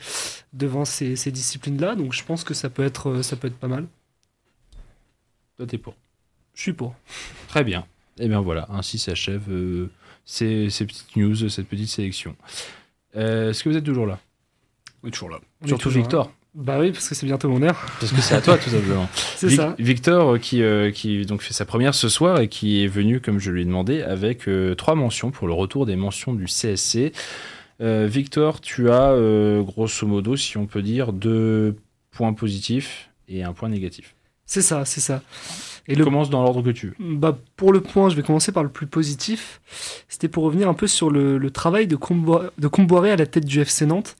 devant 0.53 0.85
ces, 0.85 1.17
ces 1.17 1.31
disciplines-là. 1.31 1.97
Donc 1.97 2.13
je 2.13 2.25
pense 2.25 2.45
que 2.45 2.55
ça 2.55 2.69
peut 2.71 2.85
être, 2.85 3.11
euh, 3.11 3.23
ça 3.23 3.37
peut 3.37 3.49
être 3.49 3.57
pas 3.57 3.69
mal. 3.69 3.87
Toi, 5.57 5.67
t'es 5.67 5.79
pour? 5.79 5.95
Je 6.55 6.63
suis 6.63 6.73
pour. 6.73 6.95
Très 7.49 7.65
bien. 7.65 7.87
Et 8.19 8.29
bien 8.29 8.41
voilà, 8.41 8.67
ainsi 8.71 8.99
s'achève 8.99 9.51
euh, 9.51 9.91
ces, 10.25 10.71
ces 10.71 10.87
petites 10.87 11.17
news, 11.17 11.49
cette 11.49 11.69
petite 11.69 11.89
sélection. 11.89 12.37
Euh, 13.17 13.51
Est-ce 13.51 13.65
que 13.65 13.69
vous 13.69 13.77
êtes 13.77 13.85
toujours 13.85 14.07
là? 14.07 14.21
Est 15.07 15.11
toujours 15.11 15.31
là. 15.31 15.41
On 15.63 15.67
Surtout 15.67 15.85
toujours 15.85 16.03
Victor. 16.03 16.33
Bah 16.55 16.79
oui, 16.79 16.93
parce 16.93 17.09
que 17.09 17.15
c'est 17.17 17.27
bientôt 17.27 17.49
mon 17.49 17.61
heure. 17.63 17.85
Parce 17.99 18.13
que 18.13 18.21
c'est 18.21 18.35
à 18.37 18.41
toi 18.41 18.57
tout 18.59 18.71
simplement. 18.71 19.09
C'est 19.37 19.49
Vic- 19.49 19.57
ça. 19.57 19.75
Victor 19.79 20.35
euh, 20.35 20.39
qui, 20.39 20.63
euh, 20.63 20.93
qui 20.93 21.27
donc 21.27 21.43
fait 21.43 21.53
sa 21.53 21.65
première 21.65 21.95
ce 21.95 22.09
soir 22.09 22.39
et 22.41 22.49
qui 22.49 22.85
est 22.85 22.87
venu, 22.87 23.21
comme 23.21 23.41
je 23.41 23.51
lui 23.51 23.63
ai 23.63 23.65
demandé, 23.65 24.03
avec 24.03 24.47
euh, 24.49 24.75
trois 24.77 24.95
mentions 24.95 25.31
pour 25.33 25.49
le 25.49 25.53
retour 25.53 25.85
des 25.85 25.97
mentions 25.97 26.33
du 26.33 26.45
CSC. 26.47 27.13
Euh, 27.81 28.07
Victor, 28.09 28.61
tu 28.61 28.89
as 28.91 29.11
euh, 29.11 29.63
grosso 29.63 30.07
modo, 30.07 30.37
si 30.37 30.57
on 30.57 30.67
peut 30.67 30.83
dire, 30.83 31.13
deux 31.13 31.75
points 32.13 32.33
positifs 32.35 33.11
et 33.29 33.43
un 33.43 33.53
point 33.53 33.69
négatif. 33.69 34.15
C'est 34.47 34.63
ça, 34.63 34.85
c'est 34.85 35.01
ça. 35.01 35.23
Et 35.89 35.97
le, 35.97 36.05
Commence 36.05 36.31
dans 36.31 36.43
l'ordre 36.43 36.63
que 36.63 36.71
tu 36.71 36.87
veux. 36.89 36.95
bah, 37.17 37.37
pour 37.57 37.73
le 37.73 37.81
point, 37.81 38.09
je 38.11 38.15
vais 38.15 38.23
commencer 38.23 38.53
par 38.53 38.63
le 38.63 38.69
plus 38.69 38.87
positif. 38.87 39.61
C'était 40.09 40.29
pour 40.29 40.45
revenir 40.45 40.69
un 40.69 40.75
peu 40.75 40.87
sur 40.87 41.11
le, 41.11 41.37
le 41.37 41.51
travail 41.51 41.89
de, 41.89 41.97
Combo- 41.97 42.45
de 42.57 42.69
Comboiré 42.69 43.11
à 43.11 43.17
la 43.17 43.27
tête 43.27 43.45
du 43.45 43.61
FC 43.61 43.85
Nantes. 43.87 44.17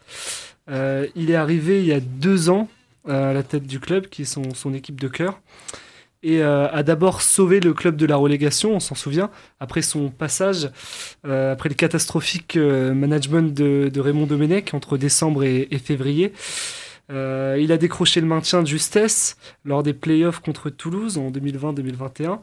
Euh, 0.71 1.07
il 1.15 1.31
est 1.31 1.35
arrivé 1.35 1.81
il 1.81 1.87
y 1.87 1.93
a 1.93 2.01
deux 2.01 2.49
ans 2.49 2.69
euh, 3.09 3.31
à 3.31 3.33
la 3.33 3.43
tête 3.43 3.67
du 3.67 3.81
club, 3.81 4.07
qui 4.09 4.23
est 4.23 4.27
son, 4.27 4.55
son 4.55 4.73
équipe 4.73 5.01
de 5.01 5.09
cœur, 5.09 5.41
et 6.23 6.43
euh, 6.43 6.69
a 6.71 6.83
d'abord 6.83 7.21
sauvé 7.21 7.61
le 7.61 7.75
club 7.75 7.97
de 7.97 8.07
la 8.07 8.17
relégation, 8.17 8.75
on 8.75 8.81
s'en 8.81 8.95
souvient, 8.95 9.31
après 9.61 9.83
son 9.83 10.09
passage, 10.09 10.71
après 11.23 11.69
le 11.69 11.75
catastrophique 11.75 12.57
management 12.57 13.55
de, 13.55 14.01
Raymond 14.01 14.27
Domenech 14.27 14.73
entre 14.73 14.97
décembre 14.97 15.45
et 15.45 15.81
février. 15.85 16.33
Euh, 17.11 17.59
il 17.61 17.71
a 17.71 17.77
décroché 17.77 18.21
le 18.21 18.27
maintien 18.27 18.63
de 18.63 18.67
justesse 18.67 19.37
lors 19.65 19.83
des 19.83 19.93
playoffs 19.93 20.41
contre 20.41 20.71
Toulouse 20.71 21.19
en 21.19 21.31
2020-2021. 21.31 22.39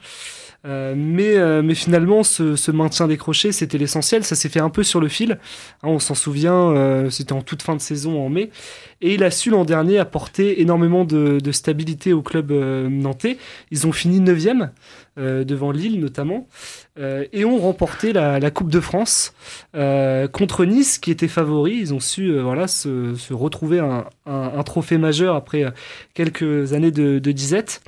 Euh, 0.65 0.93
mais, 0.95 1.35
euh, 1.37 1.63
mais 1.63 1.73
finalement, 1.73 2.23
ce, 2.23 2.55
ce 2.55 2.69
maintien 2.69 3.07
décroché, 3.07 3.51
c'était 3.51 3.77
l'essentiel. 3.77 4.23
Ça 4.23 4.35
s'est 4.35 4.49
fait 4.49 4.59
un 4.59 4.69
peu 4.69 4.83
sur 4.83 4.99
le 4.99 5.07
fil. 5.07 5.39
Hein, 5.81 5.89
on 5.89 5.99
s'en 5.99 6.15
souvient, 6.15 7.09
c'était 7.09 7.33
en 7.33 7.41
toute 7.41 7.63
fin 7.63 7.75
de 7.75 7.81
saison 7.81 8.23
en 8.23 8.29
mai. 8.29 8.51
Et 9.01 9.15
il 9.15 9.23
a 9.23 9.31
su 9.31 9.49
l'an 9.49 9.65
dernier 9.65 9.97
apporter 9.97 10.61
énormément 10.61 11.05
de, 11.05 11.39
stabilité 11.51 12.13
au 12.13 12.21
club 12.21 12.51
euh, 12.51 12.87
nantais. 12.87 13.37
Ils 13.71 13.87
ont 13.87 13.91
fini 13.91 14.21
9e, 14.21 14.69
euh, 15.17 15.43
devant 15.43 15.71
Lille 15.71 15.99
notamment, 15.99 16.47
euh, 16.99 17.25
et 17.33 17.43
ont 17.43 17.57
remporté 17.57 18.13
la, 18.13 18.51
Coupe 18.51 18.69
de 18.69 18.79
France 18.79 19.33
contre 19.73 20.65
Nice, 20.65 20.99
qui 20.99 21.09
était 21.09 21.27
favori. 21.27 21.77
Ils 21.79 21.93
ont 21.93 21.99
su 21.99 22.37
voilà, 22.39 22.67
se, 22.67 23.33
retrouver 23.33 23.79
un, 23.79 24.63
trophée 24.63 24.97
majeur 24.97 25.35
après 25.35 25.65
quelques 26.13 26.73
années 26.73 26.91
de, 26.91 27.19
disette. 27.31 27.81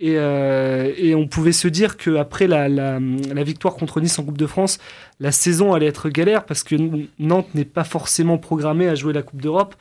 Et, 0.00 1.14
on 1.14 1.28
pouvait 1.28 1.52
se 1.52 1.68
dire 1.68 1.96
qu'après 1.96 2.48
la, 2.48 2.68
la, 2.68 2.98
la 2.98 3.42
victoire 3.44 3.74
contre 3.74 4.00
Nice 4.00 4.18
en 4.18 4.24
Coupe 4.24 4.38
de 4.38 4.46
France, 4.46 4.78
la 5.20 5.30
saison 5.30 5.74
allait 5.74 5.86
être 5.86 6.08
galère 6.08 6.44
parce 6.44 6.62
que 6.62 6.76
Nantes 7.18 7.54
n'est 7.54 7.64
pas 7.64 7.84
forcément 7.84 8.38
programmé 8.38 8.88
à 8.88 8.94
jouer 8.94 9.12
la 9.12 9.22
Coupe 9.22 9.42
d'Europe. 9.42 9.74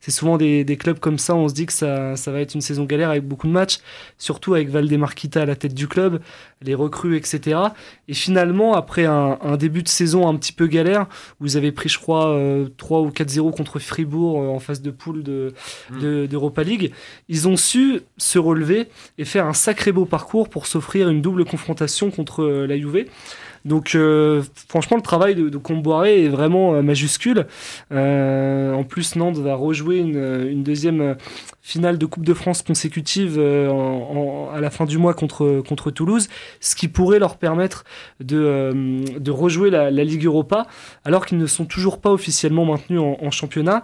C'est 0.00 0.12
souvent 0.12 0.36
des, 0.38 0.62
des 0.64 0.76
clubs 0.76 0.98
comme 1.00 1.18
ça, 1.18 1.34
on 1.34 1.48
se 1.48 1.54
dit 1.54 1.66
que 1.66 1.72
ça, 1.72 2.14
ça 2.16 2.30
va 2.30 2.40
être 2.40 2.54
une 2.54 2.60
saison 2.60 2.84
galère 2.84 3.10
avec 3.10 3.24
beaucoup 3.26 3.48
de 3.48 3.52
matchs, 3.52 3.78
surtout 4.16 4.54
avec 4.54 4.68
Valdemarquita 4.70 5.42
à 5.42 5.44
la 5.46 5.56
tête 5.56 5.74
du 5.74 5.88
club, 5.88 6.20
les 6.62 6.74
recrues, 6.74 7.16
etc. 7.16 7.58
Et 8.06 8.14
finalement, 8.14 8.74
après 8.74 9.06
un, 9.06 9.38
un 9.42 9.56
début 9.56 9.82
de 9.82 9.88
saison 9.88 10.28
un 10.28 10.36
petit 10.36 10.52
peu 10.52 10.66
galère, 10.68 11.06
où 11.40 11.46
ils 11.46 11.56
avaient 11.56 11.72
pris, 11.72 11.88
je 11.88 11.98
crois, 11.98 12.28
euh, 12.28 12.68
3 12.76 13.00
ou 13.00 13.10
4-0 13.10 13.50
contre 13.54 13.78
Fribourg 13.80 14.40
euh, 14.40 14.46
en 14.48 14.60
phase 14.60 14.82
de 14.82 14.90
poule 14.92 15.22
de, 15.24 15.52
de- 16.00 16.26
d'Europa 16.26 16.62
League, 16.62 16.92
ils 17.28 17.48
ont 17.48 17.56
su 17.56 18.00
se 18.18 18.38
relever 18.38 18.88
et 19.18 19.24
faire 19.24 19.46
un 19.46 19.52
sacré 19.52 19.90
beau 19.90 20.04
parcours 20.04 20.48
pour 20.48 20.66
s'offrir 20.66 21.08
une 21.08 21.22
double 21.22 21.44
confrontation 21.44 22.10
contre 22.12 22.42
euh, 22.44 22.66
la 22.66 22.76
Juve. 22.78 23.06
Donc 23.68 23.94
euh, 23.94 24.42
franchement 24.68 24.96
le 24.96 25.02
travail 25.02 25.34
de, 25.34 25.48
de 25.48 25.58
Comboiré 25.58 26.24
est 26.24 26.28
vraiment 26.28 26.74
euh, 26.74 26.82
majuscule. 26.82 27.46
Euh, 27.92 28.72
en 28.72 28.82
plus 28.84 29.14
Nantes 29.16 29.38
va 29.38 29.54
rejouer 29.54 29.98
une, 29.98 30.16
une 30.50 30.62
deuxième 30.62 31.00
euh, 31.00 31.14
finale 31.60 31.98
de 31.98 32.06
Coupe 32.06 32.24
de 32.24 32.32
France 32.34 32.62
consécutive 32.62 33.36
euh, 33.38 33.68
en- 33.68 34.48
en- 34.48 34.50
à 34.54 34.60
la 34.60 34.70
fin 34.70 34.86
du 34.86 34.96
mois 34.96 35.12
contre, 35.12 35.60
contre 35.68 35.90
Toulouse, 35.90 36.28
ce 36.60 36.74
qui 36.74 36.88
pourrait 36.88 37.18
leur 37.18 37.36
permettre 37.36 37.84
de, 38.20 38.38
euh, 38.38 39.04
de 39.18 39.30
rejouer 39.30 39.68
la, 39.70 39.90
la 39.90 40.04
Ligue 40.04 40.24
Europa 40.24 40.66
alors 41.04 41.26
qu'ils 41.26 41.38
ne 41.38 41.46
sont 41.46 41.66
toujours 41.66 42.00
pas 42.00 42.10
officiellement 42.10 42.64
maintenus 42.64 43.00
en, 43.00 43.18
en 43.22 43.30
championnat. 43.30 43.82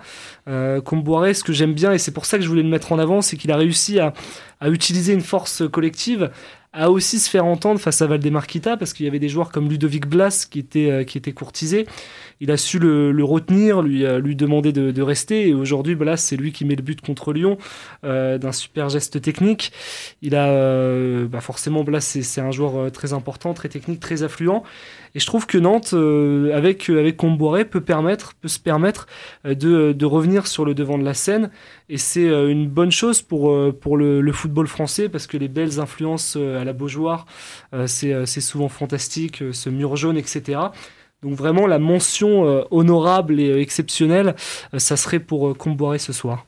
Euh, 0.49 0.80
Comboiré, 0.80 1.35
ce 1.35 1.45
que 1.45 1.53
j'aime 1.53 1.74
bien 1.74 1.93
et 1.93 1.99
c'est 1.99 2.12
pour 2.12 2.24
ça 2.24 2.39
que 2.39 2.43
je 2.45 2.49
voulais 2.49 2.62
le 2.62 2.68
mettre 2.70 2.91
en 2.93 2.99
avant, 2.99 3.20
c'est 3.20 3.37
qu'il 3.37 3.53
a 3.53 3.57
réussi 3.57 4.01
à, 4.01 4.14
à 4.61 4.70
utiliser 4.70 5.12
une 5.12 5.20
force 5.20 5.62
collective 5.70 6.30
à 6.75 6.91
aussi 6.91 7.20
se 7.20 7.31
faire 7.31 7.47
entendre 7.47 7.81
face 7.81 8.03
à 8.03 8.07
Valdemarquita 8.07 8.77
parce 8.77 8.93
qu'il 8.93 9.07
y 9.07 9.09
avait 9.09 9.20
des 9.20 9.29
joueurs 9.29 9.51
comme 9.51 9.68
Ludovic 9.68 10.07
Blas 10.07 10.47
qui 10.51 10.59
étaient, 10.59 10.91
euh, 10.91 11.05
qui 11.05 11.16
étaient 11.16 11.33
courtisés. 11.33 11.87
Il 12.41 12.51
a 12.51 12.57
su 12.57 12.78
le, 12.78 13.12
le 13.12 13.24
retenir, 13.24 13.82
lui, 13.82 14.05
euh, 14.05 14.18
lui 14.18 14.37
demander 14.37 14.72
de, 14.72 14.91
de 14.91 15.03
rester. 15.03 15.49
Et 15.49 15.55
aujourd'hui, 15.55 15.95
Blas, 15.95 16.16
c'est 16.16 16.37
lui 16.37 16.53
qui 16.53 16.64
met 16.64 16.74
le 16.74 16.82
but 16.82 17.01
contre 17.01 17.32
Lyon 17.32 17.59
euh, 18.05 18.39
d'un 18.39 18.53
super 18.53 18.89
geste 18.89 19.20
technique. 19.20 19.72
Il 20.22 20.35
a 20.35 20.49
euh, 20.49 21.26
bah 21.26 21.41
forcément 21.41 21.85
Blas, 21.85 22.01
c'est 22.01 22.41
un 22.41 22.51
joueur 22.51 22.76
euh, 22.76 22.91
très 22.91 23.12
important, 23.12 23.55
très 23.55 23.68
technique, 23.68 24.01
très 24.01 24.22
affluent. 24.22 24.62
Et 25.14 25.20
je 25.20 25.26
trouve 25.26 25.47
que 25.47 25.59
Nantes, 25.59 25.93
euh, 25.95 26.57
avec 26.57 26.91
avec 26.91 27.16
Comboiré, 27.16 27.64
peut 27.64 27.80
permettre, 27.80 28.35
peut 28.35 28.49
se 28.49 28.59
permettre 28.59 29.07
euh, 29.47 29.55
de, 29.55 29.93
de 29.93 30.07
revenir 30.07 30.47
sur 30.47 30.64
le 30.64 30.74
devant 30.74 30.99
de 30.99 31.05
la 31.05 31.14
scène. 31.14 31.51
Et 31.89 31.99
c'est 31.99 32.26
une 32.26 32.66
bonne 32.68 32.91
chose 32.91 33.22
pour 33.22 33.55
pour 33.80 33.97
le, 33.97 34.20
le 34.20 34.32
football 34.32 34.66
français 34.66 35.09
parce 35.09 35.26
que 35.26 35.37
les 35.37 35.49
belles 35.49 35.80
influences 35.80 36.37
à 36.37 36.64
la 36.64 36.72
Beaujoire, 36.72 37.26
c'est 37.87 38.41
souvent 38.41 38.68
fantastique, 38.68 39.43
ce 39.53 39.68
mur 39.68 39.95
jaune, 39.95 40.16
etc. 40.16 40.61
Donc 41.25 41.35
vraiment 41.35 41.66
la 41.66 41.79
mention 41.79 42.47
euh, 42.47 42.64
honorable 42.70 43.41
et 43.41 43.49
euh, 43.49 43.61
exceptionnelle, 43.61 44.37
euh, 44.75 44.79
ça 44.79 44.97
serait 44.97 45.20
pour 45.20 45.57
Comboiré 45.57 45.99
ce 45.99 46.12
soir. 46.12 46.45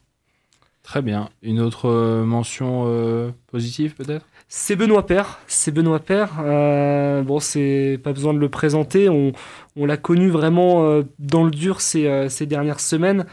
Très 0.86 1.02
bien. 1.02 1.30
Une 1.42 1.58
autre 1.58 1.88
euh, 1.88 2.24
mention 2.24 2.84
euh, 2.86 3.30
positive 3.50 3.94
peut-être? 3.96 4.24
C'est 4.48 4.76
Benoît 4.76 5.04
Père. 5.04 5.40
C'est 5.48 5.72
Benoît 5.72 5.98
Père. 5.98 6.34
Euh, 6.44 7.22
bon, 7.22 7.40
c'est 7.40 7.98
pas 8.04 8.12
besoin 8.12 8.32
de 8.32 8.38
le 8.38 8.48
présenter. 8.48 9.08
On, 9.08 9.32
on 9.74 9.84
l'a 9.86 9.96
connu 9.96 10.30
vraiment 10.30 10.84
euh, 10.86 11.02
dans 11.18 11.42
le 11.42 11.50
dur 11.50 11.80
ces, 11.80 12.28
ces 12.28 12.46
dernières 12.46 12.78
semaines. 12.78 13.26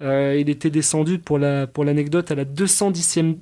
Il 0.00 0.48
était 0.48 0.70
descendu 0.70 1.18
pour 1.18 1.40
la 1.40 1.66
pour 1.66 1.84
l'anecdote 1.84 2.30
à 2.30 2.36
la 2.36 2.44
210e, 2.44 3.38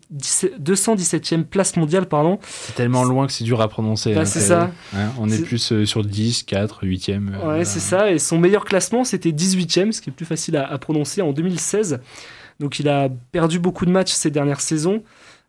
217e 0.58 1.44
place 1.44 1.76
mondiale, 1.76 2.06
pardon. 2.06 2.38
C'est 2.42 2.74
tellement 2.74 3.04
loin 3.04 3.26
que 3.26 3.32
c'est 3.34 3.44
dur 3.44 3.60
à 3.60 3.68
prononcer. 3.68 4.14
Bah, 4.14 4.22
hein, 4.22 4.24
c'est 4.24 4.40
ça. 4.40 4.70
hein, 4.96 5.10
on 5.18 5.28
est, 5.28 5.42
plus 5.42 5.84
sur 5.84 6.02
10, 6.02 6.44
4, 6.44 6.86
8e. 6.86 7.34
euh, 7.34 7.58
Ouais, 7.58 7.64
c'est 7.66 7.80
ça. 7.80 8.10
Et 8.10 8.18
son 8.18 8.38
meilleur 8.38 8.64
classement, 8.64 9.04
c'était 9.04 9.30
18e, 9.32 9.92
ce 9.92 10.00
qui 10.00 10.08
est 10.08 10.12
plus 10.14 10.24
facile 10.26 10.56
à, 10.56 10.66
à 10.66 10.78
prononcer, 10.78 11.20
en 11.20 11.32
2016. 11.32 12.00
Donc 12.60 12.78
il 12.80 12.88
a 12.88 13.08
perdu 13.32 13.58
beaucoup 13.58 13.86
de 13.86 13.90
matchs 13.90 14.12
ces 14.12 14.30
dernières 14.30 14.60
saisons. 14.60 15.02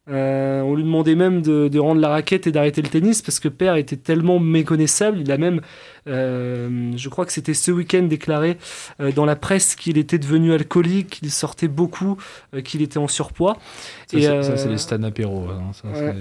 Euh, 0.09 0.61
on 0.61 0.73
lui 0.75 0.83
demandait 0.83 1.13
même 1.13 1.43
de, 1.43 1.67
de 1.67 1.77
rendre 1.79 2.01
la 2.01 2.09
raquette 2.09 2.47
et 2.47 2.51
d'arrêter 2.51 2.81
le 2.81 2.87
tennis 2.87 3.21
parce 3.21 3.39
que 3.39 3.47
Père 3.47 3.75
était 3.75 3.95
tellement 3.97 4.39
méconnaissable. 4.39 5.19
Il 5.19 5.31
a 5.31 5.37
même, 5.37 5.61
euh, 6.07 6.91
je 6.95 7.09
crois 7.09 7.27
que 7.27 7.31
c'était 7.31 7.53
ce 7.53 7.69
week-end, 7.71 8.03
déclaré 8.03 8.57
euh, 9.01 9.11
dans 9.11 9.25
la 9.25 9.35
presse 9.35 9.75
qu'il 9.75 9.99
était 9.99 10.17
devenu 10.17 10.51
alcoolique, 10.51 11.09
qu'il 11.19 11.29
sortait 11.29 11.67
beaucoup, 11.67 12.17
qu'il 12.63 12.81
était 12.81 12.97
en 12.97 13.07
surpoids. 13.07 13.57
Ça, 14.07 14.17
Et, 14.17 14.21
c'est- 14.21 14.43
ça, 14.43 14.57
c'est 14.57 14.69
les 14.69 14.77
Stan 14.79 15.03
apéro. 15.03 15.47
hein, 15.49 15.71
ça, 15.73 15.89
ouais. 15.89 16.15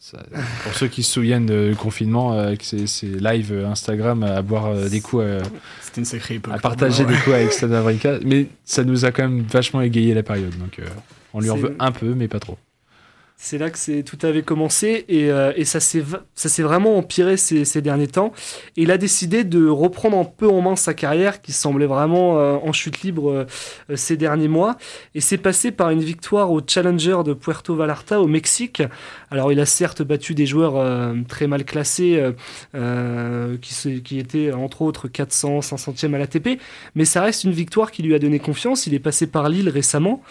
Ça- 0.00 0.24
pour 0.64 0.72
ceux 0.74 0.88
qui 0.88 1.02
se 1.02 1.12
souviennent 1.12 1.46
du 1.70 1.76
confinement, 1.76 2.32
euh, 2.32 2.46
avec 2.48 2.62
ses, 2.64 2.86
ses 2.86 3.06
live 3.06 3.52
Instagram 3.70 4.22
à 4.22 4.40
boire 4.42 4.66
euh, 4.66 4.88
des 4.88 5.00
coups, 5.00 5.22
euh, 5.24 5.42
C'était 5.82 6.00
une 6.00 6.04
sacrée 6.06 6.34
époque. 6.36 6.54
à 6.54 6.58
partager 6.58 7.04
Ouais. 7.04 7.12
des 7.12 7.18
coups 7.18 7.36
avec 7.36 7.52
Stan 7.52 7.68
Wawrinka, 7.68 8.18
mais 8.24 8.46
ça 8.64 8.82
nous 8.82 9.04
a 9.04 9.12
quand 9.12 9.22
même 9.28 9.42
vachement 9.42 9.82
égayé 9.82 10.14
la 10.14 10.22
période. 10.22 10.56
Donc 10.58 10.78
euh, 10.78 10.84
on 11.34 11.40
lui 11.40 11.50
en 11.50 11.56
veut 11.56 11.76
un 11.78 11.92
peu, 11.92 12.14
mais 12.14 12.26
pas 12.28 12.40
trop. 12.40 12.56
C'est 13.42 13.56
là 13.56 13.70
que 13.70 13.78
c'est 13.78 14.02
tout 14.02 14.18
avait 14.26 14.42
commencé 14.42 15.06
et, 15.08 15.30
euh, 15.30 15.54
et 15.56 15.64
ça 15.64 15.80
s'est 15.80 16.00
va- 16.00 16.24
ça 16.34 16.50
s'est 16.50 16.62
vraiment 16.62 16.98
empiré 16.98 17.38
ces, 17.38 17.64
ces 17.64 17.80
derniers 17.80 18.06
temps. 18.06 18.34
Et 18.76 18.82
il 18.82 18.90
a 18.90 18.98
décidé 18.98 19.44
de 19.44 19.66
reprendre 19.66 20.18
un 20.18 20.26
peu 20.26 20.46
en 20.46 20.60
main 20.60 20.76
sa 20.76 20.92
carrière 20.92 21.40
qui 21.40 21.52
semblait 21.52 21.86
vraiment 21.86 22.38
euh, 22.38 22.56
en 22.62 22.74
chute 22.74 23.00
libre 23.00 23.30
euh, 23.30 23.46
euh, 23.88 23.96
ces 23.96 24.18
derniers 24.18 24.48
mois. 24.48 24.76
Et 25.14 25.22
c'est 25.22 25.38
passé 25.38 25.70
par 25.72 25.88
une 25.88 26.02
victoire 26.02 26.50
au 26.52 26.60
Challenger 26.66 27.16
de 27.24 27.32
Puerto 27.32 27.74
Vallarta 27.74 28.20
au 28.20 28.26
Mexique 28.26 28.82
Alors 29.32 29.52
il 29.52 29.60
a 29.60 29.66
certes 29.66 30.02
battu 30.02 30.34
des 30.34 30.44
joueurs 30.44 30.76
euh, 30.76 31.14
très 31.28 31.46
mal 31.46 31.64
classés, 31.64 32.16
euh, 32.18 32.32
euh, 32.74 33.56
qui, 33.58 34.18
étaient 34.18 34.52
entre 34.52 34.82
autres 34.82 35.06
400, 35.06 35.60
500e 35.60 36.14
à 36.14 36.18
l'ATP, 36.18 36.60
mais 36.96 37.04
ça 37.04 37.22
reste 37.22 37.44
une 37.44 37.52
victoire 37.52 37.92
qui 37.92 38.02
lui 38.02 38.14
a 38.14 38.18
donné 38.18 38.40
confiance. 38.40 38.88
Il 38.88 38.94
est 38.94 38.98
passé 38.98 39.28
par 39.28 39.48
Lille 39.48 39.68
récemment, 39.68 40.22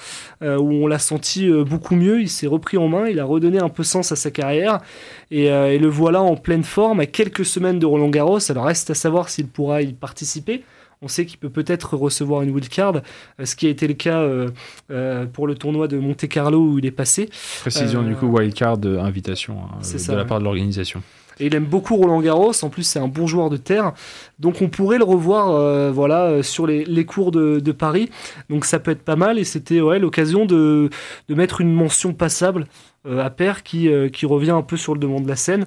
où 0.41 0.45
on 0.45 0.88
l'a 0.88 1.00
senti 1.00 1.50
beaucoup 1.64 1.95
mieux, 1.95 2.22
il 2.22 2.30
s'est 2.30 2.47
repris 2.47 2.78
en 2.78 2.88
main, 2.88 3.08
il 3.08 3.20
a 3.20 3.26
redonné 3.26 3.60
un 3.60 3.70
peu 3.70 3.84
sens 3.84 4.12
à 4.12 4.16
sa 4.16 4.32
carrière, 4.32 4.80
et, 5.32 5.45
et 5.45 5.80
le 5.80 5.88
voilà 5.88 6.22
en 6.22 6.36
pleine 6.36 6.64
forme 6.64 7.00
à 7.00 7.06
quelques 7.06 7.45
semaines 7.45 7.80
de 7.80 7.86
Roland 7.86 8.10
Garros. 8.10 8.52
Alors 8.52 8.66
reste 8.66 8.89
à 8.89 8.95
savoir 8.95 9.30
s'il 9.30 9.47
pourra 9.47 9.82
y 9.82 9.93
participer. 9.93 10.64
On 11.02 11.08
sait 11.08 11.26
qu'il 11.26 11.39
peut 11.39 11.50
peut-être 11.50 11.95
recevoir 11.95 12.41
une 12.41 12.52
wildcard, 12.52 12.97
euh, 13.39 13.45
ce 13.45 13.56
qui 13.56 13.68
a 13.68 13.70
été 13.70 13.88
le 13.88 13.93
cas 13.93 14.20
euh, 14.20 14.50
euh, 14.91 15.26
pour 15.26 15.47
le 15.47 15.56
tournoi 15.56 15.88
de 15.88 15.97
Monte 15.97 16.28
Carlo 16.28 16.60
où 16.60 16.80
il 16.80 16.86
est 16.86 16.91
passé. 16.91 17.30
Précision 17.62 18.04
du 18.04 18.16
coup, 18.16 18.28
wildcard, 18.28 18.80
invitation 19.00 19.60
hein, 19.60 19.78
de 19.80 19.97
ça, 19.97 20.14
la 20.14 20.24
ouais. 20.24 20.28
part 20.28 20.39
de 20.39 20.43
l'organisation. 20.43 21.02
Et 21.39 21.45
il 21.45 21.56
aime 21.56 21.64
beaucoup 21.64 21.95
Roland 21.95 22.20
Garros. 22.20 22.52
En 22.64 22.70
plus, 22.70 22.84
c'est 22.84 23.00
un 23.00 23.08
bon 23.08 23.28
joueur 23.28 23.50
de 23.50 23.56
terre. 23.56 23.93
Donc, 24.39 24.62
on 24.62 24.68
pourrait 24.68 24.97
le 24.97 25.06
revoir 25.06 25.52
euh, 25.52 25.89
voilà, 25.89 26.43
sur 26.43 26.68
les, 26.68 26.84
les 26.84 27.06
cours 27.06 27.32
de, 27.32 27.62
de 27.62 27.72
Paris. 27.72 28.10
Donc, 28.50 28.66
ça 28.66 28.78
peut 28.78 28.91
être 28.91 29.04
pas 29.04 29.16
mal. 29.16 29.39
Et 29.39 29.45
c'était 29.45 29.80
ouais, 29.80 30.00
l'occasion 30.00 30.45
de, 30.45 30.89
de 31.30 31.36
mettre 31.36 31.62
une 31.62 31.74
mention 31.74 32.14
passable 32.14 32.68
à 33.06 33.30
Père 33.30 33.64
qui, 33.64 33.89
euh, 33.89 34.10
qui 34.10 34.26
revient 34.26 34.52
un 34.52 34.62
peu 34.62 34.78
sur 34.78 34.93
le 34.93 35.00
devant 35.00 35.22
de 35.22 35.28
la 35.28 35.36
scène. 35.36 35.66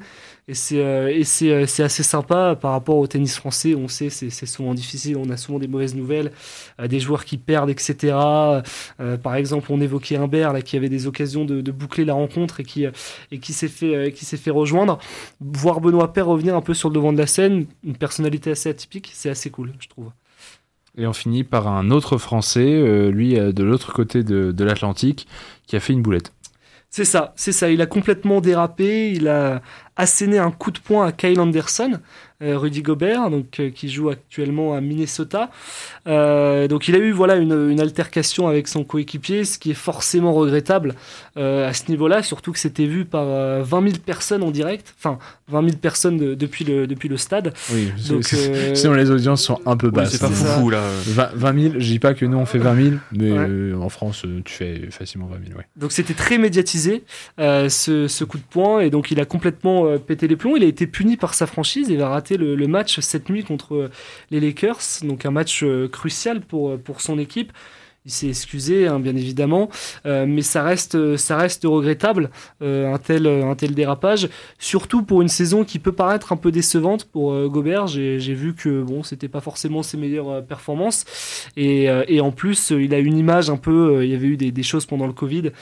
Et 0.49 0.55
c'est 0.55 0.81
euh, 0.81 1.23
euh, 1.43 1.63
assez 1.63 2.03
sympa 2.03 2.57
par 2.61 2.73
rapport 2.73 2.97
au 2.97 3.07
tennis 3.07 3.37
français. 3.37 3.75
On 3.77 3.87
sait, 3.87 4.11
c'est, 4.11 4.31
souvent 4.47 4.75
difficile. 4.75 5.17
On 5.17 5.31
a 5.31 5.37
souvent 5.37 5.61
des 5.61 5.69
mauvaises 5.69 5.95
nouvelles, 5.95 6.33
euh, 6.81 6.89
des 6.89 6.99
joueurs 6.99 7.25
qui 7.25 7.39
perdent, 7.39 7.71
etc. 7.71 8.15
Euh, 8.15 9.17
par 9.17 9.37
exemple, 9.37 9.71
on 9.71 9.81
évoquait 9.81 10.17
Humbert 10.17 10.53
là, 10.53 10.61
qui 10.61 10.77
avait 10.77 10.89
des 10.89 11.07
occasions 11.07 11.45
de, 11.45 11.71
boucler 11.71 12.05
la 12.05 12.15
rencontre 12.15 12.61
et 12.61 12.65
qui, 12.65 12.87
euh, 12.87 12.91
s'est 13.43 13.69
fait, 13.69 13.95
euh, 13.95 14.53
rejoindre 14.53 14.99
voir 15.41 15.81
Benoît 15.81 16.13
Paire 16.13 16.27
revenir 16.27 16.57
un 16.57 16.61
peu 16.61 16.75
sur 16.75 16.89
le 16.89 16.95
devant 16.97 17.13
de 17.13 17.19
la 17.19 17.27
scène, 17.27 17.67
une 17.85 17.97
personnalité 17.97 18.51
assez 18.51 18.69
atypique, 18.69 19.11
c'est 19.15 19.31
assez 19.31 19.51
cool, 19.51 19.73
je 19.79 19.89
trouve. 19.89 20.11
Et 20.99 21.07
on 21.07 21.13
finit 21.13 21.45
par 21.45 21.69
un 21.69 21.91
autre 21.91 22.19
Français, 22.19 22.67
euh, 22.67 23.11
lui 23.11 23.39
euh, 23.39 23.53
de 23.53 23.65
l'autre 23.65 23.93
côté 23.93 24.23
de 24.23 24.65
l'Atlantique, 24.65 25.27
qui 25.67 25.77
a 25.77 25.81
fait 25.81 25.93
une 25.93 26.03
boulette. 26.03 26.33
C'est 26.95 27.07
ça, 27.07 27.33
c'est 27.37 27.53
ça. 27.53 27.71
Il 27.71 27.81
a 27.81 27.87
complètement 27.87 28.43
dérapé. 28.43 29.13
Il 29.13 29.27
a 29.27 29.63
asséné 29.97 30.39
un 30.39 30.51
coup 30.51 30.71
de 30.71 30.79
poing 30.79 31.07
à 31.07 31.13
Kyle 31.13 31.39
Anderson, 31.41 31.99
euh, 32.43 32.59
Rudy 32.59 32.83
Gobert, 32.83 33.31
donc 33.31 33.61
euh, 33.61 33.71
qui 33.71 33.89
joue 33.89 34.09
actuellement 34.09 34.75
à 34.75 34.81
Minnesota. 34.81 35.51
Euh, 36.09 36.67
donc 36.67 36.89
il 36.89 36.95
a 36.97 36.99
eu 36.99 37.13
voilà 37.13 37.37
une, 37.37 37.71
une 37.71 37.81
altercation 37.81 38.49
avec 38.49 38.67
son 38.69 38.85
coéquipier, 38.85 39.45
ce 39.45 39.59
qui 39.59 39.71
est 39.71 39.75
forcément 39.75 40.33
regrettable 40.33 40.95
euh, 41.37 41.69
à 41.69 41.73
ce 41.73 41.89
niveau-là, 41.89 42.23
surtout 42.23 42.53
que 42.53 42.59
c'était 42.59 42.87
vu 42.87 43.05
par 43.05 43.25
euh, 43.29 43.63
20 43.65 43.83
000 43.83 43.95
personnes 44.05 44.43
en 44.43 44.51
direct, 44.51 44.95
enfin 44.99 45.19
20 45.49 45.63
000 45.63 45.77
personnes 45.77 46.17
de- 46.19 46.35
depuis 46.35 46.65
le 46.65 46.87
depuis 46.87 47.09
le 47.09 47.17
stade. 47.17 47.53
Oui, 47.73 47.93
Donc 48.09 48.29
euh, 48.35 48.75
sinon 48.75 48.95
les 48.95 49.11
audiences 49.11 49.43
sont 49.45 49.61
un 49.67 49.77
peu 49.77 49.91
basses. 49.91 50.11
c'est 50.13 50.21
pas 50.21 50.29
foufou 50.29 50.71
là. 50.71 50.83
20, 51.07 51.31
20 51.35 51.61
000, 51.63 51.75
je 51.79 51.87
dis 51.87 51.99
pas 52.01 52.15
que 52.15 52.25
nous 52.27 52.39
on 52.39 52.47
fait 52.47 52.59
20 52.59 52.75
000, 52.83 52.97
mais 53.13 53.31
Ouais. 53.31 53.47
euh, 53.49 53.77
en 53.77 53.89
France 53.89 54.25
tu 54.45 54.53
fais 54.53 54.89
facilement 54.91 55.27
20 55.27 55.37
000. 55.47 55.59
Ouais. 55.59 55.67
Donc 55.77 55.93
c'était 55.93 56.15
très 56.15 56.39
médiatisé 56.39 57.05
euh, 57.39 57.69
ce, 57.69 58.09
ce 58.09 58.25
coup 58.25 58.39
de 58.39 58.43
poing 58.51 58.81
et 58.81 58.91
donc 58.91 59.11
il 59.13 59.21
a 59.21 59.25
complètement 59.25 59.87
euh, 59.93 59.99
pété 59.99 60.29
les 60.29 60.37
plombs. 60.37 60.57
Il 60.57 60.65
a 60.65 60.67
été 60.67 60.87
puni 60.87 61.17
par 61.17 61.35
sa 61.35 61.47
franchise. 61.47 61.89
Il 61.89 62.03
a 62.03 62.09
raté 62.09 62.37
le, 62.37 62.67
match 62.67 63.01
cette 63.01 63.29
nuit 63.29 63.45
contre 63.45 63.75
euh, 63.75 63.91
les 64.31 64.41
Lakers, 64.41 64.81
donc 65.03 65.27
un 65.27 65.31
match 65.31 65.63
euh, 65.63 65.89
crucial 65.89 66.41
pour, 66.41 66.79
pour 66.79 67.01
son 67.01 67.19
équipe. 67.19 67.53
Il 68.05 68.11
s'est 68.11 68.27
excusé, 68.27 68.89
hein, 68.89 68.99
bien 68.99 69.15
évidemment, 69.15 69.69
euh, 70.07 70.27
mais 70.27 70.43
ça 70.43 70.65
reste, 70.65 71.17
ça 71.17 71.37
reste 71.37 71.63
regrettable, 71.65 72.31
euh, 72.61 72.93
un, 72.93 72.99
tel, 72.99 73.29
un 73.29 73.55
tel 73.55 73.77
dérapage, 73.77 74.29
surtout 74.59 75.05
pour 75.05 75.23
une 75.23 75.29
saison 75.29 75.63
qui 75.63 75.79
peut 75.79 75.93
paraître 75.93 76.33
un 76.33 76.37
peu 76.37 76.51
décevante 76.51 77.05
pour 77.05 77.33
euh, 77.33 77.49
Gobert. 77.49 77.87
J'ai 77.87 78.19
vu 78.35 78.55
que 78.57 78.83
bon, 78.83 79.05
c'était 79.05 79.29
pas 79.29 79.41
forcément 79.41 79.85
ses 79.85 79.97
meilleures 79.99 80.31
euh, 80.31 80.41
performances, 80.41 81.05
et, 81.57 81.85
et 82.09 82.21
en 82.21 82.33
plus, 82.33 82.71
il 82.71 82.93
a 82.93 82.99
une 82.99 83.17
image 83.17 83.51
un 83.51 83.57
peu. 83.57 84.05
il 84.05 84.11
y 84.11 84.15
avait 84.17 84.27
eu 84.27 84.37
des, 84.37 84.51
des 84.51 84.63
choses 84.65 84.85
pendant 84.85 85.07
le 85.07 85.13
Covid 85.13 85.53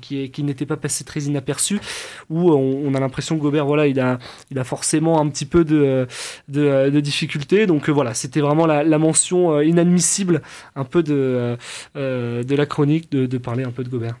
qui, 0.00 0.30
qui 0.30 0.42
n'étaient 0.44 0.66
pas 0.66 0.76
passées 0.76 1.04
très 1.04 1.22
inaperçues, 1.22 1.80
où 2.28 2.52
on, 2.52 2.82
on 2.86 2.94
a 2.94 3.00
l'impression 3.00 3.36
que 3.36 3.42
Gobert, 3.42 3.66
voilà, 3.66 3.88
il 3.88 3.98
a, 3.98 4.18
il 4.52 4.58
a 4.58 4.64
forcément 4.64 5.20
un 5.20 5.28
petit 5.28 5.46
peu 5.46 5.64
de, 5.64 6.06
de, 6.48 6.90
de 6.90 7.00
difficultés. 7.00 7.66
Donc 7.66 7.88
voilà, 7.88 8.14
c'était 8.14 8.40
vraiment 8.40 8.66
la, 8.66 8.84
la 8.84 8.98
mention 8.98 9.60
inadmissible 9.60 10.42
un 10.76 10.84
peu 10.84 11.02
de, 11.02 11.39
euh, 11.40 11.56
euh, 11.96 12.42
de 12.42 12.54
la 12.54 12.66
chronique 12.66 13.10
de, 13.10 13.26
de 13.26 13.38
parler 13.38 13.64
un 13.64 13.70
peu 13.70 13.84
de 13.84 13.88
Gobert. 13.88 14.18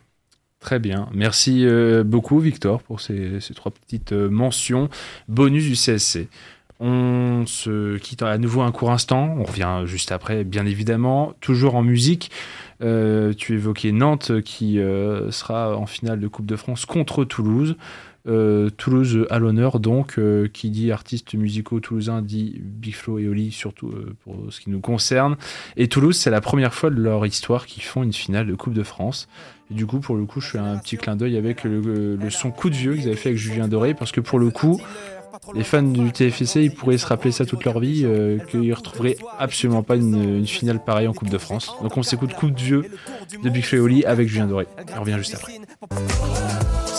Très 0.58 0.78
bien. 0.78 1.08
Merci 1.14 1.64
euh, 1.64 2.04
beaucoup 2.04 2.38
Victor 2.38 2.82
pour 2.82 3.00
ces, 3.00 3.38
trois 3.54 3.72
petites 3.72 4.12
mentions 4.12 4.88
bonus 5.28 5.64
du 5.64 5.74
CSC. 5.74 6.28
On 6.80 7.44
se 7.46 7.98
quitte 7.98 8.22
à 8.22 8.38
nouveau 8.38 8.62
un 8.62 8.72
court 8.72 8.90
instant. 8.90 9.36
On 9.38 9.44
revient 9.44 9.82
juste 9.84 10.12
après, 10.12 10.44
bien 10.44 10.64
évidemment. 10.64 11.34
Toujours 11.40 11.74
en 11.74 11.82
musique. 11.82 12.30
Tu 12.80 13.54
évoquais 13.54 13.92
Nantes 13.92 14.40
qui 14.40 14.76
sera 15.30 15.76
en 15.76 15.84
finale 15.84 16.20
de 16.20 16.28
Coupe 16.28 16.46
de 16.46 16.56
France 16.56 16.86
contre 16.86 17.24
Toulouse. 17.24 17.76
Euh, 18.28 18.68
Toulouse 18.76 19.26
à 19.30 19.38
l'honneur, 19.38 19.80
donc, 19.80 20.18
euh, 20.18 20.46
qui 20.52 20.70
dit 20.70 20.92
artistes 20.92 21.34
musicaux 21.34 21.80
toulousains 21.80 22.20
dit 22.20 22.60
Big 22.62 22.94
Flo 22.94 23.18
et 23.18 23.26
Oli, 23.26 23.50
surtout 23.50 23.88
euh, 23.88 24.14
pour 24.24 24.36
ce 24.50 24.60
qui 24.60 24.68
nous 24.68 24.80
concerne. 24.80 25.36
Et 25.76 25.88
Toulouse, 25.88 26.16
c'est 26.16 26.30
la 26.30 26.42
première 26.42 26.74
fois 26.74 26.90
de 26.90 27.00
leur 27.00 27.24
histoire 27.24 27.64
qu'ils 27.64 27.82
font 27.82 28.02
une 28.02 28.12
finale 28.12 28.46
de 28.46 28.54
Coupe 28.54 28.74
de 28.74 28.82
France. 28.82 29.26
Du 29.70 29.86
coup, 29.86 30.00
pour 30.00 30.16
le 30.16 30.26
coup, 30.26 30.40
je 30.40 30.48
fais 30.48 30.58
un 30.58 30.76
petit 30.76 30.98
clin 30.98 31.16
d'œil 31.16 31.36
avec 31.38 31.64
le, 31.64 32.18
son 32.28 32.50
Coup 32.50 32.68
de 32.68 32.74
Vieux 32.74 32.94
qu'ils 32.94 33.06
avaient 33.06 33.16
fait 33.16 33.30
avec 33.30 33.38
Julien 33.38 33.68
Doré, 33.68 33.94
parce 33.94 34.12
que 34.12 34.20
pour 34.20 34.38
le 34.38 34.50
coup, 34.50 34.80
les 35.54 35.64
fans 35.64 35.82
du 35.82 36.12
TFC, 36.12 36.64
ils 36.64 36.74
pourraient 36.74 36.98
se 36.98 37.06
rappeler 37.06 37.30
ça 37.30 37.46
toute 37.46 37.64
leur 37.64 37.78
vie, 37.78 38.04
qu'ils 38.50 38.74
retrouveraient 38.74 39.16
absolument 39.38 39.82
pas 39.82 39.96
une, 39.96 40.44
finale 40.44 40.82
pareille 40.84 41.06
en 41.06 41.14
Coupe 41.14 41.30
de 41.30 41.38
France. 41.38 41.72
Donc 41.82 41.96
on 41.96 42.02
s'écoute 42.02 42.34
Coup 42.34 42.50
de 42.50 42.60
Vieux 42.60 42.84
de 43.42 43.48
Big 43.48 43.64
Oli 43.74 44.04
avec 44.04 44.28
Julien 44.28 44.46
Doré. 44.46 44.66
On 44.96 45.00
revient 45.00 45.16
juste 45.18 45.34
après. 45.34 45.60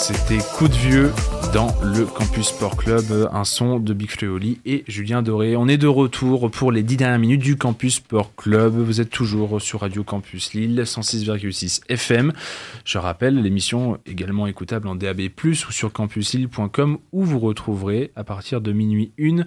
C'était 0.02 0.40
Coup 0.58 0.68
de 0.68 0.74
Vieux 0.74 1.14
dans 1.54 1.68
le 1.84 2.06
Campus 2.06 2.48
Sport 2.48 2.78
Club, 2.78 3.30
un 3.32 3.44
son 3.44 3.80
de 3.80 3.94
Big 3.94 4.10
Flo 4.10 4.40
et 4.66 4.84
Julien 4.88 5.22
Doré. 5.22 5.56
On 5.56 5.68
est 5.68 5.78
de 5.78 5.88
retour 5.88 6.50
pour 6.50 6.72
les 6.72 6.84
10 6.84 6.98
dernières 6.98 7.20
minutes 7.20 7.42
du 7.42 7.58
Campus 7.58 7.96
Sport 7.96 8.34
Club. 8.36 8.74
Vous 8.74 9.02
êtes 9.02 9.10
toujours 9.10 9.62
sur 9.62 9.82
Radio 9.82 10.04
Campus 10.04 10.54
Lille, 10.54 10.82
106,6 10.86 11.82
FM. 11.90 12.32
Je 12.86 12.98
rappelle, 12.98 13.42
l'émission 13.42 13.98
également 14.06 14.48
écoutable 14.48 14.88
en 14.88 14.96
DAB+, 14.96 15.22
ou 15.44 15.54
sur 15.54 15.92
campuslille.com, 15.92 17.00
où 17.12 17.24
vous 17.24 17.40
retrouverez, 17.40 18.12
à 18.16 18.24
partir 18.24 18.62
de 18.62 18.72
minuit 18.72 19.12
1, 19.20 19.44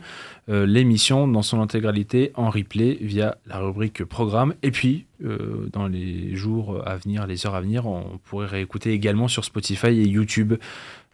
euh, 0.50 0.66
l'émission 0.66 1.26
dans 1.26 1.42
son 1.42 1.60
intégralité 1.60 2.32
en 2.34 2.50
replay 2.50 2.98
via 3.00 3.38
la 3.46 3.58
rubrique 3.58 4.04
programme. 4.04 4.54
Et 4.62 4.70
puis, 4.72 5.06
euh, 5.24 5.68
dans 5.72 5.86
les 5.86 6.36
jours 6.36 6.82
à 6.84 6.96
venir, 6.96 7.26
les 7.26 7.46
heures 7.46 7.54
à 7.54 7.60
venir, 7.60 7.86
on 7.86 8.18
pourrait 8.24 8.46
réécouter 8.46 8.92
également 8.92 9.28
sur 9.28 9.44
Spotify 9.44 9.86
et 9.86 10.06
YouTube 10.06 10.54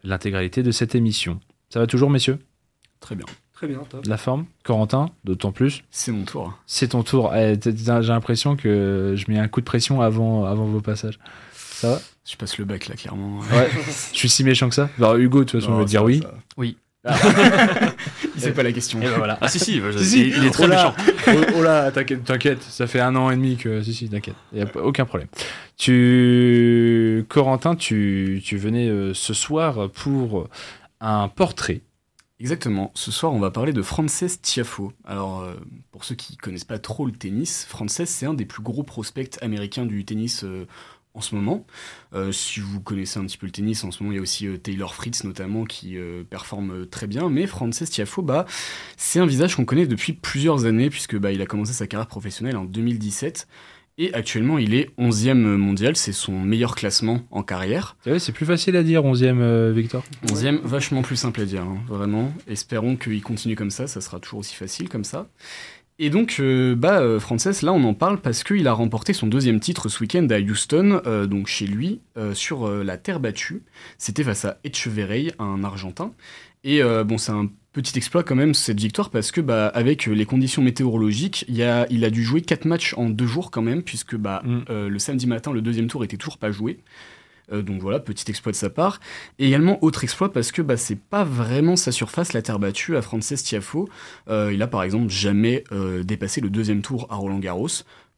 l'intégralité 0.03 0.63
de 0.63 0.71
cette 0.71 0.95
émission. 0.95 1.39
Ça 1.69 1.79
va 1.79 1.87
toujours, 1.87 2.09
messieurs? 2.09 2.39
Très 2.99 3.15
bien. 3.15 3.25
Très 3.53 3.67
bien, 3.67 3.79
top. 3.89 4.05
La 4.07 4.17
forme? 4.17 4.45
Corentin, 4.63 5.11
d'autant 5.23 5.51
plus. 5.51 5.83
C'est 5.91 6.11
mon 6.11 6.23
tour. 6.25 6.53
C'est 6.65 6.89
ton 6.89 7.03
tour. 7.03 7.33
Eh, 7.35 7.59
J'ai 7.63 7.71
l'impression 8.01 8.55
que 8.55 9.13
je 9.15 9.31
mets 9.31 9.37
un 9.37 9.47
coup 9.47 9.59
de 9.61 9.65
pression 9.65 10.01
avant, 10.01 10.45
avant 10.45 10.65
vos 10.65 10.81
passages. 10.81 11.19
Ça 11.53 11.91
va? 11.91 12.01
Je 12.25 12.35
passe 12.35 12.57
le 12.57 12.65
bac 12.65 12.87
là, 12.87 12.95
clairement. 12.95 13.39
Ouais. 13.39 13.69
je 14.13 14.17
suis 14.17 14.29
si 14.29 14.43
méchant 14.43 14.69
que 14.69 14.75
ça 14.75 14.89
Alors, 14.97 15.15
Hugo, 15.15 15.39
de 15.39 15.43
toute 15.49 15.59
façon, 15.61 15.73
Non, 15.73 15.79
va 15.79 15.85
dire 15.85 16.03
oui. 16.03 16.21
ça. 16.21 16.33
Oui. 16.57 16.77
Il 18.35 18.41
sait 18.41 18.51
pas 18.53 18.63
la 18.63 18.71
question. 18.71 18.99
Et 19.01 19.05
ben 19.05 19.17
voilà. 19.17 19.37
Ah 19.41 19.47
si 19.47 19.59
si, 19.59 19.81
Si, 19.97 20.05
si. 20.05 20.19
il, 20.21 20.37
il 20.37 20.45
est 20.45 20.51
très 20.51 20.65
oh 20.65 20.67
là, 20.67 20.93
méchant. 20.97 21.13
oh, 21.27 21.53
oh 21.57 21.63
là, 21.63 21.91
t'inquiète, 21.91 22.23
t'inquiète, 22.23 22.61
ça 22.61 22.85
fait 22.87 22.99
un 22.99 23.15
an 23.15 23.31
et 23.31 23.35
demi 23.35 23.57
que. 23.57 23.81
Si, 23.81 23.93
si, 23.93 24.09
t'inquiète, 24.09 24.35
il 24.51 24.57
n'y 24.57 24.61
a 24.61 24.65
pas- 24.67 24.81
aucun 24.81 25.05
problème. 25.05 25.27
Tu. 25.77 27.25
Corentin, 27.29 27.75
tu, 27.75 28.41
tu 28.43 28.57
venais 28.57 28.87
euh, 28.87 29.13
ce 29.13 29.33
soir 29.33 29.89
pour 29.89 30.47
un 30.99 31.27
portrait. 31.27 31.81
Exactement. 32.39 32.91
Ce 32.95 33.11
soir, 33.11 33.33
on 33.33 33.39
va 33.39 33.51
parler 33.51 33.71
de 33.73 33.81
Frances 33.83 34.23
Tiafo. 34.41 34.93
Alors, 35.05 35.41
euh, 35.41 35.53
pour 35.91 36.03
ceux 36.03 36.15
qui 36.15 36.37
connaissent 36.37 36.63
pas 36.63 36.79
trop 36.79 37.05
le 37.05 37.11
tennis, 37.11 37.65
Frances, 37.69 38.03
c'est 38.05 38.25
un 38.25 38.33
des 38.33 38.45
plus 38.45 38.63
gros 38.63 38.83
prospects 38.83 39.37
américains 39.41 39.85
du 39.85 40.03
tennis 40.05 40.43
euh, 40.43 40.65
en 41.13 41.21
ce 41.21 41.35
moment. 41.35 41.65
Euh, 42.13 42.31
si 42.31 42.59
vous 42.59 42.79
connaissez 42.79 43.19
un 43.19 43.25
petit 43.25 43.37
peu 43.37 43.45
le 43.45 43.51
tennis, 43.51 43.83
en 43.83 43.91
ce 43.91 44.01
moment, 44.01 44.13
il 44.13 44.15
y 44.15 44.19
a 44.19 44.21
aussi 44.21 44.47
euh, 44.47 44.57
Taylor 44.57 44.95
Fritz 44.95 45.23
notamment 45.23 45.65
qui 45.65 45.97
euh, 45.97 46.23
performe 46.23 46.85
très 46.87 47.07
bien. 47.07 47.29
Mais 47.29 47.47
Frances 47.47 47.83
Tiafo, 47.89 48.21
bah, 48.21 48.45
c'est 48.97 49.19
un 49.19 49.25
visage 49.25 49.55
qu'on 49.55 49.65
connaît 49.65 49.87
depuis 49.87 50.13
plusieurs 50.13 50.65
années 50.65 50.89
puisque 50.89 51.17
bah, 51.17 51.31
il 51.31 51.41
a 51.41 51.45
commencé 51.45 51.73
sa 51.73 51.87
carrière 51.87 52.07
professionnelle 52.07 52.57
en 52.57 52.65
2017. 52.65 53.47
Et 53.97 54.13
actuellement, 54.13 54.57
il 54.57 54.73
est 54.73 54.89
11e 54.97 55.35
mondial, 55.57 55.95
c'est 55.95 56.13
son 56.13 56.39
meilleur 56.39 56.75
classement 56.75 57.21
en 57.29 57.43
carrière. 57.43 57.97
Vois, 58.05 58.19
C'est 58.19 58.31
plus 58.31 58.45
facile 58.45 58.75
à 58.77 58.83
dire, 58.83 59.03
11e, 59.03 59.39
euh, 59.39 59.71
Victor. 59.75 60.03
11e, 60.27 60.59
vachement 60.63 61.01
plus 61.01 61.17
simple 61.17 61.41
à 61.41 61.45
dire, 61.45 61.63
hein, 61.63 61.77
vraiment. 61.87 62.33
Espérons 62.47 62.95
qu'il 62.95 63.21
continue 63.21 63.55
comme 63.55 63.69
ça, 63.69 63.87
ça 63.87 63.99
sera 63.99 64.19
toujours 64.19 64.39
aussi 64.39 64.55
facile 64.55 64.87
comme 64.87 65.03
ça. 65.03 65.27
Et 66.03 66.09
donc, 66.09 66.37
euh, 66.39 66.73
bah, 66.73 66.99
euh, 66.99 67.19
Frances, 67.19 67.61
là, 67.61 67.71
on 67.73 67.83
en 67.83 67.93
parle 67.93 68.19
parce 68.19 68.43
qu'il 68.43 68.67
a 68.67 68.73
remporté 68.73 69.13
son 69.13 69.27
deuxième 69.27 69.59
titre 69.59 69.87
ce 69.87 69.99
week-end 69.99 70.25
à 70.31 70.39
Houston, 70.39 70.99
euh, 71.05 71.27
donc 71.27 71.45
chez 71.45 71.67
lui, 71.67 72.01
euh, 72.17 72.33
sur 72.33 72.67
la 72.67 72.97
terre 72.97 73.19
battue. 73.19 73.61
C'était 73.99 74.23
face 74.23 74.43
à 74.45 74.57
Echeverry, 74.63 75.31
un 75.37 75.63
Argentin. 75.63 76.11
Et 76.63 76.81
bon, 77.05 77.17
c'est 77.17 77.31
un 77.31 77.49
petit 77.73 77.97
exploit 77.97 78.23
quand 78.23 78.35
même 78.35 78.53
cette 78.53 78.79
victoire 78.79 79.09
parce 79.09 79.31
que 79.31 79.41
bah, 79.41 79.67
avec 79.67 80.05
les 80.05 80.25
conditions 80.25 80.61
météorologiques, 80.61 81.45
il, 81.47 81.61
a, 81.63 81.87
il 81.89 82.05
a 82.05 82.09
dû 82.11 82.23
jouer 82.23 82.41
quatre 82.41 82.65
matchs 82.65 82.93
en 82.97 83.09
deux 83.09 83.25
jours 83.25 83.49
quand 83.49 83.63
même, 83.63 83.81
puisque 83.81 84.15
bah, 84.15 84.43
Mm. 84.43 84.87
le 84.87 84.99
samedi 84.99 85.25
matin, 85.27 85.53
le 85.53 85.61
deuxième 85.61 85.87
tour 85.87 86.03
était 86.03 86.17
toujours 86.17 86.37
pas 86.37 86.51
joué. 86.51 86.79
Euh, 87.51 87.61
donc 87.61 87.81
voilà, 87.81 87.99
petit 87.99 88.29
exploit 88.29 88.51
de 88.51 88.57
sa 88.57 88.69
part. 88.69 88.99
Et 89.39 89.47
également 89.47 89.83
autre 89.83 90.03
exploit 90.03 90.31
parce 90.31 90.51
que 90.51 90.61
bah, 90.61 90.77
c'est 90.77 90.99
pas 90.99 91.23
vraiment 91.23 91.75
sa 91.75 91.91
surface, 91.91 92.33
la 92.33 92.41
terre 92.41 92.59
battue, 92.59 92.97
à 92.97 93.01
Frances 93.01 93.33
Tiafo. 93.43 93.89
Euh, 94.29 94.51
il 94.53 94.61
a 94.61 94.67
par 94.67 94.83
exemple 94.83 95.09
jamais 95.09 95.63
euh, 95.71 96.03
dépassé 96.03 96.41
le 96.41 96.49
deuxième 96.49 96.81
tour 96.81 97.07
à 97.09 97.15
Roland 97.15 97.39
Garros. 97.39 97.67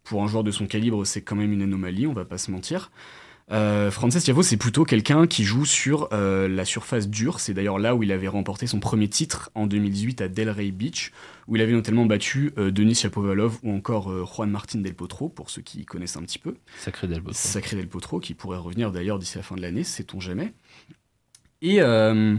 Pour 0.03 0.23
un 0.23 0.27
joueur 0.27 0.43
de 0.43 0.51
son 0.51 0.67
calibre, 0.67 1.05
c'est 1.05 1.21
quand 1.21 1.35
même 1.35 1.53
une 1.53 1.61
anomalie, 1.61 2.07
on 2.07 2.13
va 2.13 2.25
pas 2.25 2.37
se 2.37 2.51
mentir. 2.51 2.91
Euh, 3.51 3.91
Frances 3.91 4.17
Tiafo, 4.17 4.41
c'est 4.41 4.57
plutôt 4.57 4.85
quelqu'un 4.85 5.27
qui 5.27 5.43
joue 5.43 5.65
sur 5.65 6.09
euh, 6.13 6.47
la 6.47 6.65
surface 6.65 7.09
dure. 7.09 7.39
C'est 7.39 7.53
d'ailleurs 7.53 7.77
là 7.77 7.95
où 7.95 8.03
il 8.03 8.11
avait 8.11 8.27
remporté 8.27 8.67
son 8.67 8.79
premier 8.79 9.09
titre 9.09 9.51
en 9.53 9.67
2018 9.67 10.21
à 10.21 10.27
Delray 10.27 10.71
Beach, 10.71 11.11
où 11.47 11.55
il 11.55 11.61
avait 11.61 11.73
notamment 11.73 12.05
battu 12.05 12.53
euh, 12.57 12.71
Denis 12.71 12.95
Shapovalov 12.95 13.59
ou 13.63 13.75
encore 13.75 14.11
Juan 14.25 14.49
Martin 14.49 14.79
Del 14.79 14.95
Potro, 14.95 15.29
pour 15.29 15.49
ceux 15.49 15.61
qui 15.61 15.85
connaissent 15.85 16.17
un 16.17 16.23
petit 16.23 16.39
peu. 16.39 16.55
Sacré 16.79 17.07
Delbos. 17.07 17.33
Sacré 17.33 17.75
Del 17.75 17.87
Potro, 17.87 18.19
qui 18.19 18.33
pourrait 18.33 18.57
revenir 18.57 18.91
d'ailleurs 18.91 19.19
d'ici 19.19 19.37
la 19.37 19.43
fin 19.43 19.55
de 19.55 19.61
l'année, 19.61 19.83
sait-on 19.83 20.19
jamais. 20.19 20.53
Et 21.63 21.77
euh, 21.79 22.35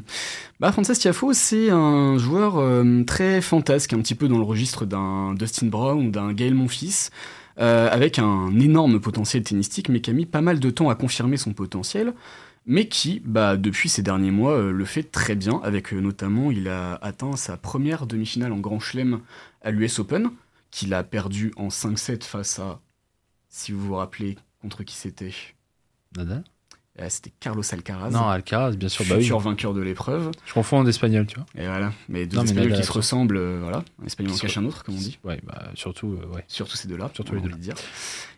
bah, 0.61 0.71
Frances 0.71 0.99
Tiafo, 0.99 1.33
c'est 1.33 1.71
un 1.71 2.19
joueur 2.19 2.59
euh, 2.59 3.03
très 3.05 3.41
fantasque, 3.41 3.95
un 3.95 4.01
petit 4.01 4.15
peu 4.15 4.29
dans 4.29 4.37
le 4.37 4.45
registre 4.45 4.85
d'un 4.85 5.33
Dustin 5.33 5.69
Brown 5.69 6.07
ou 6.07 6.11
d'un 6.11 6.35
Gaël 6.35 6.53
Monfils, 6.53 7.09
euh, 7.59 7.89
avec 7.91 8.19
un 8.19 8.59
énorme 8.59 9.01
potentiel 9.01 9.43
tennistique, 9.43 9.89
mais 9.89 10.01
qui 10.01 10.11
a 10.11 10.13
mis 10.13 10.27
pas 10.27 10.41
mal 10.41 10.61
de 10.61 10.71
temps 10.71 10.91
à 10.91 10.95
confirmer 10.95 11.37
son 11.37 11.53
potentiel, 11.53 12.15
mais 12.67 12.89
qui, 12.89 13.21
bah, 13.25 13.57
depuis 13.57 13.89
ces 13.89 14.03
derniers 14.03 14.31
mois, 14.31 14.53
euh, 14.53 14.73
le 14.73 14.85
fait 14.85 15.05
très 15.05 15.37
bien, 15.37 15.61
avec 15.63 15.93
euh, 15.93 16.01
notamment, 16.01 16.51
il 16.51 16.69
a 16.69 16.95
atteint 16.97 17.37
sa 17.37 17.57
première 17.57 18.07
demi-finale 18.07 18.53
en 18.53 18.59
Grand 18.59 18.81
Chelem 18.81 19.21
à 19.63 19.71
l'US 19.71 19.99
Open, 19.99 20.31
qu'il 20.71 20.95
a 20.95 21.05
perdu 21.05 21.53
en 21.57 21.69
5-7 21.69 22.25
face 22.25 22.59
à, 22.59 22.81
si 23.49 23.73
vous 23.73 23.81
vous 23.87 23.95
rappelez, 23.95 24.37
contre 24.61 24.83
qui 24.83 24.97
c'était? 24.97 25.35
Nadal? 26.17 26.45
C'était 27.09 27.33
Carlos 27.41 27.63
Alcaraz. 27.73 28.11
Non, 28.11 28.29
Alcaraz, 28.29 28.73
bien 28.77 28.89
sûr. 28.89 29.05
Bah 29.09 29.17
oui. 29.17 29.23
futur 29.23 29.41
vainqueur 29.41 29.75
de 29.75 29.81
l'épreuve. 29.81 30.31
Je 30.47 30.53
confonds 30.55 30.79
en 30.79 30.87
espagnol, 30.87 31.27
tu 31.27 31.35
vois. 31.37 31.47
Et 31.57 31.67
voilà, 31.67 31.93
mais 32.09 32.25
deux 32.27 32.37
Non, 32.37 32.45
mais 32.45 32.51
Espagnols 32.51 32.73
qui 32.75 32.85
se 32.85 32.93
ressemblent, 32.93 33.37
euh, 33.37 33.59
voilà. 33.63 33.85
Un 34.01 34.07
Espagnol 34.07 34.33
Qui 34.33 34.39
en 34.39 34.43
cache 34.43 34.59
un 34.59 34.65
autre, 34.65 34.85
comme 34.85 34.95
on 34.95 34.99
dit. 34.99 35.19
Ouais, 35.25 35.41
bah 35.45 35.71
surtout, 35.75 36.13
euh, 36.23 36.35
ouais. 36.35 36.45
Surtout 36.47 36.77
ces 36.77 36.87
deux-là, 36.87 37.11
Surtout 37.15 37.33
les 37.33 37.39
a 37.39 37.43
deux-là. 37.43 37.55
envie 37.55 37.61
de 37.67 37.73
dire. 37.73 37.75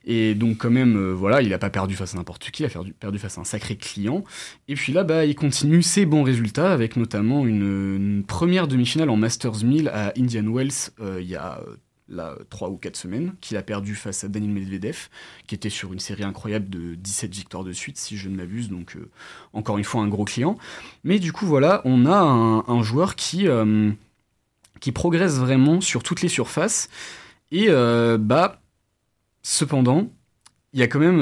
Et 0.08 0.34
donc 0.34 0.58
quand 0.58 0.70
même, 0.70 0.96
euh, 0.96 1.12
voilà, 1.12 1.42
il 1.42 1.52
a 1.52 1.58
pas 1.58 1.68
perdu 1.68 1.96
face 1.96 2.14
à 2.14 2.16
n'importe 2.16 2.50
qui, 2.50 2.62
il 2.62 2.66
a 2.66 2.68
perdu, 2.68 2.92
perdu 2.92 3.18
face 3.18 3.36
à 3.38 3.40
un 3.40 3.44
sacré 3.44 3.76
client. 3.76 4.24
Et 4.68 4.74
puis 4.74 4.92
là, 4.92 5.02
bah, 5.04 5.24
il 5.26 5.34
continue 5.34 5.82
ses 5.82 6.06
bons 6.06 6.22
résultats 6.22 6.72
avec 6.72 6.96
notamment 6.96 7.44
une, 7.44 7.96
une 7.96 8.24
première 8.24 8.68
demi-finale 8.68 9.10
en 9.10 9.16
Masters 9.16 9.64
1000 9.64 9.88
à 9.88 10.12
Indian 10.16 10.44
Wells 10.50 10.70
euh, 11.00 11.18
il 11.20 11.28
y 11.28 11.34
a 11.36 11.58
euh, 11.66 11.76
là, 12.08 12.36
3 12.50 12.70
ou 12.70 12.76
4 12.76 12.96
semaines, 12.96 13.34
qu'il 13.40 13.56
a 13.56 13.62
perdu 13.62 13.94
face 13.94 14.24
à 14.24 14.28
Daniel 14.28 14.52
Medvedev, 14.52 15.08
qui 15.46 15.54
était 15.54 15.70
sur 15.70 15.92
une 15.92 15.98
série 15.98 16.22
incroyable 16.22 16.68
de 16.68 16.94
17 16.94 17.34
victoires 17.34 17.64
de 17.64 17.72
suite, 17.72 17.98
si 17.98 18.16
je 18.16 18.28
ne 18.28 18.36
m'abuse, 18.36 18.68
donc 18.68 18.96
euh, 18.96 19.10
encore 19.52 19.78
une 19.78 19.84
fois 19.84 20.02
un 20.02 20.08
gros 20.08 20.24
client. 20.24 20.56
Mais 21.04 21.18
du 21.18 21.32
coup, 21.32 21.46
voilà, 21.46 21.82
on 21.84 22.06
a 22.06 22.16
un, 22.16 22.82
joueur 22.82 23.16
qui, 23.16 23.48
euh, 23.48 23.90
qui 24.80 24.92
progresse 24.92 25.38
vraiment 25.38 25.80
sur 25.80 26.02
toutes 26.02 26.22
les 26.22 26.28
surfaces. 26.28 26.88
Et 27.50 27.66
euh, 27.68 28.18
bah, 28.18 28.60
cependant, 29.42 30.10
il 30.72 30.80
y 30.80 30.82
a 30.82 30.88
quand 30.88 30.98
même 30.98 31.20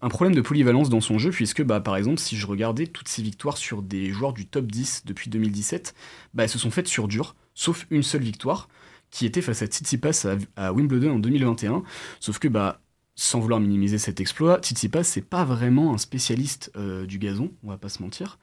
un 0.00 0.08
problème 0.08 0.34
de 0.34 0.40
polyvalence 0.40 0.88
dans 0.88 1.02
son 1.02 1.18
jeu, 1.18 1.30
puisque 1.30 1.62
bah, 1.62 1.80
par 1.80 1.96
exemple, 1.96 2.18
si 2.18 2.36
je 2.36 2.46
regardais 2.46 2.86
toutes 2.86 3.08
ses 3.08 3.22
victoires 3.22 3.58
sur 3.58 3.82
des 3.82 4.10
joueurs 4.10 4.32
du 4.32 4.46
top 4.46 4.66
10 4.66 5.02
depuis 5.04 5.28
2017, 5.28 5.94
bah, 6.34 6.44
elles 6.44 6.48
se 6.48 6.58
sont 6.58 6.70
faites 6.70 6.88
sur 6.88 7.08
dur, 7.08 7.34
sauf 7.54 7.86
une 7.90 8.02
seule 8.02 8.22
victoire, 8.22 8.68
qui 9.10 9.26
était 9.26 9.42
face 9.42 9.62
à 9.62 9.66
Tsitsipas 9.66 10.26
à, 10.56 10.66
à 10.68 10.72
Wimbledon 10.72 11.16
en 11.16 11.18
2021. 11.18 11.82
Sauf 12.20 12.38
que, 12.38 12.48
bah, 12.48 12.80
sans 13.16 13.40
vouloir 13.40 13.60
minimiser 13.60 13.98
cet 13.98 14.20
exploit, 14.20 14.58
Tsitsipas, 14.60 15.02
c'est 15.04 15.20
pas 15.20 15.44
vraiment 15.44 15.92
un 15.94 15.98
spécialiste 15.98 16.70
euh, 16.76 17.06
du 17.06 17.18
gazon, 17.18 17.50
on 17.64 17.68
va 17.68 17.76
pas 17.76 17.88
se 17.88 18.02
mentir. 18.02 18.38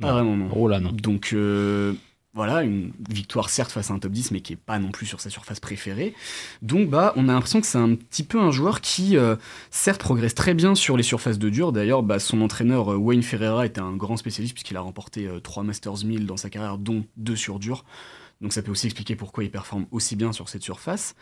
Pas 0.00 0.08
Non. 0.08 0.12
vraiment, 0.14 0.36
non. 0.36 0.48
Oh 0.54 0.68
là, 0.68 0.80
non. 0.80 0.90
Donc 0.92 1.30
euh, 1.32 1.94
voilà, 2.34 2.62
une 2.62 2.92
victoire 3.08 3.48
certes 3.50 3.70
face 3.70 3.90
à 3.90 3.94
un 3.94 3.98
top 3.98 4.12
10, 4.12 4.32
mais 4.32 4.40
qui 4.40 4.54
est 4.54 4.56
pas 4.56 4.78
non 4.78 4.90
plus 4.90 5.06
sur 5.06 5.20
sa 5.20 5.30
surface 5.30 5.60
préférée. 5.60 6.14
Donc 6.60 6.90
bah, 6.90 7.12
on 7.16 7.28
a 7.28 7.32
l'impression 7.32 7.60
que 7.60 7.66
c'est 7.66 7.78
un 7.78 7.94
petit 7.94 8.24
peu 8.24 8.40
un 8.40 8.50
joueur 8.50 8.80
qui, 8.80 9.16
euh, 9.16 9.36
certes, 9.70 10.00
progresse 10.00 10.34
très 10.34 10.54
bien 10.54 10.74
sur 10.74 10.96
les 10.96 11.02
surfaces 11.02 11.38
de 11.38 11.48
dur. 11.50 11.72
D'ailleurs, 11.72 12.02
bah, 12.02 12.18
son 12.18 12.40
entraîneur 12.40 12.88
Wayne 13.00 13.22
Ferreira 13.22 13.64
était 13.66 13.80
un 13.80 13.94
grand 13.96 14.16
spécialiste 14.16 14.54
puisqu'il 14.54 14.76
a 14.76 14.80
remporté 14.80 15.26
euh, 15.26 15.40
3 15.40 15.62
Masters 15.62 16.04
1000 16.04 16.26
dans 16.26 16.36
sa 16.36 16.50
carrière, 16.50 16.78
dont 16.78 17.04
2 17.18 17.36
sur 17.36 17.58
dur. 17.58 17.84
Donc 18.42 18.52
ça 18.52 18.60
peut 18.62 18.70
aussi 18.72 18.86
expliquer 18.86 19.16
pourquoi 19.16 19.44
il 19.44 19.50
performe 19.50 19.86
aussi 19.90 20.16
bien 20.16 20.32
sur 20.32 20.48
cette 20.50 20.62
surface. 20.62 21.14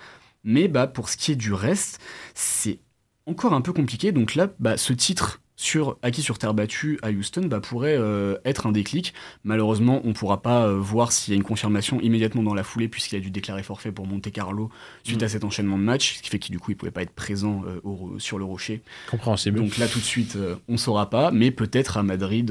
Mais 0.42 0.66
bah, 0.68 0.86
pour 0.86 1.08
ce 1.10 1.16
qui 1.16 1.32
est 1.32 1.36
du 1.36 1.52
reste, 1.52 2.00
c'est 2.34 2.78
encore 3.26 3.52
un 3.52 3.60
peu 3.60 3.72
compliqué. 3.72 4.10
Donc 4.10 4.34
là, 4.34 4.48
bah, 4.58 4.76
ce 4.78 4.92
titre 4.94 5.40
sur, 5.54 5.98
acquis 6.00 6.22
sur 6.22 6.38
terre 6.38 6.54
battue 6.54 6.98
à 7.02 7.10
Houston 7.10 7.42
bah, 7.44 7.60
pourrait 7.60 7.94
euh, 7.98 8.38
être 8.46 8.66
un 8.66 8.72
déclic. 8.72 9.12
Malheureusement, 9.44 10.00
on 10.04 10.08
ne 10.08 10.12
pourra 10.14 10.40
pas 10.40 10.66
euh, 10.66 10.78
voir 10.78 11.12
s'il 11.12 11.32
y 11.32 11.34
a 11.34 11.36
une 11.36 11.42
confirmation 11.44 12.00
immédiatement 12.00 12.42
dans 12.42 12.54
la 12.54 12.62
foulée, 12.64 12.88
puisqu'il 12.88 13.16
a 13.16 13.20
dû 13.20 13.30
déclarer 13.30 13.62
forfait 13.62 13.92
pour 13.92 14.06
Monte 14.06 14.32
Carlo 14.32 14.70
suite 15.04 15.20
Mm. 15.20 15.24
à 15.24 15.28
cet 15.28 15.44
enchaînement 15.44 15.76
de 15.76 15.82
matchs, 15.82 16.16
ce 16.16 16.22
qui 16.22 16.30
fait 16.30 16.38
qu'il 16.38 16.52
du 16.52 16.58
coup 16.58 16.70
il 16.70 16.76
pouvait 16.78 16.90
pas 16.90 17.02
être 17.02 17.10
présent 17.12 17.62
euh, 17.66 17.78
au- 17.84 18.18
sur 18.18 18.38
le 18.38 18.44
rocher. 18.46 18.80
Compréhensible. 19.10 19.58
Donc 19.60 19.76
là 19.76 19.86
tout 19.86 19.98
de 19.98 20.04
suite, 20.04 20.38
on 20.68 20.78
saura 20.78 21.10
pas, 21.10 21.30
mais 21.30 21.50
peut-être 21.50 21.98
à 21.98 22.02
Madrid. 22.02 22.50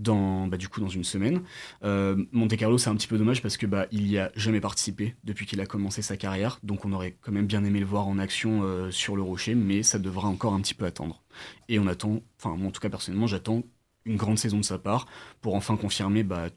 Dans, 0.00 0.46
bah, 0.46 0.56
du 0.56 0.68
coup, 0.68 0.80
dans 0.80 0.88
une 0.88 1.04
semaine. 1.04 1.42
Euh, 1.84 2.24
Monte 2.32 2.56
Carlo, 2.56 2.78
c'est 2.78 2.90
un 2.90 2.96
petit 2.96 3.06
peu 3.06 3.18
dommage 3.18 3.42
parce 3.42 3.56
que 3.56 3.66
bah, 3.66 3.86
il 3.92 4.08
y 4.08 4.18
a 4.18 4.32
jamais 4.34 4.60
participé 4.60 5.14
depuis 5.24 5.46
qu'il 5.46 5.60
a 5.60 5.66
commencé 5.66 6.02
sa 6.02 6.16
carrière, 6.16 6.58
donc 6.62 6.84
on 6.84 6.92
aurait 6.92 7.16
quand 7.20 7.32
même 7.32 7.46
bien 7.46 7.64
aimé 7.64 7.78
le 7.78 7.86
voir 7.86 8.08
en 8.08 8.18
action 8.18 8.62
euh, 8.62 8.90
sur 8.90 9.14
le 9.14 9.22
rocher, 9.22 9.54
mais 9.54 9.82
ça 9.82 9.98
devra 9.98 10.28
encore 10.28 10.54
un 10.54 10.60
petit 10.60 10.74
peu 10.74 10.86
attendre. 10.86 11.22
Et 11.68 11.78
on 11.78 11.86
attend, 11.86 12.20
enfin 12.38 12.56
moi 12.56 12.68
en 12.68 12.70
tout 12.70 12.80
cas 12.80 12.88
personnellement, 12.90 13.26
j'attends 13.26 13.62
une 14.06 14.16
grande 14.16 14.38
saison 14.38 14.58
de 14.58 14.64
sa 14.64 14.78
part 14.78 15.06
pour 15.42 15.54
enfin 15.54 15.76
confirmer 15.76 16.22
bah, 16.22 16.48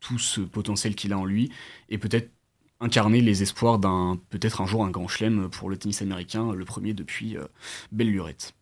tout 0.00 0.18
ce 0.18 0.40
potentiel 0.40 0.94
qu'il 0.94 1.12
a 1.12 1.18
en 1.18 1.24
lui 1.24 1.50
et 1.88 1.98
peut-être 1.98 2.30
incarner 2.80 3.20
les 3.20 3.42
espoirs 3.42 3.78
d'un 3.78 4.18
peut-être 4.30 4.60
un 4.60 4.66
jour 4.66 4.84
un 4.84 4.90
grand 4.90 5.08
chelem 5.08 5.48
pour 5.50 5.70
le 5.70 5.76
tennis 5.76 6.02
américain, 6.02 6.52
le 6.52 6.64
premier 6.64 6.94
depuis 6.94 7.36
euh, 7.36 7.44
belle 7.92 8.10
lurette. 8.10 8.54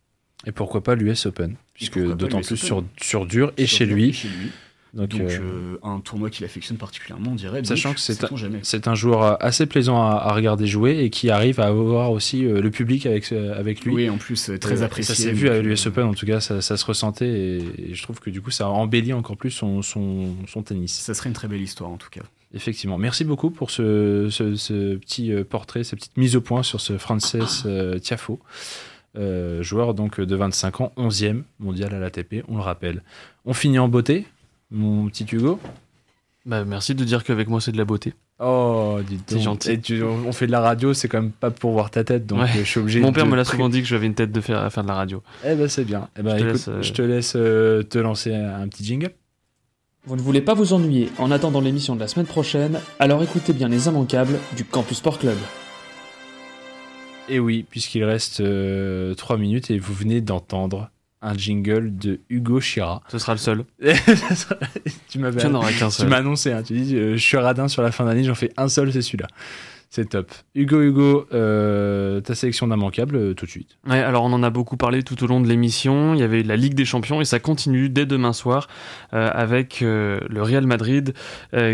Et 0.47 0.51
pourquoi 0.51 0.81
pas 0.83 0.95
l'US 0.95 1.25
Open 1.25 1.55
Puisque 1.73 1.99
d'autant 1.99 2.39
l'US 2.39 2.47
plus 2.47 2.57
sur, 2.57 2.83
sur 3.01 3.25
dur 3.25 3.51
et 3.57 3.65
Sur 3.65 3.77
chez 3.79 3.85
lui. 3.85 4.13
chez 4.13 4.27
lui. 4.27 4.49
Donc, 4.93 5.07
Donc, 5.11 5.21
euh, 5.21 5.39
euh, 5.41 5.77
un 5.83 6.01
tournoi 6.01 6.29
qu'il 6.29 6.43
affectionne 6.43 6.75
particulièrement, 6.75 7.31
on 7.31 7.35
dirait. 7.35 7.63
Sachant 7.63 7.89
donc, 7.89 7.95
que 7.95 8.01
c'est 8.01 8.19
c'est 8.63 8.87
un 8.89 8.95
joueur 8.95 9.41
assez 9.41 9.65
plaisant 9.65 10.01
à, 10.05 10.15
à 10.15 10.33
regarder 10.33 10.67
jouer 10.67 10.99
et 11.05 11.09
qui 11.09 11.29
arrive 11.29 11.61
à 11.61 11.67
avoir 11.67 12.11
aussi 12.11 12.43
euh, 12.45 12.59
le 12.61 12.69
public 12.71 13.05
avec, 13.05 13.31
avec 13.31 13.85
lui. 13.85 13.93
Oui, 13.93 14.09
en 14.09 14.17
plus, 14.17 14.51
très 14.59 14.81
Euh, 14.81 14.85
apprécié. 14.85 15.15
Ça 15.15 15.23
s'est 15.23 15.31
vu 15.31 15.47
à 15.47 15.61
l'US 15.61 15.85
Open, 15.87 16.03
en 16.03 16.13
tout 16.13 16.25
cas, 16.25 16.41
ça, 16.41 16.59
ça 16.59 16.75
se 16.75 16.83
ressentait 16.83 17.29
et, 17.29 17.57
et 17.91 17.93
je 17.93 18.03
trouve 18.03 18.19
que 18.19 18.29
du 18.29 18.41
coup, 18.41 18.51
ça 18.51 18.67
embellit 18.67 19.13
encore 19.13 19.37
plus 19.37 19.51
son, 19.51 19.81
son, 19.81 20.35
son 20.45 20.61
tennis. 20.61 20.91
Ça 20.93 21.13
serait 21.13 21.29
une 21.29 21.35
très 21.35 21.47
belle 21.47 21.61
histoire, 21.61 21.89
en 21.89 21.97
tout 21.97 22.09
cas. 22.09 22.23
Effectivement. 22.53 22.97
Merci 22.97 23.23
beaucoup 23.23 23.49
pour 23.49 23.71
ce, 23.71 24.27
ce- 24.29 24.55
ce 24.55 24.95
petit 24.97 25.31
portrait, 25.49 25.85
cette 25.85 25.99
petite 25.99 26.17
mise 26.17 26.35
au 26.35 26.41
point 26.41 26.63
sur 26.63 26.81
ce 26.81 26.97
Frances 26.97 27.37
euh, 27.65 27.97
Tiafo. 27.97 28.41
Euh, 29.17 29.61
joueur 29.61 29.93
donc 29.93 30.21
de 30.21 30.35
25 30.35 30.81
ans, 30.81 30.91
11e 30.95 31.43
mondial 31.59 31.93
à 31.93 31.99
l'ATP, 31.99 32.43
on 32.47 32.55
le 32.55 32.61
rappelle. 32.61 33.01
On 33.45 33.53
finit 33.53 33.77
en 33.79 33.89
beauté, 33.89 34.25
mon 34.71 35.07
petit 35.09 35.25
Hugo? 35.29 35.59
Bah, 36.45 36.63
merci 36.63 36.95
de 36.95 37.03
dire 37.03 37.23
qu'avec 37.23 37.47
moi 37.49 37.59
c'est 37.59 37.71
de 37.73 37.77
la 37.77 37.83
beauté. 37.85 38.13
Oh, 38.39 38.99
dis 39.05 39.19
C'est 39.27 39.35
donc. 39.35 39.43
gentil. 39.43 39.71
Et 39.71 39.79
tu- 39.81 40.01
on 40.01 40.31
fait 40.31 40.47
de 40.47 40.51
la 40.51 40.61
radio, 40.61 40.93
c'est 40.95 41.07
quand 41.07 41.21
même 41.21 41.31
pas 41.31 41.51
pour 41.51 41.71
voir 41.73 41.91
ta 41.91 42.03
tête, 42.03 42.25
donc 42.25 42.39
Ouais. 42.39 42.45
euh, 42.55 42.59
je 42.59 42.63
suis 42.63 42.79
obligé. 42.79 42.99
Mon 43.01 43.11
père 43.13 43.25
de 43.25 43.29
me 43.29 43.35
l'a 43.35 43.43
souvent 43.45 43.69
dit 43.69 43.81
que 43.81 43.87
j'avais 43.87 44.07
une 44.07 44.15
tête 44.15 44.31
de 44.31 44.41
faire 44.41 44.59
à 44.59 44.69
faire 44.69 44.81
de 44.83 44.87
la 44.87 44.95
radio. 44.95 45.21
Eh 45.45 45.53
ben 45.55 45.67
c'est 45.67 45.83
bien. 45.83 46.07
Eh 46.17 46.23
ben, 46.23 46.31
Je 46.31 46.35
te 46.37 46.41
écoute, 46.43 46.53
laisse, 46.53 46.67
euh, 46.69 46.81
je 46.81 46.93
te 46.93 47.01
laisse 47.01 47.33
euh, 47.35 47.83
te 47.83 47.99
lancer 47.99 48.33
un 48.33 48.67
petit 48.69 48.83
jingle. 48.85 49.11
Vous 50.05 50.15
ne 50.15 50.21
voulez 50.21 50.41
pas 50.41 50.55
vous 50.55 50.73
ennuyer 50.73 51.09
en 51.19 51.29
attendant 51.29 51.61
l'émission 51.61 51.93
de 51.95 51.99
la 51.99 52.07
semaine 52.07 52.25
prochaine, 52.25 52.79
alors 52.97 53.21
écoutez 53.21 53.53
bien 53.53 53.67
les 53.67 53.87
immanquables 53.87 54.39
du 54.57 54.63
Campus 54.65 54.97
Sport 54.97 55.19
Club. 55.19 55.37
Et 57.31 57.39
oui, 57.39 57.65
puisqu'il 57.69 58.03
reste 58.03 58.43
3 59.15 59.37
minutes 59.37 59.71
et 59.71 59.79
vous 59.79 59.93
venez 59.93 60.19
d'entendre 60.19 60.91
un 61.21 61.33
jingle 61.33 61.95
de 61.95 62.19
Hugo 62.29 62.59
Chira. 62.59 63.01
Ce 63.07 63.19
sera 63.19 63.33
le 63.33 63.37
seul. 63.37 63.63
tu 65.09 65.19
m'avais 65.19 65.39
m'as 66.07 66.17
annoncé, 66.17 66.51
hein, 66.51 66.63
tu 66.63 66.73
dis 66.73 66.95
euh, 66.95 67.13
je 67.13 67.23
suis 67.23 67.37
radin 67.37 67.67
sur 67.67 67.83
la 67.83 67.91
fin 67.91 68.05
d'année, 68.05 68.23
j'en 68.23 68.35
fais 68.35 68.51
un 68.57 68.67
seul, 68.67 68.91
c'est 68.91 69.01
celui-là. 69.01 69.27
C'est 69.93 70.07
top. 70.07 70.31
Hugo, 70.55 70.79
Hugo, 70.79 71.25
euh, 71.33 72.21
ta 72.21 72.33
sélection 72.33 72.65
d'immanquable 72.65 73.17
euh, 73.17 73.33
tout 73.33 73.45
de 73.45 73.51
suite. 73.51 73.77
Ouais, 73.85 73.99
alors 73.99 74.23
on 74.23 74.31
en 74.31 74.41
a 74.41 74.49
beaucoup 74.49 74.77
parlé 74.77 75.03
tout 75.03 75.21
au 75.21 75.27
long 75.27 75.41
de 75.41 75.49
l'émission. 75.49 76.13
Il 76.13 76.21
y 76.21 76.23
avait 76.23 76.43
la 76.43 76.55
Ligue 76.55 76.75
des 76.75 76.85
Champions 76.85 77.19
et 77.19 77.25
ça 77.25 77.39
continue 77.39 77.89
dès 77.89 78.05
demain 78.05 78.31
soir 78.31 78.69
euh, 79.13 79.29
avec 79.33 79.81
le 79.81 80.41
Real 80.41 80.65
Madrid 80.65 81.13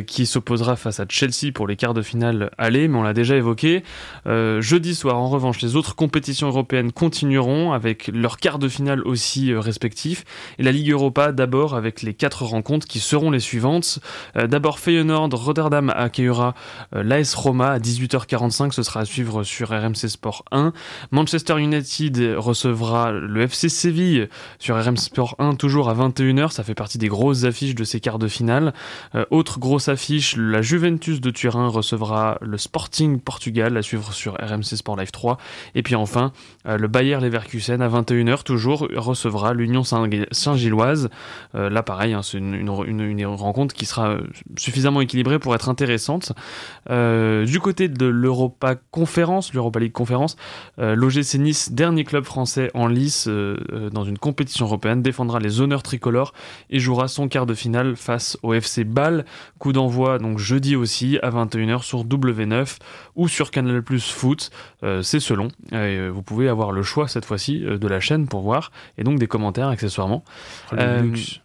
qui 0.08 0.26
s'opposera 0.26 0.76
face 0.76 1.00
à 1.00 1.06
Chelsea 1.08 1.52
pour 1.54 1.68
les 1.68 1.76
quarts 1.76 1.94
de 1.94 2.02
finale 2.02 2.50
aller, 2.58 2.88
mais 2.88 2.98
on 2.98 3.04
l'a 3.04 3.14
déjà 3.14 3.36
évoqué. 3.36 3.84
Jeudi 4.26 4.96
soir, 4.96 5.18
en 5.18 5.30
revanche, 5.30 5.62
les 5.62 5.76
autres 5.76 5.96
compétitions 5.96 6.48
européennes 6.48 6.92
continueront 6.92 7.74
avec 7.74 8.08
leurs 8.08 8.38
quarts 8.38 8.60
de 8.60 8.68
finale 8.68 9.02
aussi 9.02 9.54
respectifs. 9.54 10.24
Et 10.58 10.64
la 10.64 10.72
Ligue 10.72 10.92
Europa 10.92 11.32
d'abord 11.32 11.76
avec 11.76 12.02
les 12.02 12.14
quatre 12.14 12.44
rencontres 12.44 12.88
qui 12.88 13.00
seront 13.00 13.30
les 13.30 13.40
suivantes. 13.40 14.00
D'abord 14.36 14.80
Feyenoord, 14.80 15.30
Rotterdam 15.34 15.92
accueillera 15.96 16.56
l'AS 16.92 17.36
Roma 17.36 17.72
à 17.72 17.80
18h45, 18.08 18.72
ce 18.72 18.84
sera 18.84 19.02
à 19.02 19.06
suivre 19.06 19.44
sur 19.44 19.70
RMC 19.70 20.08
Sport 20.08 20.44
1. 20.52 20.72
Manchester 21.12 21.60
United 21.60 22.36
recevra 22.38 23.12
le 23.12 23.42
FC 23.42 23.70
Séville 23.70 24.30
sur 24.60 24.76
RMC 24.82 24.98
Sport 24.98 25.36
1 25.40 25.56
toujours 25.56 25.90
à 25.90 25.94
21h, 25.96 26.52
ça 26.52 26.64
fait 26.64 26.74
partie 26.76 26.98
des 26.98 27.08
grosses 27.08 27.44
affiches 27.44 27.76
de 27.76 27.84
ces 27.84 28.00
quarts 28.00 28.20
de 28.20 28.28
finale. 28.28 28.74
Euh, 29.16 29.26
autre 29.32 29.60
grosse 29.60 29.90
affiche, 29.90 30.36
la 30.38 30.62
Juventus 30.62 31.22
de 31.22 31.30
Turin 31.30 31.68
recevra 31.68 32.38
le 32.42 32.58
Sporting 32.58 33.20
Portugal 33.20 33.76
à 33.78 33.82
suivre 33.82 34.14
sur 34.14 34.34
RMC 34.36 34.64
Sport 34.76 34.96
Live 34.98 35.12
3. 35.12 35.38
Et 35.76 35.84
puis 35.84 35.96
enfin, 35.96 36.32
euh, 36.68 36.78
le 36.78 36.88
Bayer 36.88 37.20
Leverkusen 37.20 37.82
à 37.82 37.90
21h 37.90 38.44
toujours 38.44 38.88
recevra 38.96 39.54
l'Union 39.54 39.84
Saint- 39.84 40.08
Saint-Gilloise. 40.32 41.10
Euh, 41.56 41.70
là 41.70 41.84
pareil, 41.84 42.14
hein, 42.14 42.22
c'est 42.24 42.38
une, 42.38 42.54
une- 42.56 43.26
rencontre 43.28 43.74
qui 43.76 43.86
sera 43.86 44.18
suffisamment 44.58 45.02
équilibrée 45.02 45.38
pour 45.40 45.54
être 45.56 45.70
intéressante. 45.70 46.32
Euh, 46.90 47.46
du 47.46 47.60
côté 47.60 47.88
de 47.90 47.97
l'Europa 48.06 48.76
Conférence, 48.92 49.54
l'Europa 49.54 49.80
League 49.80 49.92
Conférence, 49.92 50.36
euh, 50.80 50.96
l'OGC 50.96 51.36
Nice, 51.36 51.72
dernier 51.72 52.04
club 52.04 52.24
français 52.24 52.72
en 52.74 52.88
lice 52.88 53.28
euh, 53.28 53.58
euh, 53.72 53.90
dans 53.90 54.04
une 54.04 54.18
compétition 54.18 54.66
européenne, 54.66 55.02
défendra 55.02 55.40
les 55.40 55.62
honneurs 55.62 55.84
tricolores 55.84 56.34
et 56.70 56.80
jouera 56.80 57.08
son 57.08 57.28
quart 57.28 57.46
de 57.46 57.54
finale 57.54 57.96
face 57.96 58.38
au 58.44 58.54
FC 58.54 58.84
Bâle. 58.84 59.26
Coup 59.60 59.74
d'envoi 59.74 60.20
donc 60.20 60.40
jeudi 60.40 60.76
aussi 60.76 61.18
à 61.24 61.30
21h 61.30 61.84
sur 61.84 62.06
W9 62.06 62.78
ou 63.16 63.28
sur 63.28 63.52
Canal 63.52 63.82
Plus 63.84 64.12
Foot. 64.12 64.52
Euh, 64.84 65.02
C'est 65.02 65.20
selon. 65.20 65.50
Et, 65.72 66.10
vous 66.10 66.22
pouvez 66.22 66.50
avoir 66.50 66.72
le 66.72 66.84
choix 66.84 67.08
cette 67.08 67.26
fois-ci 67.26 67.60
de 67.62 67.88
la 67.88 68.00
chaîne 68.00 68.28
pour 68.28 68.42
voir 68.42 68.72
et 68.98 69.04
donc 69.04 69.20
des 69.20 69.28
commentaires 69.28 69.68
accessoirement. 69.68 70.24
Le 70.72 71.02
luxe. 71.02 71.40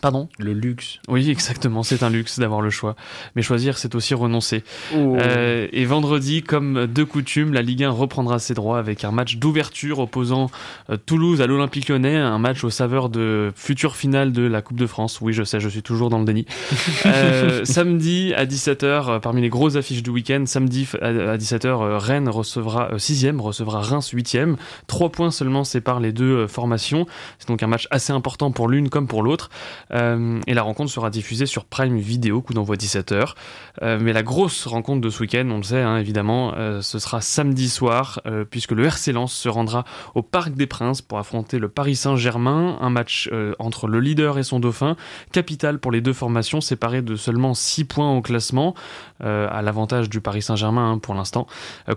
Pardon 0.00 0.28
Le 0.38 0.52
luxe. 0.52 0.98
Oui, 1.08 1.30
exactement, 1.30 1.82
c'est 1.82 2.02
un 2.02 2.10
luxe 2.10 2.38
d'avoir 2.38 2.60
le 2.60 2.70
choix. 2.70 2.96
Mais 3.36 3.42
choisir, 3.42 3.78
c'est 3.78 3.94
aussi 3.94 4.14
renoncer. 4.14 4.64
Oh. 4.94 5.16
Euh, 5.16 5.68
et 5.72 5.84
vendredi, 5.84 6.42
comme 6.42 6.86
de 6.86 7.04
coutume, 7.04 7.52
la 7.52 7.62
Ligue 7.62 7.84
1 7.84 7.90
reprendra 7.90 8.38
ses 8.38 8.54
droits 8.54 8.78
avec 8.78 9.04
un 9.04 9.12
match 9.12 9.36
d'ouverture 9.36 10.00
opposant 10.00 10.50
euh, 10.90 10.96
Toulouse 10.96 11.40
à 11.40 11.46
l'Olympique 11.46 11.88
lyonnais, 11.88 12.16
un 12.16 12.38
match 12.38 12.64
aux 12.64 12.70
saveurs 12.70 13.10
de 13.10 13.52
future 13.54 13.94
finale 13.96 14.32
de 14.32 14.42
la 14.42 14.62
Coupe 14.62 14.78
de 14.78 14.86
France. 14.86 15.20
Oui, 15.20 15.32
je 15.32 15.44
sais, 15.44 15.60
je 15.60 15.68
suis 15.68 15.82
toujours 15.82 16.10
dans 16.10 16.18
le 16.18 16.24
déni. 16.24 16.46
Euh, 17.04 17.64
samedi 17.64 18.32
à 18.34 18.46
17h, 18.46 18.84
euh, 18.84 19.18
parmi 19.18 19.42
les 19.42 19.48
grosses 19.48 19.76
affiches 19.76 20.02
du 20.02 20.10
week-end, 20.10 20.44
samedi 20.46 20.88
à 21.00 21.12
à 21.32 21.36
17h, 21.36 21.66
euh, 21.66 21.98
Rennes 21.98 22.28
recevra 22.28 22.90
6ème, 22.96 23.40
recevra 23.40 23.80
Reims 23.80 24.12
8ème. 24.12 24.56
Trois 24.86 25.10
points 25.10 25.30
seulement 25.30 25.64
séparent 25.64 26.00
les 26.00 26.12
deux 26.12 26.36
euh, 26.36 26.48
formations. 26.48 27.06
C'est 27.38 27.48
donc 27.48 27.62
un 27.62 27.66
match 27.66 27.88
assez 27.90 28.12
important 28.12 28.50
pour 28.50 28.68
l'une 28.68 28.88
comme 28.88 29.06
pour 29.06 29.22
l'autre. 29.22 29.50
Euh, 29.92 30.40
et 30.46 30.54
la 30.54 30.62
rencontre 30.62 30.90
sera 30.90 31.10
diffusée 31.10 31.46
sur 31.46 31.64
Prime 31.64 31.98
Video, 31.98 32.40
coup 32.40 32.54
d'envoi 32.54 32.76
17h. 32.76 33.34
Euh, 33.82 33.98
mais 34.00 34.12
la 34.12 34.22
grosse 34.22 34.66
rencontre 34.66 35.00
de 35.00 35.10
ce 35.10 35.20
week-end, 35.20 35.48
on 35.50 35.58
le 35.58 35.62
sait 35.62 35.80
hein, 35.80 35.96
évidemment, 35.96 36.54
euh, 36.56 36.80
ce 36.82 36.98
sera 36.98 37.20
samedi 37.20 37.68
soir, 37.68 38.20
puisque 38.50 38.72
le 38.72 38.84
RC 38.84 39.12
Lens 39.12 39.32
se 39.32 39.48
rendra 39.48 39.84
au 40.14 40.22
Parc 40.22 40.54
des 40.54 40.66
Princes 40.66 41.02
pour 41.02 41.18
affronter 41.18 41.58
le 41.58 41.68
Paris 41.68 41.96
Saint-Germain, 41.96 42.78
un 42.80 42.90
match 42.90 43.30
entre 43.58 43.88
le 43.88 44.00
leader 44.00 44.38
et 44.38 44.42
son 44.42 44.60
dauphin, 44.60 44.96
capital 45.32 45.78
pour 45.78 45.92
les 45.92 46.00
deux 46.00 46.12
formations, 46.12 46.60
séparées 46.60 47.02
de 47.02 47.16
seulement 47.16 47.54
6 47.54 47.84
points 47.84 48.12
au 48.16 48.22
classement, 48.22 48.74
à 49.20 49.62
l'avantage 49.62 50.08
du 50.08 50.20
Paris 50.20 50.42
Saint-Germain 50.42 50.92
hein, 50.92 50.98
pour 50.98 51.14
l'instant. 51.14 51.46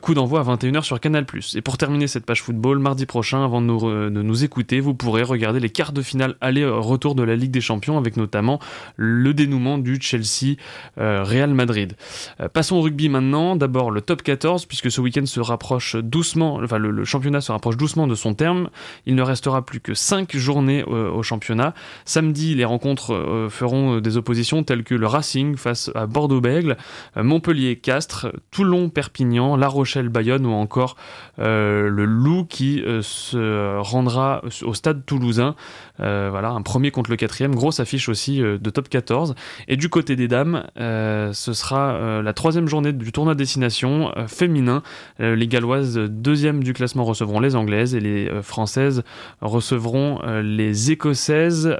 Coup 0.01 0.13
d'envoi 0.13 0.41
à 0.41 0.43
21h 0.43 0.83
sur 0.83 0.99
Canal+. 0.99 1.25
Et 1.55 1.61
pour 1.61 1.77
terminer 1.77 2.07
cette 2.07 2.25
page 2.25 2.41
football, 2.41 2.79
mardi 2.79 3.05
prochain, 3.05 3.43
avant 3.43 3.61
de 3.61 3.67
nous, 3.67 3.79
de 3.81 4.21
nous 4.21 4.43
écouter, 4.43 4.79
vous 4.79 4.93
pourrez 4.93 5.23
regarder 5.23 5.59
les 5.59 5.69
quarts 5.69 5.93
de 5.93 6.01
finale 6.01 6.35
aller-retour 6.41 7.15
de 7.15 7.23
la 7.23 7.35
Ligue 7.35 7.51
des 7.51 7.61
Champions, 7.61 7.74
avec 7.97 8.17
notamment 8.17 8.59
le 8.95 9.33
dénouement 9.33 9.77
du 9.77 9.99
Chelsea 10.01 10.55
euh, 10.99 11.23
Real 11.23 11.53
Madrid. 11.53 11.93
Euh, 12.39 12.47
passons 12.47 12.77
au 12.77 12.81
rugby 12.81 13.09
maintenant. 13.09 13.55
D'abord 13.55 13.91
le 13.91 14.01
top 14.01 14.23
14, 14.23 14.65
puisque 14.65 14.89
ce 14.89 15.01
week-end 15.01 15.25
se 15.25 15.39
rapproche 15.39 15.95
doucement, 15.95 16.59
enfin 16.63 16.77
le, 16.77 17.03
championnat 17.03 17.41
se 17.41 17.51
rapproche 17.51 17.77
doucement 17.77 18.07
de 18.07 18.15
son 18.15 18.33
terme. 18.33 18.69
Il 19.05 19.15
ne 19.15 19.21
restera 19.21 19.65
plus 19.65 19.79
que 19.79 19.93
5 19.93 20.35
journées 20.35 20.83
euh, 20.87 21.11
au 21.11 21.23
championnat. 21.23 21.73
Samedi, 22.05 22.55
les 22.55 22.65
rencontres 22.65 23.47
feront 23.49 23.99
des 23.99 24.17
oppositions 24.17 24.63
telles 24.63 24.83
que 24.83 24.95
le 24.95 25.07
Racing 25.07 25.55
face 25.55 25.91
à 25.95 26.05
Bordeaux-Bègle, 26.05 26.77
Montpellier-Castres, 27.15 28.27
Toulon-Perpignan, 28.51 29.55
La 29.55 29.67
Rochelle-Bayonne 29.67 30.45
ou 30.45 30.51
encore 30.51 30.95
le 31.37 32.05
Loup 32.05 32.45
qui 32.45 32.83
se 33.01 33.77
rendra 33.79 34.41
au 34.63 34.73
stade 34.73 35.05
toulousain. 35.05 35.55
Voilà, 35.99 36.49
un 36.49 36.61
premier 36.61 36.91
contre 36.91 37.09
le 37.09 37.17
quatrième, 37.17 37.55
grosse 37.65 37.79
affiche 37.79 38.09
aussi 38.09 38.43
euh, 38.43 38.59
de 38.59 38.69
top 38.69 38.89
14. 38.89 39.33
Et 39.67 39.75
du 39.75 39.89
côté 39.89 40.15
des 40.15 40.27
dames, 40.27 40.67
euh, 40.77 41.33
ce 41.33 41.53
sera 41.53 41.95
euh, 41.95 42.21
la 42.21 42.31
troisième 42.31 42.67
journée 42.67 42.93
du 42.93 43.11
tournoi 43.11 43.33
destination 43.33 44.11
féminin. 44.27 44.83
Les 45.19 45.47
Galloises, 45.47 45.97
deuxième 45.97 46.63
du 46.63 46.73
classement, 46.73 47.03
recevront 47.03 47.39
les 47.39 47.55
Anglaises 47.55 47.95
et 47.95 47.99
les 47.99 48.29
Françaises 48.41 49.03
recevront 49.41 50.19
les 50.41 50.91
Écossaises. 50.91 51.75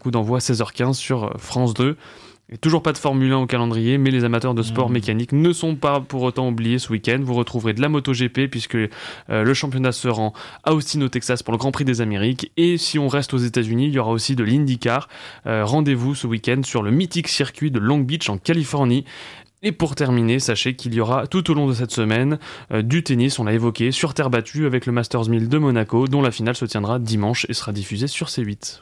Coup 0.00 0.10
d'envoi 0.10 0.38
16h15 0.38 0.94
sur 0.94 1.32
France 1.38 1.74
2. 1.74 1.96
Et 2.50 2.56
toujours 2.56 2.82
pas 2.82 2.94
de 2.94 2.98
Formule 2.98 3.30
1 3.30 3.40
au 3.40 3.46
calendrier, 3.46 3.98
mais 3.98 4.10
les 4.10 4.24
amateurs 4.24 4.54
de 4.54 4.62
sport 4.62 4.88
mécanique 4.88 5.32
ne 5.32 5.52
sont 5.52 5.76
pas 5.76 6.00
pour 6.00 6.22
autant 6.22 6.48
oubliés 6.48 6.78
ce 6.78 6.90
week-end. 6.90 7.18
Vous 7.20 7.34
retrouverez 7.34 7.74
de 7.74 7.82
la 7.82 7.90
MotoGP 7.90 8.50
puisque 8.50 8.74
euh, 8.74 8.88
le 9.28 9.52
championnat 9.52 9.92
se 9.92 10.08
rend 10.08 10.32
à 10.64 10.72
Austin 10.72 11.02
au 11.02 11.10
Texas 11.10 11.42
pour 11.42 11.52
le 11.52 11.58
Grand 11.58 11.72
Prix 11.72 11.84
des 11.84 12.00
Amériques. 12.00 12.50
Et 12.56 12.78
si 12.78 12.98
on 12.98 13.08
reste 13.08 13.34
aux 13.34 13.38
États-Unis, 13.38 13.88
il 13.88 13.92
y 13.92 13.98
aura 13.98 14.12
aussi 14.12 14.34
de 14.34 14.44
l'IndyCar. 14.44 15.10
Euh, 15.46 15.62
Rendez-vous 15.66 16.14
ce 16.14 16.26
week-end 16.26 16.62
sur 16.64 16.82
le 16.82 16.90
mythique 16.90 17.28
circuit 17.28 17.70
de 17.70 17.78
Long 17.78 17.98
Beach 17.98 18.30
en 18.30 18.38
Californie. 18.38 19.04
Et 19.62 19.72
pour 19.72 19.94
terminer, 19.94 20.38
sachez 20.38 20.74
qu'il 20.74 20.94
y 20.94 21.00
aura 21.00 21.26
tout 21.26 21.50
au 21.50 21.54
long 21.54 21.66
de 21.66 21.74
cette 21.74 21.90
semaine 21.90 22.38
euh, 22.72 22.80
du 22.80 23.02
tennis, 23.02 23.38
on 23.38 23.44
l'a 23.44 23.52
évoqué, 23.52 23.92
sur 23.92 24.14
terre 24.14 24.30
battue 24.30 24.64
avec 24.64 24.86
le 24.86 24.92
Masters 24.92 25.28
1000 25.28 25.50
de 25.50 25.58
Monaco, 25.58 26.08
dont 26.08 26.22
la 26.22 26.30
finale 26.30 26.56
se 26.56 26.64
tiendra 26.64 26.98
dimanche 26.98 27.44
et 27.50 27.52
sera 27.52 27.72
diffusée 27.72 28.06
sur 28.06 28.28
C8. 28.28 28.80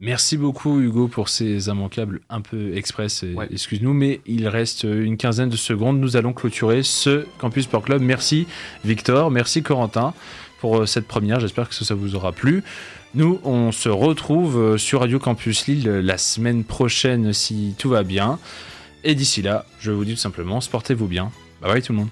Merci 0.00 0.38
beaucoup 0.38 0.80
Hugo 0.80 1.08
pour 1.08 1.28
ces 1.28 1.68
immanquables 1.68 2.20
un 2.30 2.40
peu 2.40 2.74
express, 2.74 3.22
et- 3.22 3.34
Ouais. 3.34 3.48
excuse-nous, 3.50 3.92
mais 3.92 4.20
il 4.26 4.48
reste 4.48 4.84
une 4.84 5.18
quinzaine 5.18 5.50
de 5.50 5.56
secondes. 5.56 6.00
Nous 6.00 6.16
allons 6.16 6.32
clôturer 6.32 6.82
ce 6.82 7.26
Campus 7.38 7.64
Sport 7.64 7.82
Club. 7.82 8.00
Merci 8.00 8.46
Victor, 8.84 9.30
merci 9.30 9.62
Corentin 9.62 10.14
pour 10.60 10.78
euh, 10.80 10.86
cette 10.86 11.06
première. 11.06 11.38
J'espère 11.40 11.68
que 11.68 11.74
ça 11.74 11.94
vous 11.94 12.14
aura 12.14 12.32
plu. 12.32 12.62
Nous, 13.14 13.40
on 13.44 13.72
se 13.72 13.88
retrouve 13.90 14.56
euh, 14.58 14.78
sur 14.78 15.00
Radio 15.00 15.18
Campus 15.18 15.66
Lille 15.66 15.86
euh, 15.88 16.00
la 16.00 16.16
semaine 16.16 16.64
prochaine 16.64 17.32
si 17.34 17.74
tout 17.76 17.90
va 17.90 18.02
bien. 18.02 18.38
Et 19.04 19.14
d'ici 19.14 19.42
là, 19.42 19.66
je 19.80 19.90
vous 19.90 20.04
dis 20.06 20.12
tout 20.12 20.18
simplement, 20.18 20.60
sportez-vous 20.62 21.08
bien. 21.08 21.30
Bye 21.60 21.72
bye 21.72 21.82
tout 21.82 21.92
le 21.92 21.98
monde. 21.98 22.08